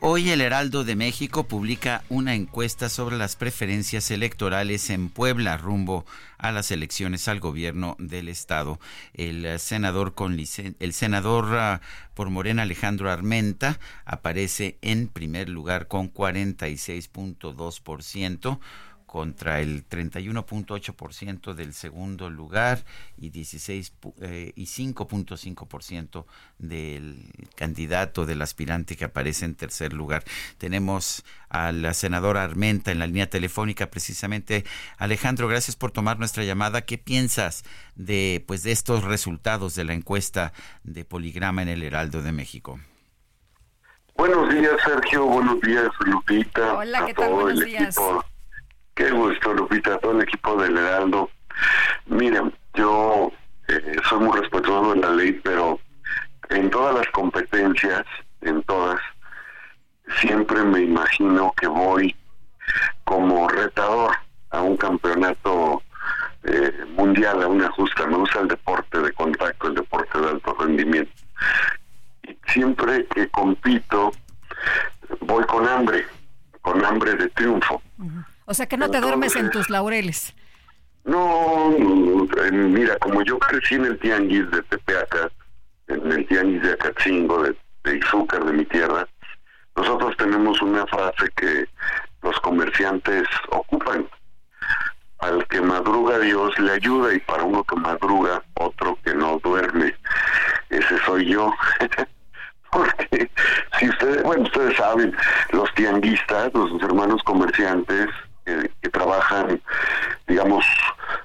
[0.00, 6.06] Hoy el Heraldo de México publica una encuesta sobre las preferencias electorales en Puebla rumbo
[6.38, 8.78] a las elecciones al gobierno del estado.
[9.12, 11.80] El eh, senador con el senador ah,
[12.14, 18.60] por Morena Alejandro Armenta aparece en primer lugar con 46.2%
[19.08, 22.84] contra el 31.8% del segundo lugar
[23.16, 26.26] y 16 eh, y 5.5%
[26.58, 30.24] del candidato del aspirante que aparece en tercer lugar.
[30.58, 34.66] Tenemos a la senadora Armenta en la línea telefónica precisamente.
[34.98, 36.82] Alejandro, gracias por tomar nuestra llamada.
[36.82, 37.64] ¿Qué piensas
[37.96, 40.52] de pues de estos resultados de la encuesta
[40.84, 42.78] de Poligrama en el Heraldo de México?
[44.18, 45.24] Buenos días, Sergio.
[45.24, 46.74] Buenos días, Lupita.
[46.74, 47.32] Hola, ¿qué tal?
[47.32, 47.96] Buenos días.
[48.98, 51.30] Qué gusto, Lupita, todo el equipo del Heraldo.
[52.06, 53.30] Miren, yo
[53.68, 55.78] eh, soy muy respetuoso de la ley, pero
[56.48, 58.04] en todas las competencias,
[58.40, 59.00] en todas,
[60.16, 62.16] siempre me imagino que voy
[63.04, 64.16] como retador
[64.50, 65.80] a un campeonato
[66.42, 68.04] eh, mundial, a una justa.
[68.04, 71.12] Me gusta el deporte de contacto, el deporte de alto rendimiento.
[72.48, 74.10] Siempre que compito,
[75.20, 76.04] voy con hambre,
[76.62, 77.80] con hambre de triunfo.
[78.48, 80.34] O sea que no te duermes en tus laureles.
[81.04, 81.70] No,
[82.50, 85.30] mira, como yo crecí en el tianguis de Tepeaca,
[85.88, 87.54] en el tianguis de Acatzingo, de,
[87.84, 89.06] de Izúcar, de mi tierra,
[89.76, 91.68] nosotros tenemos una frase que
[92.22, 94.08] los comerciantes ocupan.
[95.18, 99.94] Al que madruga Dios le ayuda y para uno que madruga, otro que no duerme.
[100.70, 101.52] Ese soy yo.
[102.72, 103.30] Porque
[103.78, 105.14] si ustedes, bueno, ustedes saben,
[105.52, 108.08] los tianguistas, los hermanos comerciantes,
[109.18, 109.60] trabajan,
[110.26, 110.64] digamos,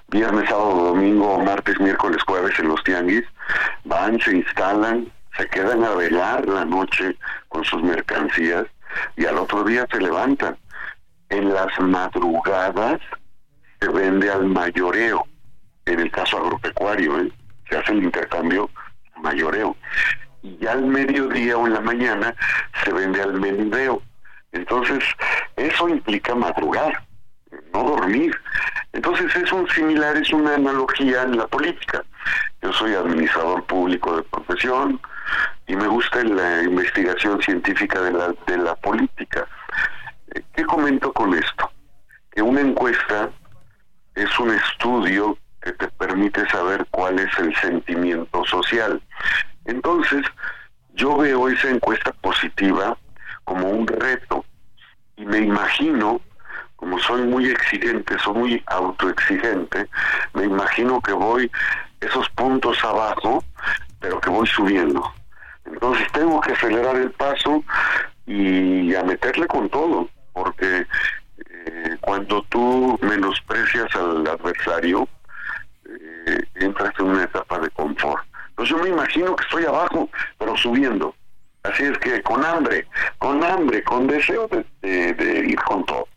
[0.08, 3.24] viernes, sábado, domingo, martes, miércoles, jueves en los tianguis,
[3.84, 7.16] van, se instalan, se quedan a velar la noche
[7.50, 8.66] con sus mercancías
[9.16, 10.58] y al otro día se levantan.
[11.30, 13.00] En las madrugadas
[13.80, 15.26] se vende al mayoreo,
[15.86, 17.32] en el caso agropecuario, ¿eh?
[17.70, 18.70] se hace el intercambio
[19.22, 19.76] mayoreo.
[20.42, 22.36] Y ya al mediodía o en la mañana
[22.84, 24.02] se vende al menudeo.
[24.52, 25.04] Entonces,
[25.56, 27.02] eso implica madrugar
[27.74, 28.36] no dormir.
[28.94, 32.04] Entonces es un similar, es una analogía en la política.
[32.62, 35.00] Yo soy administrador público de profesión
[35.68, 39.48] y me gusta la investigación científica de la, de la política.
[40.34, 41.72] Eh, ¿Qué comento con esto?
[42.32, 43.30] Que una encuesta
[44.16, 49.02] es un estudio que te permite saber cuál es el sentimiento social.
[49.66, 50.24] Entonces,
[50.94, 52.98] yo veo esa encuesta positiva
[53.44, 54.46] como un reto
[55.16, 56.22] y me imagino
[56.84, 59.88] como soy muy exigente, soy muy autoexigente,
[60.34, 61.50] me imagino que voy
[62.02, 63.42] esos puntos abajo,
[64.02, 65.02] pero que voy subiendo.
[65.64, 67.64] Entonces tengo que acelerar el paso
[68.26, 70.86] y a meterle con todo, porque
[71.56, 75.08] eh, cuando tú menosprecias al adversario,
[75.86, 78.26] eh, entras en una etapa de confort.
[78.50, 81.16] Entonces yo me imagino que estoy abajo, pero subiendo.
[81.64, 82.86] Así es que con hambre,
[83.20, 84.50] con hambre, con deseo
[84.82, 86.10] de ir con todo.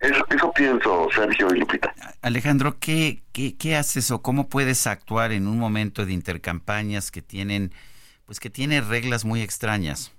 [0.00, 1.92] Eso, eso pienso, Sergio y Lupita.
[2.22, 7.20] Alejandro, ¿qué, ¿qué, qué, haces o cómo puedes actuar en un momento de intercampañas que
[7.20, 7.72] tienen,
[8.24, 10.12] pues que tiene reglas muy extrañas?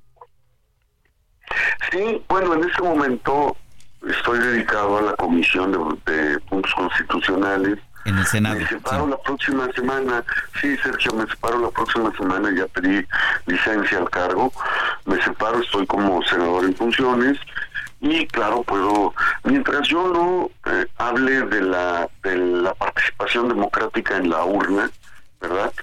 [1.92, 3.56] Sí, bueno, en este momento
[4.08, 5.72] estoy dedicado a la comisión
[6.06, 7.80] de, puntos constitucionales.
[8.06, 8.56] En el Senado.
[8.56, 10.24] Me separo la próxima semana,
[10.62, 13.06] sí, Sergio, me separo la próxima semana, ya pedí
[13.46, 14.52] licencia al cargo,
[15.06, 17.38] me separo, estoy como senador en funciones
[18.02, 19.14] y claro puedo
[19.44, 24.90] mientras yo no eh, hable de la de la participación democrática en la urna
[25.42, 25.74] verdad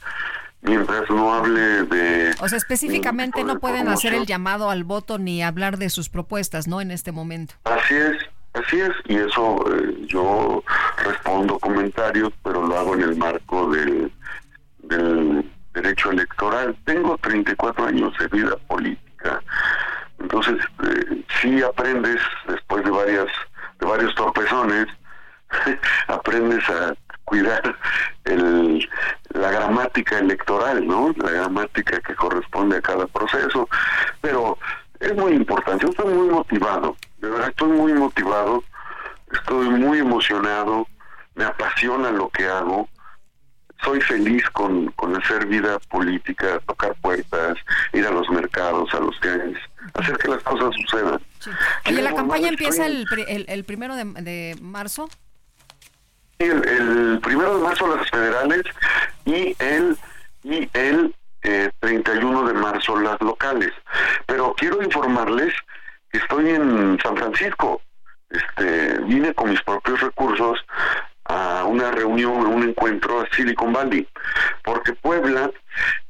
[0.62, 5.42] mientras no hable de o sea específicamente no pueden hacer el llamado al voto ni
[5.42, 7.54] hablar de sus propuestas no en este momento.
[7.64, 8.16] Así es
[8.54, 10.64] así es y eso eh, yo
[11.04, 14.10] respondo comentarios pero lo hago en el marco del
[14.78, 15.44] del
[15.74, 16.74] derecho electoral.
[16.84, 19.42] Tengo 34 años de vida política
[20.18, 23.26] entonces, eh, sí aprendes después de varias
[23.78, 24.86] de varios tropezones,
[26.08, 26.94] aprendes a
[27.24, 27.76] cuidar
[28.24, 28.88] el,
[29.30, 31.12] la gramática electoral, ¿no?
[31.18, 33.68] La gramática que corresponde a cada proceso,
[34.20, 34.58] pero
[35.00, 35.84] es muy importante.
[35.84, 38.64] Yo estoy muy motivado, de verdad estoy muy motivado,
[39.32, 40.86] estoy muy emocionado,
[41.34, 42.88] me apasiona lo que hago,
[43.82, 47.58] soy feliz con, con hacer vida política, tocar puertas,
[47.92, 49.58] ir a los mercados, a los tianguis,
[49.94, 51.20] hacer que las cosas sucedan.
[51.86, 55.08] ¿Y la campaña empieza el, el, primero de, de marzo?
[56.38, 58.62] El, el, primero de marzo las federales
[59.24, 59.96] y el
[60.46, 61.14] y el
[61.80, 63.72] 31 eh, de marzo las locales.
[64.26, 65.52] Pero quiero informarles
[66.10, 67.82] que estoy en San Francisco.
[68.30, 70.64] Este, vine con mis propios recursos
[71.24, 74.06] a una reunión, a un encuentro a Silicon Valley,
[74.64, 75.50] porque Puebla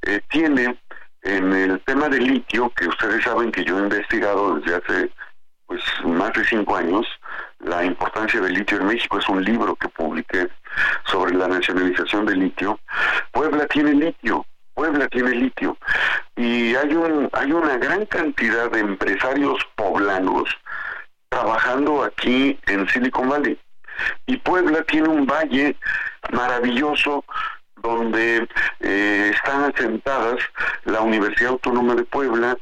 [0.02, 0.78] eh, tiene
[1.26, 5.10] en el tema de litio, que ustedes saben que yo he investigado desde hace
[5.66, 7.04] pues más de cinco años,
[7.58, 10.48] la importancia del litio en México es un libro que publiqué
[11.06, 12.78] sobre la nacionalización del litio.
[13.32, 15.76] Puebla tiene litio, Puebla tiene litio
[16.36, 20.44] y hay un hay una gran cantidad de empresarios poblanos
[21.28, 23.58] trabajando aquí en Silicon Valley.
[24.26, 25.74] Y Puebla tiene un valle
[26.30, 27.24] maravilloso
[27.82, 28.48] donde
[28.80, 30.36] eh, están asentadas
[30.84, 32.56] la Universidad Autónoma de Puebla,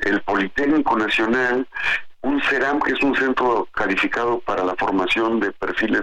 [0.00, 1.66] el Politécnico Nacional,
[2.22, 6.02] un CERAM, que es un centro calificado para la formación de perfiles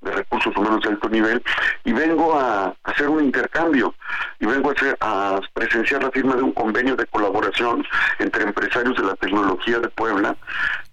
[0.00, 1.42] de recursos humanos de alto nivel,
[1.84, 3.94] y vengo a, hacer un intercambio,
[4.40, 7.84] y vengo a, hacer, a presenciar la firma de un convenio de colaboración
[8.18, 10.34] entre empresarios de la tecnología de Puebla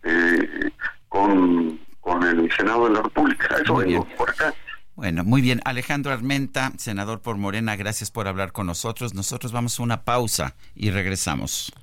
[0.04, 0.72] eh,
[1.08, 3.56] con, con el Senado de la República.
[3.62, 4.54] Eso vengo por acá.
[4.95, 5.61] Bueno, muy bien.
[5.65, 9.13] Alejandro Armenta, senador por Morena, gracias por hablar con nosotros.
[9.13, 11.73] Nosotros vamos a una pausa y regresamos.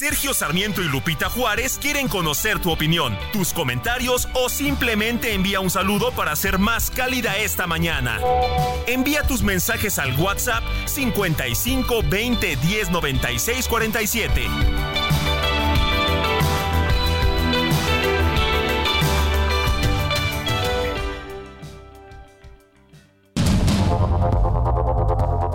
[0.00, 5.68] Sergio Sarmiento y Lupita Juárez quieren conocer tu opinión, tus comentarios o simplemente envía un
[5.68, 8.18] saludo para ser más cálida esta mañana.
[8.86, 14.99] Envía tus mensajes al WhatsApp 55 20 10 96 47.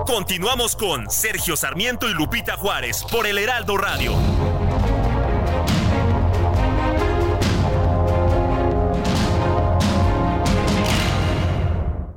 [0.06, 4.14] Continuamos con Sergio Sarmiento y Lupita Juárez por el Heraldo Radio.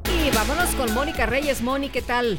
[0.05, 1.63] Y vámonos con Mónica Reyes.
[1.63, 2.39] Mónica, ¿qué tal?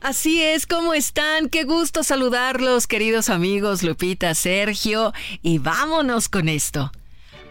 [0.00, 1.48] Así es, ¿cómo están?
[1.48, 6.92] Qué gusto saludarlos, queridos amigos Lupita, Sergio, y vámonos con esto.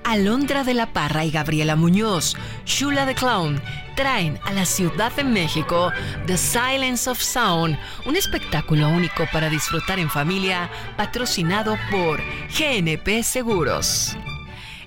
[0.06, 3.60] Alondra de la Parra y Gabriela Muñoz, Shula the Clown,
[3.96, 5.92] traen a la Ciudad de México
[6.28, 14.16] The Silence of Sound, un espectáculo único para disfrutar en familia, patrocinado por GNP Seguros.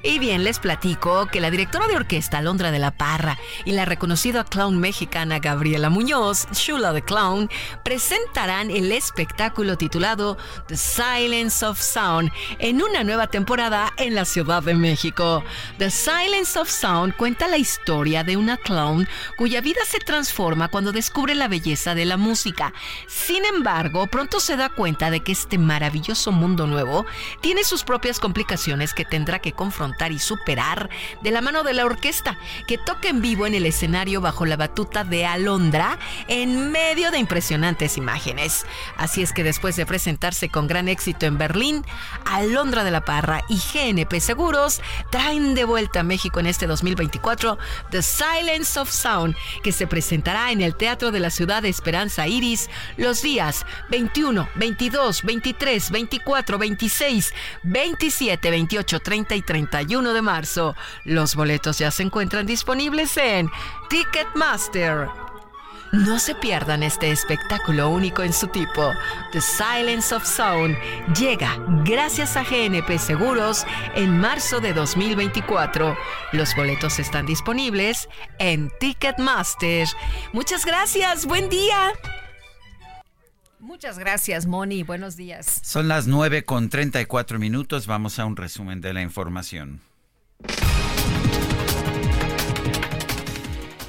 [0.03, 3.85] Y bien, les platico que la directora de orquesta Londra de la Parra y la
[3.85, 7.51] reconocida clown mexicana Gabriela Muñoz, Shula the Clown,
[7.83, 10.39] presentarán el espectáculo titulado
[10.69, 12.31] The Silence of Sound
[12.61, 15.43] en una nueva temporada en la Ciudad de México.
[15.79, 20.93] The Silence of Sound cuenta la historia de una clown cuya vida se transforma cuando
[20.93, 22.73] descubre la belleza de la música.
[23.09, 27.05] Sin embargo, pronto se da cuenta de que este maravilloso mundo nuevo
[27.41, 30.91] tiene sus propias complicaciones que tendrá que confrontar y superar
[31.23, 34.57] de la mano de la orquesta que toca en vivo en el escenario bajo la
[34.57, 35.99] batuta de Alondra
[36.29, 38.65] en medio de impresionantes imágenes.
[38.97, 41.85] Así es que después de presentarse con gran éxito en Berlín,
[42.25, 47.59] Alondra de la Parra y GNP Seguros traen de vuelta a México en este 2024
[47.91, 52.27] The Silence of Sound, que se presentará en el Teatro de la Ciudad de Esperanza
[52.27, 60.75] Iris los días 21, 22, 23, 24, 26, 27, 28, 30 y 30 de marzo.
[61.05, 63.49] Los boletos ya se encuentran disponibles en
[63.89, 65.09] Ticketmaster.
[65.93, 68.93] No se pierdan este espectáculo único en su tipo.
[69.33, 70.77] The Silence of Sound
[71.15, 73.65] llega gracias a GNP Seguros
[73.95, 75.97] en marzo de 2024.
[76.33, 79.89] Los boletos están disponibles en Ticketmaster.
[80.35, 81.93] Muchas gracias, buen día.
[83.69, 84.83] Muchas gracias, Moni.
[84.83, 85.61] Buenos días.
[85.63, 87.87] Son las 9 con 34 minutos.
[87.87, 89.83] Vamos a un resumen de la información.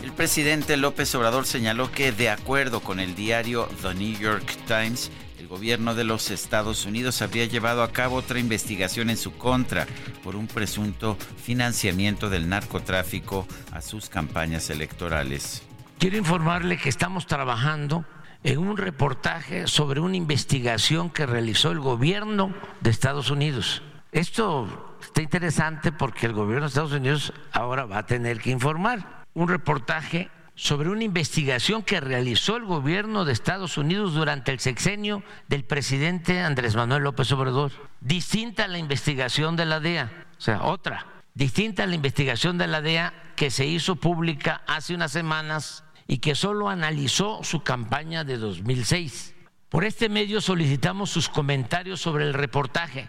[0.04, 5.12] El presidente López Obrador señaló que, de acuerdo con el diario The New York Times,
[5.40, 9.88] el gobierno de los Estados Unidos habría llevado a cabo otra investigación en su contra
[10.26, 15.64] por un presunto financiamiento del narcotráfico a sus campañas electorales.
[16.00, 18.04] Quiero informarle que estamos trabajando
[18.44, 23.82] en un reportaje sobre una investigación que realizó el gobierno de Estados Unidos.
[24.12, 29.26] Esto está interesante porque el gobierno de Estados Unidos ahora va a tener que informar.
[29.34, 35.24] Un reportaje sobre una investigación que realizó el gobierno de Estados Unidos durante el sexenio
[35.48, 37.72] del presidente Andrés Manuel López Obrador.
[38.02, 41.06] Distinta a la investigación de la DEA, o sea, otra.
[41.34, 46.18] Distinta a la investigación de la DEA que se hizo pública hace unas semanas y
[46.18, 49.36] que solo analizó su campaña de 2006.
[49.70, 53.08] Por este medio solicitamos sus comentarios sobre el reportaje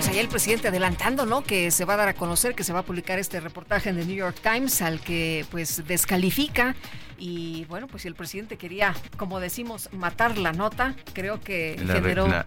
[0.00, 1.42] pues ahí el presidente adelantando, ¿no?
[1.42, 3.96] Que se va a dar a conocer, que se va a publicar este reportaje en
[3.96, 6.74] The New York Times al que pues descalifica
[7.18, 12.26] y bueno, pues si el presidente quería, como decimos, matar la nota, creo que generó
[12.28, 12.46] la,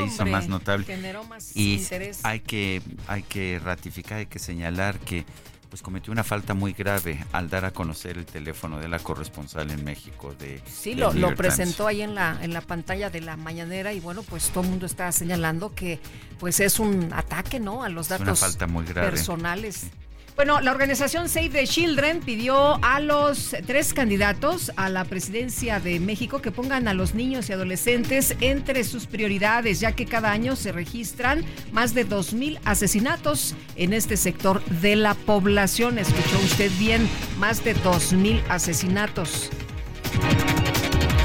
[0.00, 0.86] hizo más notable.
[0.86, 2.24] Generó más y interés.
[2.24, 5.24] Hay que hay que ratificar, hay que señalar que
[5.72, 9.70] pues cometió una falta muy grave al dar a conocer el teléfono de la corresponsal
[9.70, 13.38] en México de Sí, lo, lo, presentó ahí en la en la pantalla de la
[13.38, 15.98] mañanera y bueno, pues todo el mundo está señalando que
[16.38, 17.84] pues es un ataque, ¿no?
[17.84, 19.08] a los datos falta muy grave.
[19.08, 19.86] personales.
[20.34, 26.00] Bueno, la organización Save the Children pidió a los tres candidatos a la presidencia de
[26.00, 30.56] México que pongan a los niños y adolescentes entre sus prioridades, ya que cada año
[30.56, 35.98] se registran más de 2.000 asesinatos en este sector de la población.
[35.98, 39.50] Escuchó usted bien, más de 2.000 asesinatos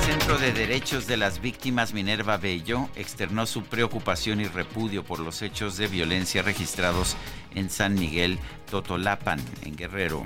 [0.07, 5.75] de Derechos de las Víctimas Minerva Bello externó su preocupación y repudio por los hechos
[5.75, 7.17] de violencia registrados
[7.55, 8.39] en San Miguel
[8.71, 10.25] Totolapan, en Guerrero.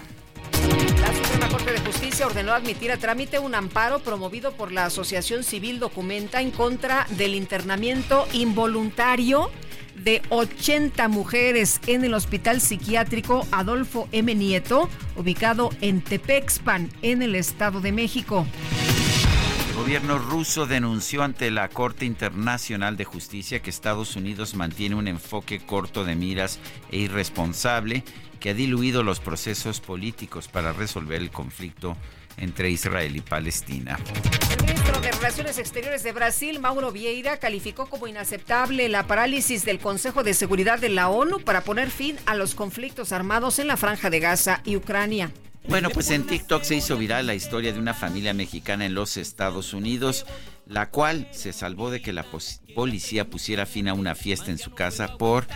[0.99, 5.44] La Suprema Corte de Justicia ordenó admitir a trámite un amparo promovido por la Asociación
[5.44, 9.49] Civil Documenta en contra del internamiento involuntario
[9.95, 14.36] de 80 mujeres en el Hospital Psiquiátrico Adolfo M.
[14.36, 18.45] Nieto, ubicado en Tepexpan, en el Estado de México.
[19.91, 25.59] Gobierno ruso denunció ante la Corte Internacional de Justicia que Estados Unidos mantiene un enfoque
[25.59, 26.59] corto de miras
[26.91, 28.05] e irresponsable
[28.39, 31.97] que ha diluido los procesos políticos para resolver el conflicto
[32.38, 33.99] entre Israel y Palestina.
[34.57, 39.80] El ministro de Relaciones Exteriores de Brasil, Mauro Vieira, calificó como inaceptable la parálisis del
[39.80, 43.76] Consejo de Seguridad de la ONU para poner fin a los conflictos armados en la
[43.76, 45.34] franja de Gaza y Ucrania.
[45.67, 49.17] Bueno, pues en TikTok se hizo viral la historia de una familia mexicana en los
[49.17, 50.25] Estados Unidos,
[50.65, 52.25] la cual se salvó de que la
[52.75, 55.47] policía pusiera fin a una fiesta en su casa por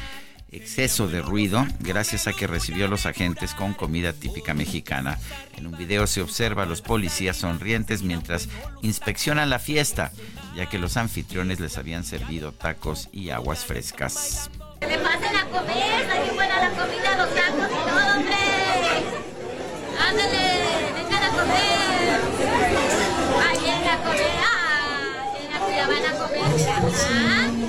[0.51, 5.19] exceso de ruido, gracias a que recibió a los agentes con comida típica mexicana.
[5.57, 8.47] En un video se observa a los policías sonrientes mientras
[8.81, 10.11] inspeccionan la fiesta,
[10.55, 14.49] ya que los anfitriones les habían servido tacos y aguas frescas.
[14.81, 18.64] le a comer, está buena la comida, los tacos y todo, hombre.
[19.97, 22.19] Ándale, vengan a comer.
[23.47, 24.33] Ay, vengan a comer.
[24.43, 26.43] Ah, ya van a comer.
[27.07, 27.64] ¿Ah?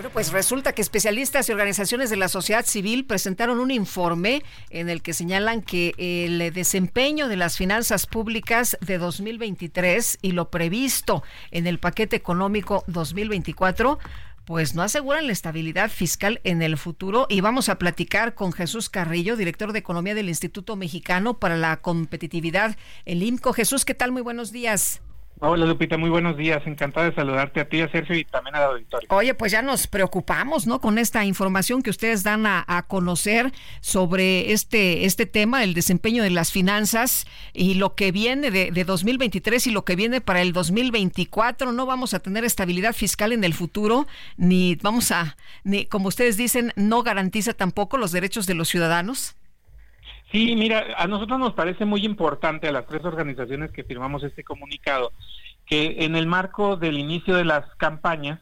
[0.00, 4.88] Bueno, pues resulta que especialistas y organizaciones de la sociedad civil presentaron un informe en
[4.88, 11.22] el que señalan que el desempeño de las finanzas públicas de 2023 y lo previsto
[11.50, 13.98] en el paquete económico 2024
[14.46, 18.88] pues no aseguran la estabilidad fiscal en el futuro y vamos a platicar con Jesús
[18.88, 22.74] Carrillo, director de Economía del Instituto Mexicano para la Competitividad,
[23.04, 23.52] el IMCO.
[23.52, 24.12] Jesús, ¿qué tal?
[24.12, 25.02] Muy buenos días.
[25.42, 26.62] Hola Lupita, muy buenos días.
[26.66, 29.08] Encantado de saludarte a ti, a Sergio y también al auditorio.
[29.10, 30.82] Oye, pues ya nos preocupamos, ¿no?
[30.82, 33.50] Con esta información que ustedes dan a, conocer
[33.80, 38.84] sobre este, este tema, el desempeño de las finanzas y lo que viene de, de
[38.84, 41.72] 2023 y lo que viene para el 2024.
[41.72, 44.06] No vamos a tener estabilidad fiscal en el futuro,
[44.36, 49.36] ni vamos a, ni como ustedes dicen, no garantiza tampoco los derechos de los ciudadanos.
[50.30, 54.44] Sí, mira, a nosotros nos parece muy importante a las tres organizaciones que firmamos este
[54.44, 55.12] comunicado
[55.66, 58.40] que en el marco del inicio de las campañas,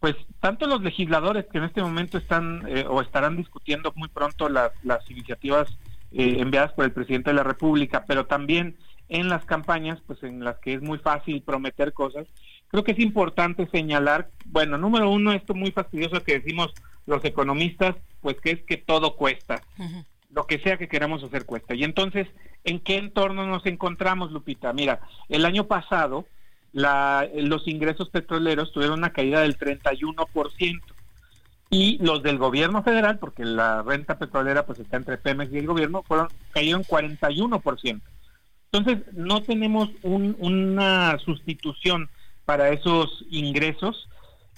[0.00, 4.48] pues tanto los legisladores que en este momento están eh, o estarán discutiendo muy pronto
[4.48, 4.72] las,
[5.08, 5.76] iniciativas
[6.12, 8.76] eh, enviadas por el presidente de la República, pero también
[9.08, 12.28] en las campañas, pues en las que es muy fácil prometer cosas,
[12.68, 16.72] creo que es importante señalar, bueno, número uno, esto muy fastidioso que decimos
[17.06, 19.62] los economistas, pues que es que todo cuesta
[20.30, 21.74] lo que sea que queramos hacer cuesta.
[21.74, 22.26] Y entonces,
[22.64, 24.72] ¿en qué entorno nos encontramos, Lupita?
[24.72, 26.26] Mira, el año pasado
[26.72, 30.80] los ingresos petroleros tuvieron una caída del 31%
[31.70, 35.66] y los del gobierno federal, porque la renta petrolera pues está entre Pemex y el
[35.66, 38.00] gobierno, fueron cayeron 41%.
[38.70, 42.10] Entonces, no tenemos un, una sustitución
[42.44, 44.08] para esos ingresos.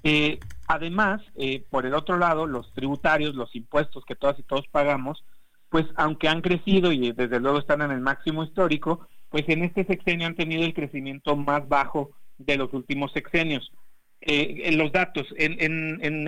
[0.02, 0.40] Eh,
[0.72, 5.24] Además, eh, por el otro lado, los tributarios, los impuestos que todas y todos pagamos,
[5.70, 9.84] pues aunque han crecido y desde luego están en el máximo histórico, pues en este
[9.84, 13.72] sexenio han tenido el crecimiento más bajo de los últimos sexenios.
[14.20, 15.59] Eh, en los datos, en,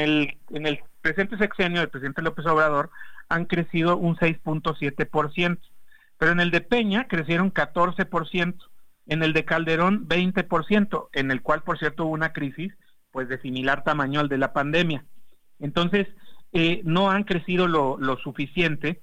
[0.01, 2.91] el, en el presente sexenio del presidente López Obrador
[3.29, 5.59] han crecido un 6.7%,
[6.17, 8.55] pero en el de Peña crecieron 14%,
[9.07, 12.73] en el de Calderón 20%, en el cual por cierto hubo una crisis
[13.11, 15.05] pues de similar tamaño al de la pandemia.
[15.59, 16.09] Entonces,
[16.53, 19.01] eh, no han crecido lo, suficiente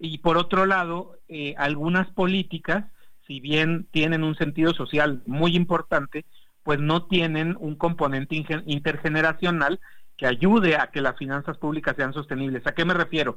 [0.00, 2.86] y por otro lado, eh, algunas políticas,
[3.26, 6.24] si bien tienen un sentido social muy importante,
[6.62, 8.34] pues no tienen un componente
[8.66, 9.78] intergeneracional
[10.16, 12.66] que ayude a que las finanzas públicas sean sostenibles.
[12.66, 13.36] ¿A qué me refiero?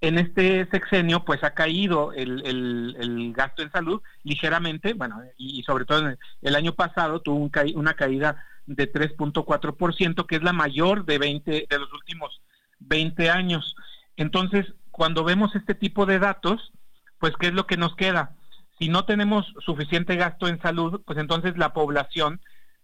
[0.00, 5.86] En este sexenio, pues ha caído el, el, gasto en salud ligeramente, bueno, y, sobre
[5.86, 11.66] todo el, año pasado tuvo una caída de 3.4%, que es la mayor de 20
[11.68, 12.40] de los últimos
[12.78, 13.74] 20 años.
[14.16, 14.66] Entonces,
[14.96, 16.72] cuando vemos este tipo de datos,
[17.18, 18.34] pues ¿qué es lo que nos queda?
[18.78, 22.40] Si no tenemos suficiente gasto en salud, pues entonces la población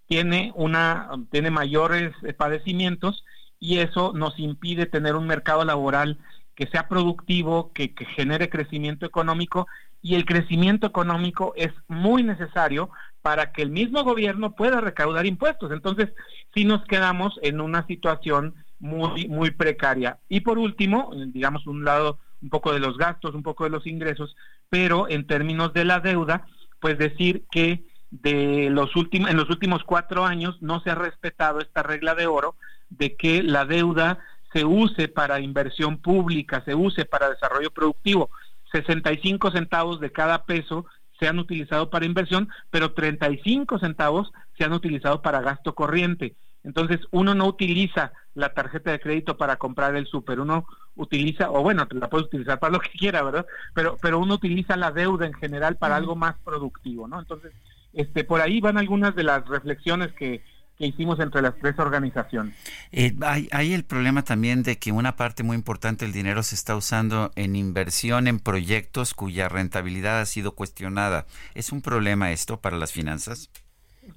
[0.08, 3.24] tiene una tiene mayores padecimientos
[3.58, 6.18] y eso nos impide tener un mercado laboral
[6.54, 9.66] que sea productivo, que, que genere crecimiento económico
[10.02, 12.90] y el crecimiento económico es muy necesario
[13.22, 15.72] para que el mismo gobierno pueda recaudar impuestos.
[15.72, 16.10] Entonces,
[16.52, 20.18] sí nos quedamos en una situación muy, muy precaria.
[20.28, 23.86] Y por último, digamos, un lado un poco de los gastos, un poco de los
[23.86, 24.36] ingresos,
[24.68, 26.44] pero en términos de la deuda,
[26.80, 31.60] pues decir que de los últimos, en los últimos cuatro años no se ha respetado
[31.60, 32.56] esta regla de oro
[32.90, 34.18] de que la deuda
[34.52, 38.30] se use para inversión pública, se use para desarrollo productivo.
[38.72, 40.86] 65 centavos de cada peso
[41.20, 46.34] se han utilizado para inversión, pero 35 centavos se han utilizado para gasto corriente.
[46.64, 51.62] Entonces, uno no utiliza la tarjeta de crédito para comprar el súper, uno utiliza, o
[51.62, 53.46] bueno, la puedes utilizar para lo que quiera, ¿verdad?
[53.74, 57.18] Pero, pero uno utiliza la deuda en general para algo más productivo, ¿no?
[57.18, 57.52] Entonces,
[57.92, 60.42] este, por ahí van algunas de las reflexiones que,
[60.78, 62.54] que hicimos entre las tres organizaciones.
[62.90, 66.76] Eh, hay, el problema también de que una parte muy importante del dinero se está
[66.76, 71.26] usando en inversión en proyectos cuya rentabilidad ha sido cuestionada.
[71.54, 73.50] ¿Es un problema esto para las finanzas?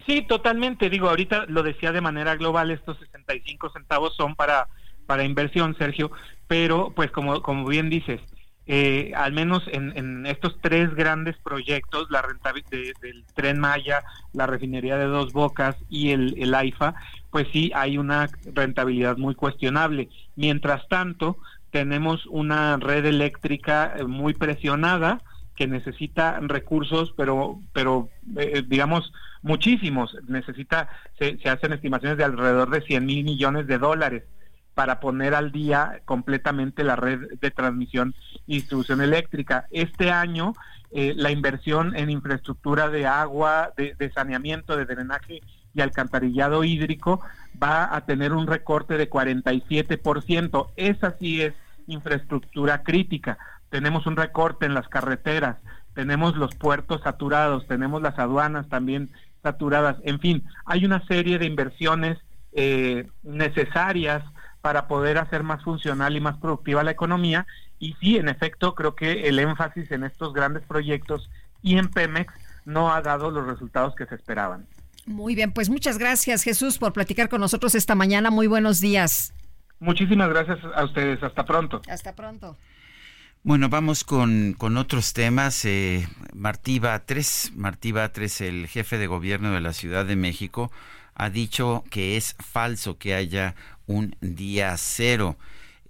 [0.05, 0.89] Sí, totalmente.
[0.89, 4.67] Digo, ahorita lo decía de manera global, estos 65 centavos son para,
[5.05, 6.11] para inversión, Sergio,
[6.47, 8.21] pero pues como, como bien dices,
[8.67, 14.03] eh, al menos en, estos tres grandes proyectos, la rentabilidad del tren Maya,
[14.33, 16.95] la refinería de Dos Bocas y el, el AIFA,
[17.29, 20.09] pues sí hay una rentabilidad muy cuestionable.
[20.35, 21.37] Mientras tanto,
[21.69, 25.21] tenemos una red eléctrica eh, muy presionada
[25.55, 29.11] que necesita recursos, pero, pero eh, digamos,
[29.45, 30.17] muchísimos.
[30.27, 30.89] Necesita,
[31.19, 34.23] se, hacen estimaciones de alrededor de 100 mil millones de dólares
[34.73, 38.13] para poner al día completamente la red de transmisión
[38.47, 39.67] y distribución eléctrica.
[39.71, 40.53] Este año
[40.91, 45.41] eh, la inversión en infraestructura de agua, de, saneamiento, de drenaje
[45.73, 47.21] y alcantarillado hídrico
[47.61, 50.67] va a tener un recorte de 47%.
[50.75, 51.53] Esa sí es
[51.87, 53.37] infraestructura crítica.
[53.69, 55.57] Tenemos un recorte en las carreteras,
[55.93, 59.09] tenemos los puertos saturados, tenemos las aduanas también
[59.45, 59.97] saturadas.
[60.03, 62.17] En fin, hay una serie de inversiones
[62.53, 64.23] eh, necesarias
[64.61, 67.45] para poder hacer más funcional y más productiva la economía.
[67.77, 71.29] Y sí, en efecto, creo que el énfasis en estos grandes proyectos
[71.61, 72.33] y en Pemex
[72.65, 74.65] no ha dado los resultados que se esperaban.
[75.05, 78.31] Muy bien, pues muchas gracias Jesús por platicar con nosotros esta mañana.
[78.31, 79.35] Muy buenos días.
[79.79, 81.21] Muchísimas gracias a ustedes.
[81.21, 81.83] Hasta pronto.
[81.87, 82.57] Hasta pronto.
[83.45, 85.65] Bueno, vamos con, con otros temas.
[85.65, 90.71] Eh, Martí Batres, Martí Batres, el jefe de gobierno de la Ciudad de México,
[91.13, 93.53] ha dicho que es falso que haya
[93.85, 95.37] un día cero.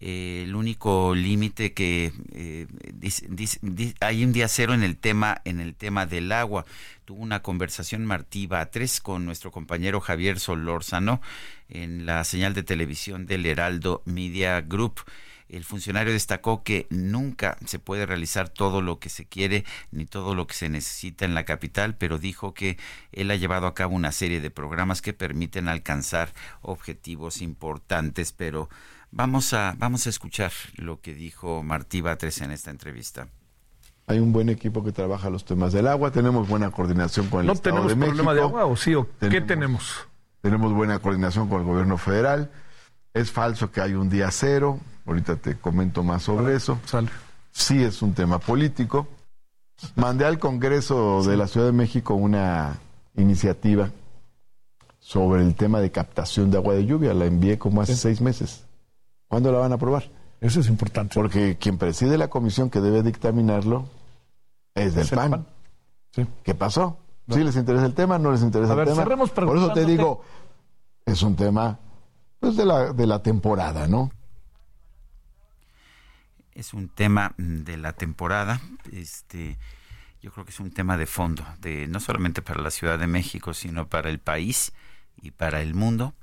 [0.01, 2.67] Eh, el único límite que eh,
[4.01, 6.65] hay un día cero en el tema en el tema del agua.
[7.05, 11.21] Tuvo una conversación Martí Batres con nuestro compañero Javier Solórzano
[11.69, 15.05] en la señal de televisión del Heraldo Media Group.
[15.47, 20.33] El funcionario destacó que nunca se puede realizar todo lo que se quiere ni todo
[20.33, 22.77] lo que se necesita en la capital, pero dijo que
[23.11, 28.69] él ha llevado a cabo una serie de programas que permiten alcanzar objetivos importantes, pero
[29.11, 33.27] vamos a vamos a escuchar lo que dijo Martí Batres en esta entrevista.
[34.07, 37.51] Hay un buen equipo que trabaja los temas del agua, tenemos buena coordinación con el
[37.51, 37.95] Estado de México.
[37.95, 38.93] ¿No tenemos problema de agua o sí?
[38.93, 40.07] O ¿Qué tenemos?
[40.41, 42.51] Tenemos buena coordinación con el gobierno federal.
[43.15, 46.79] Es falso que hay un día cero, Ahorita te comento más sobre eso.
[46.85, 47.09] Sale.
[47.51, 49.07] Sí es un tema político.
[49.95, 52.79] Mandé al Congreso de la Ciudad de México una
[53.15, 53.89] iniciativa
[54.99, 57.13] sobre el tema de captación de agua de lluvia.
[57.13, 58.65] La envié como hace seis meses.
[59.27, 60.09] ¿Cuándo la van a aprobar?
[60.41, 61.13] Eso es importante.
[61.15, 63.85] Porque quien preside la comisión que debe dictaminarlo
[64.73, 65.45] es del PAN.
[66.43, 66.97] ¿Qué pasó?
[67.29, 68.19] ¿Sí les interesa el tema?
[68.19, 69.03] ¿No les interesa a ver, el tema?
[69.03, 70.21] Cerremos Por eso te digo,
[71.05, 71.79] es un tema
[72.39, 74.11] pues, de, la, de la temporada, ¿no?
[76.55, 78.61] Es un tema de la temporada.
[78.91, 79.57] Este,
[80.21, 83.07] yo creo que es un tema de fondo, de no solamente para la Ciudad de
[83.07, 84.71] México, sino para el país
[85.21, 86.15] y para el mundo.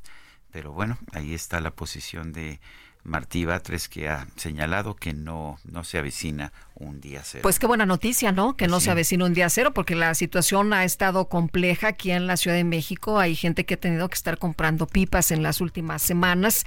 [0.50, 2.60] Pero bueno, ahí está la posición de
[3.04, 7.42] Martí Batres que ha señalado que no, no se avecina un día cero.
[7.42, 8.56] Pues qué buena noticia, ¿no?
[8.56, 12.26] Que no se avecina un día cero, porque la situación ha estado compleja aquí en
[12.26, 13.18] la Ciudad de México.
[13.18, 16.64] Hay gente que ha tenido que estar comprando pipas en las últimas semanas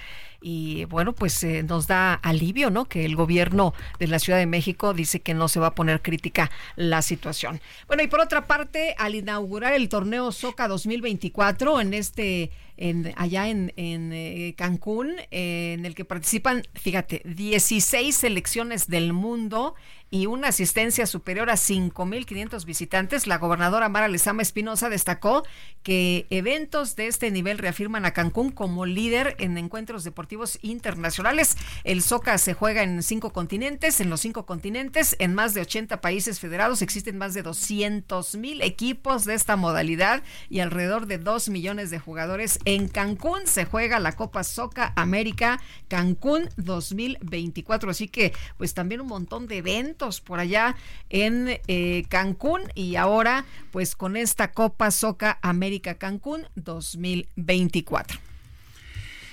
[0.48, 2.86] y bueno, pues eh, nos da alivio, ¿no?
[2.86, 6.04] Que el gobierno de la Ciudad de México dice que no se va a poner
[6.04, 7.60] crítica la situación.
[7.88, 13.48] Bueno, y por otra parte, al inaugurar el torneo Soca 2024 en este en, allá
[13.50, 19.74] en, en eh, Cancún, eh, en el que participan, fíjate, 16 selecciones del mundo
[20.12, 25.44] y una asistencia superior a 5.500 visitantes, la gobernadora Mara Lezama Espinosa destacó
[25.84, 31.58] que eventos de este nivel reafirman a Cancún como líder en encuentros deportivos internacionales.
[31.84, 36.02] El SOCA se juega en cinco continentes, en los cinco continentes, en más de 80
[36.02, 36.82] países federados.
[36.82, 42.00] Existen más de 200 mil equipos de esta modalidad y alrededor de 2 millones de
[42.00, 42.60] jugadores.
[42.66, 47.90] En Cancún se juega la Copa SOCA América Cancún 2024.
[47.90, 50.76] Así que, pues también un montón de eventos por allá
[51.10, 58.20] en eh, Cancún y ahora pues con esta Copa Soca América Cancún 2024.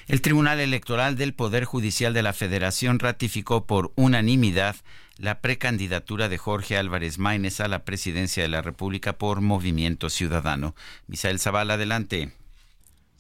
[0.09, 4.77] El Tribunal Electoral del Poder Judicial de la Federación ratificó por unanimidad
[5.17, 10.75] la precandidatura de Jorge Álvarez Maínez a la presidencia de la República por Movimiento Ciudadano.
[11.07, 12.33] Misael Zavala, adelante.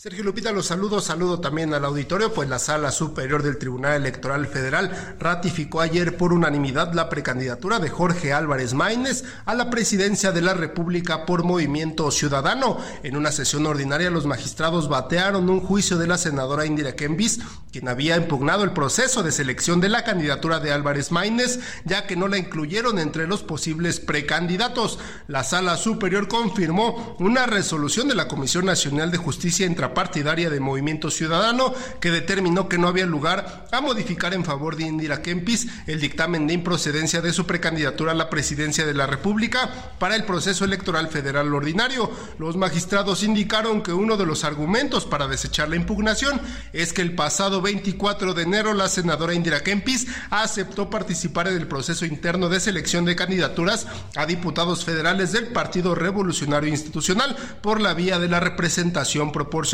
[0.02, 4.48] Sergio Lupita, los saludo, saludo también al auditorio, pues la Sala Superior del Tribunal Electoral
[4.48, 10.42] Federal ratificó ayer por unanimidad la precandidatura de Jorge Álvarez Maínez a la presidencia de
[10.42, 12.78] la República por Movimiento Ciudadano.
[13.04, 17.38] En una sesión ordinaria, los magistrados batearon un juicio de la senadora Indira Kembis,
[17.70, 22.16] quien había impugnado el proceso de selección de la candidatura de Álvarez Maínez, ya que
[22.16, 24.98] no la incluyeron entre los posibles precandidatos.
[25.28, 30.60] La Sala Superior confirmó una resolución de la Comisión Nacional de Justicia Intra partidaria de
[30.60, 35.66] Movimiento Ciudadano que determinó que no había lugar a modificar en favor de Indira Kempis
[35.86, 40.24] el dictamen de improcedencia de su precandidatura a la presidencia de la República para el
[40.24, 42.10] proceso electoral federal ordinario.
[42.38, 46.40] Los magistrados indicaron que uno de los argumentos para desechar la impugnación
[46.72, 51.66] es que el pasado 24 de enero la senadora Indira Kempis aceptó participar en el
[51.66, 53.86] proceso interno de selección de candidaturas
[54.16, 59.71] a diputados federales del Partido Revolucionario Institucional por la vía de la representación proporcional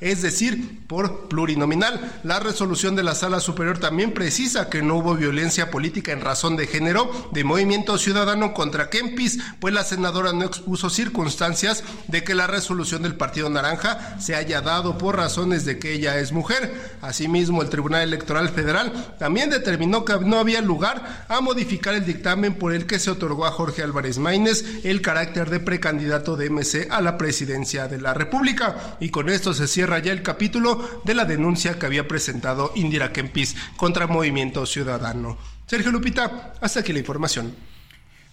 [0.00, 2.20] es decir, por plurinominal.
[2.24, 6.56] La resolución de la Sala Superior también precisa que no hubo violencia política en razón
[6.56, 12.34] de género de Movimiento Ciudadano contra Kempis, pues la senadora no expuso circunstancias de que
[12.34, 16.96] la resolución del Partido Naranja se haya dado por razones de que ella es mujer.
[17.02, 22.54] Asimismo, el Tribunal Electoral Federal también determinó que no había lugar a modificar el dictamen
[22.54, 26.88] por el que se otorgó a Jorge Álvarez Maínez el carácter de precandidato de MC
[26.90, 28.96] a la presidencia de la República.
[29.00, 33.12] Y con esto se cierra ya el capítulo de la denuncia que había presentado Indira
[33.12, 35.38] Kempis contra Movimiento Ciudadano.
[35.66, 37.54] Sergio Lupita, hasta aquí la información.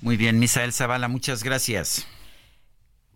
[0.02, 2.08] Muy bien, Misael Zavala, muchas gracias.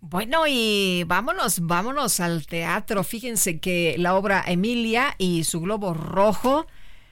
[0.02, 3.04] Bueno, y vámonos, vámonos al teatro.
[3.04, 6.68] Fíjense que la obra Emilia y su globo rojo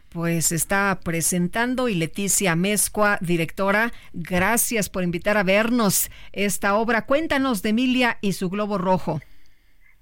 [0.09, 7.05] pues está presentando y Leticia Mezcua, directora, gracias por invitar a vernos esta obra.
[7.05, 9.19] Cuéntanos de Emilia y su globo rojo.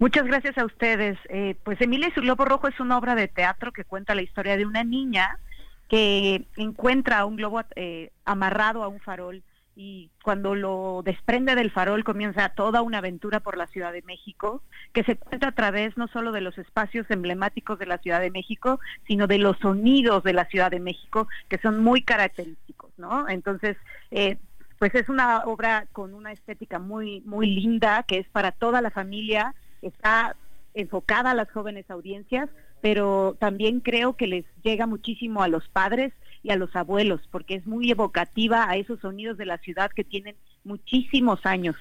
[0.04, 1.18] Muchas gracias a ustedes.
[1.30, 4.22] Eh, pues Emilia y su globo rojo es una obra de teatro que cuenta la
[4.22, 5.40] historia de una niña
[5.88, 9.42] que encuentra un globo eh, amarrado a un farol
[9.78, 14.62] y cuando lo desprende del farol comienza toda una aventura por la Ciudad de México,
[14.92, 18.30] que se cuenta a través no solo de los espacios emblemáticos de la Ciudad de
[18.30, 23.30] México, sino de los sonidos de la Ciudad de México, que son muy característicos, ¿no?
[23.30, 23.78] Entonces,
[24.12, 24.36] eh,
[24.80, 28.92] pues es una obra con una estética muy, muy linda, que es para toda la
[28.92, 30.36] familia, está
[30.74, 32.50] enfocada a las jóvenes audiencias,
[32.82, 37.56] pero también creo que les llega muchísimo a los padres y a los abuelos, porque
[37.56, 41.76] es muy evocativa a esos sonidos de la ciudad que tienen muchísimos años.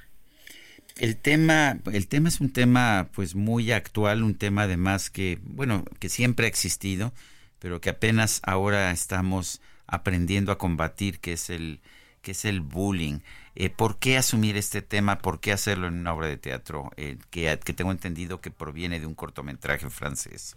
[0.96, 5.84] El tema, el tema es un tema pues muy actual, un tema además que, bueno,
[5.98, 7.12] que siempre ha existido,
[7.58, 11.80] pero que apenas ahora estamos aprendiendo a combatir, que es el
[12.20, 13.18] que es el bullying.
[13.54, 15.18] Eh, ¿Por qué asumir este tema?
[15.18, 18.98] ¿Por qué hacerlo en una obra de teatro eh, que, que tengo entendido que proviene
[18.98, 20.56] de un cortometraje francés?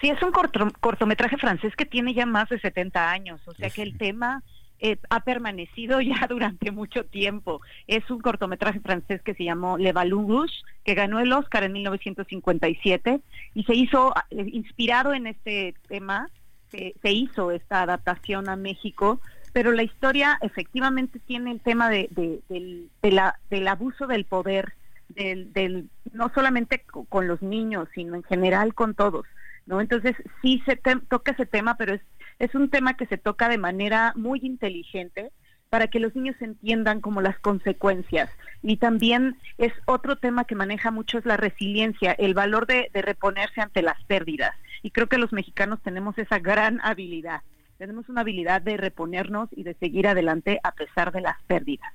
[0.00, 3.82] Sí, es un cortometraje francés que tiene ya más de 70 años, o sea que
[3.82, 4.42] el tema
[4.78, 7.60] eh, ha permanecido ya durante mucho tiempo.
[7.86, 10.54] Es un cortometraje francés que se llamó Le Ballon Rouge,
[10.84, 13.20] que ganó el Oscar en 1957
[13.54, 16.28] y se hizo, eh, inspirado en este tema,
[16.70, 19.20] se hizo esta adaptación a México,
[19.54, 22.10] pero la historia efectivamente tiene el tema de,
[22.48, 24.74] del, abuso del poder,
[25.10, 29.26] del, del, no solamente con los niños, sino en general con todos.
[29.68, 31.96] Entonces sí se toca ese tema, pero
[32.40, 35.30] es, un tema que se toca de manera muy inteligente
[35.70, 38.30] para que los niños entiendan como las consecuencias.
[38.60, 43.60] Y también es otro tema que maneja mucho es la resiliencia, el valor de reponerse
[43.60, 44.52] ante las pérdidas.
[44.82, 47.42] Y creo que los mexicanos tenemos esa gran habilidad.
[47.78, 51.92] Tenemos una habilidad de reponernos y de seguir adelante a pesar de las pérdidas.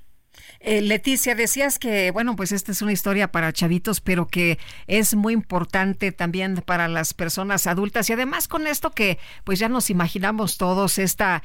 [0.59, 4.57] Eh, Leticia, decías que, bueno, pues esta es una historia para chavitos, pero que
[4.87, 9.69] es muy importante también para las personas adultas y además con esto que pues ya
[9.69, 11.43] nos imaginamos todos esta,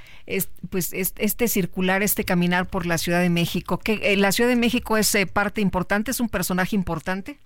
[0.70, 4.56] pues este circular, este caminar por la Ciudad de México, que eh, la Ciudad de
[4.56, 7.38] México es eh, parte importante, es un personaje importante.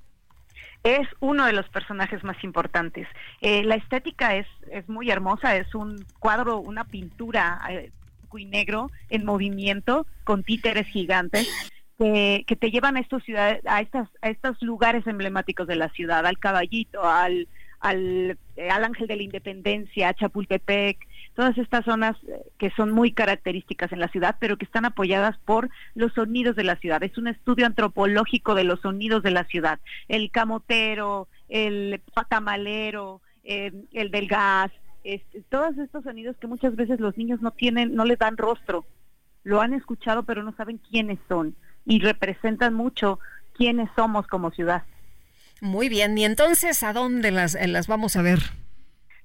[0.85, 3.07] Es uno de los personajes más importantes.
[3.41, 7.61] la estética es, es muy hermosa, es un cuadro, una pintura
[8.37, 11.49] y negro en movimiento con títeres gigantes
[11.99, 15.89] que, que te llevan a estos ciudades, a estas, a estos lugares emblemáticos de la
[15.91, 17.49] ciudad, al caballito, al,
[17.81, 20.99] al, eh, al Ángel de la Independencia, a Chapultepec,
[21.39, 25.39] todas estas zonas eh, que son muy características en la ciudad, pero que están apoyadas
[25.44, 27.01] por los sonidos de la ciudad.
[27.05, 29.78] Es un estudio antropológico de los sonidos de la ciudad.
[30.09, 34.73] El camotero, el patamalero, eh, el del gas,
[35.48, 38.85] todos estos sonidos que muchas veces los niños no tienen, no les dan rostro,
[39.44, 41.55] lo han escuchado pero no saben quiénes son
[41.86, 43.20] y representan mucho
[43.55, 44.82] quiénes somos como ciudad.
[45.60, 48.40] Muy bien, y entonces, ¿a dónde las, eh, las vamos a ver?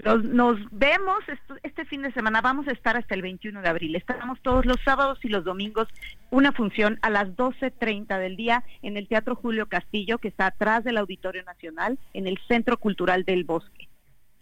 [0.05, 1.19] Nos, vemos
[1.63, 3.95] este fin de semana, vamos a estar hasta el 21 de abril.
[3.95, 5.87] Estamos todos los sábados y los domingos,
[6.29, 10.83] una función a las 12.30 del día en el Teatro Julio Castillo, que está atrás
[10.83, 13.87] del Auditorio Nacional, en el Centro Cultural del Bosque.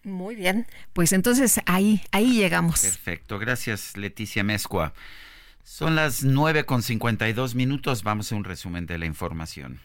[0.03, 2.81] Muy bien, pues entonces ahí, ahí llegamos.
[2.81, 4.93] Perfecto, gracias Leticia Mezcua.
[5.63, 9.79] Son las 9 con 52 minutos, vamos a un resumen de la información.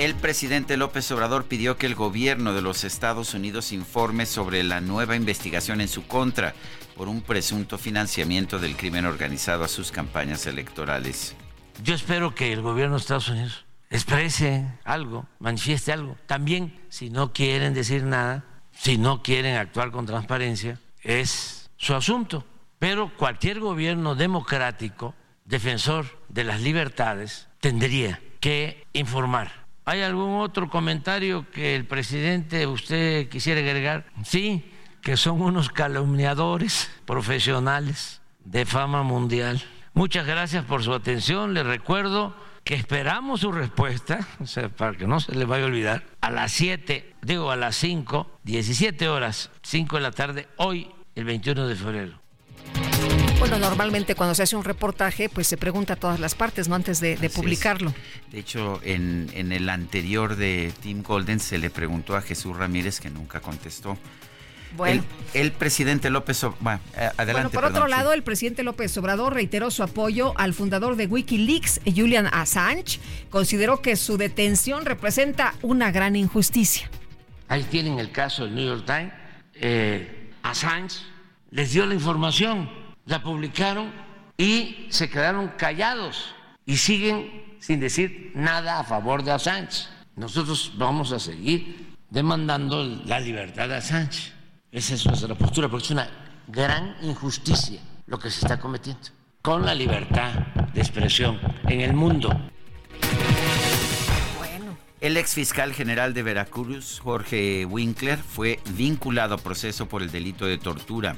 [0.00, 4.80] El presidente López Obrador pidió que el gobierno de los Estados Unidos informe sobre la
[4.80, 6.54] nueva investigación en su contra
[6.96, 11.36] por un presunto financiamiento del crimen organizado a sus campañas electorales.
[11.84, 16.16] Yo espero que el gobierno de Estados Unidos exprese algo, manifieste algo.
[16.24, 22.46] También, si no quieren decir nada, si no quieren actuar con transparencia, es su asunto.
[22.78, 25.14] Pero cualquier gobierno democrático,
[25.44, 29.59] defensor de las libertades, tendría que informar.
[29.90, 34.06] ¿Hay algún otro comentario que el presidente usted quisiera agregar?
[34.22, 34.70] Sí,
[35.02, 39.60] que son unos calumniadores profesionales de fama mundial.
[39.92, 41.54] Muchas gracias por su atención.
[41.54, 45.66] Les recuerdo que esperamos su respuesta, o sea, para que no se les vaya a
[45.66, 50.88] olvidar, a las 7, digo a las 5, 17 horas, 5 de la tarde, hoy,
[51.16, 52.19] el 21 de febrero.
[53.40, 56.76] Bueno, normalmente cuando se hace un reportaje, pues se pregunta a todas las partes, ¿no?
[56.76, 57.92] Antes de, publicarlo.
[58.30, 63.00] De hecho, en, en el anterior de Tim Golden se le preguntó a Jesús Ramírez,
[63.00, 63.98] que nunca contestó,
[64.76, 65.02] bueno.
[65.34, 66.80] El, presidente López Obrador.
[66.96, 71.06] Eh, bueno, por otro lado, el presidente López Obrador reiteró su apoyo al fundador de
[71.06, 73.00] Wikileaks, Julian Assange.
[73.30, 76.88] Consideró que su detención representa una gran injusticia.
[77.48, 79.12] Ahí tienen el caso del New York Times.
[79.54, 80.98] Eh, Assange
[81.50, 82.70] les dio la información,
[83.10, 83.92] la publicaron
[84.38, 86.32] y se quedaron callados
[86.64, 89.88] y siguen sin decir nada a favor de Assange.
[90.14, 94.32] Nosotros vamos a seguir demandando la libertad de Assange.
[94.70, 96.08] Esa es nuestra postura, porque es una
[96.46, 99.08] gran injusticia lo que se está cometiendo
[99.42, 100.32] con la libertad
[100.72, 102.30] de expresión en el mundo.
[105.00, 110.46] El ex fiscal general de Veracruz, Jorge Winkler, fue vinculado a proceso por el delito
[110.46, 111.16] de tortura.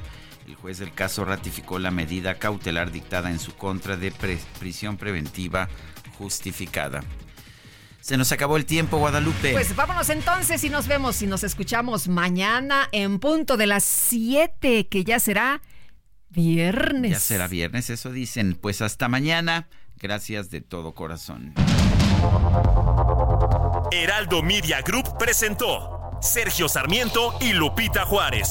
[0.62, 4.12] El juez del caso ratificó la medida cautelar dictada en su contra de
[4.60, 5.68] prisión preventiva
[6.16, 7.02] justificada.
[8.01, 9.55] Se nos acabó el tiempo, Guadalupe.
[9.55, 14.86] Pues vámonos entonces y nos vemos y nos escuchamos mañana en punto de las 7,
[14.86, 15.60] que ya será
[16.28, 17.10] viernes.
[17.10, 18.55] Ya será viernes, eso dicen.
[18.55, 19.68] Pues hasta mañana.
[19.97, 21.55] Gracias de todo corazón.
[23.90, 28.51] Heraldo Media Group presentó Sergio Sarmiento y Lupita Juárez.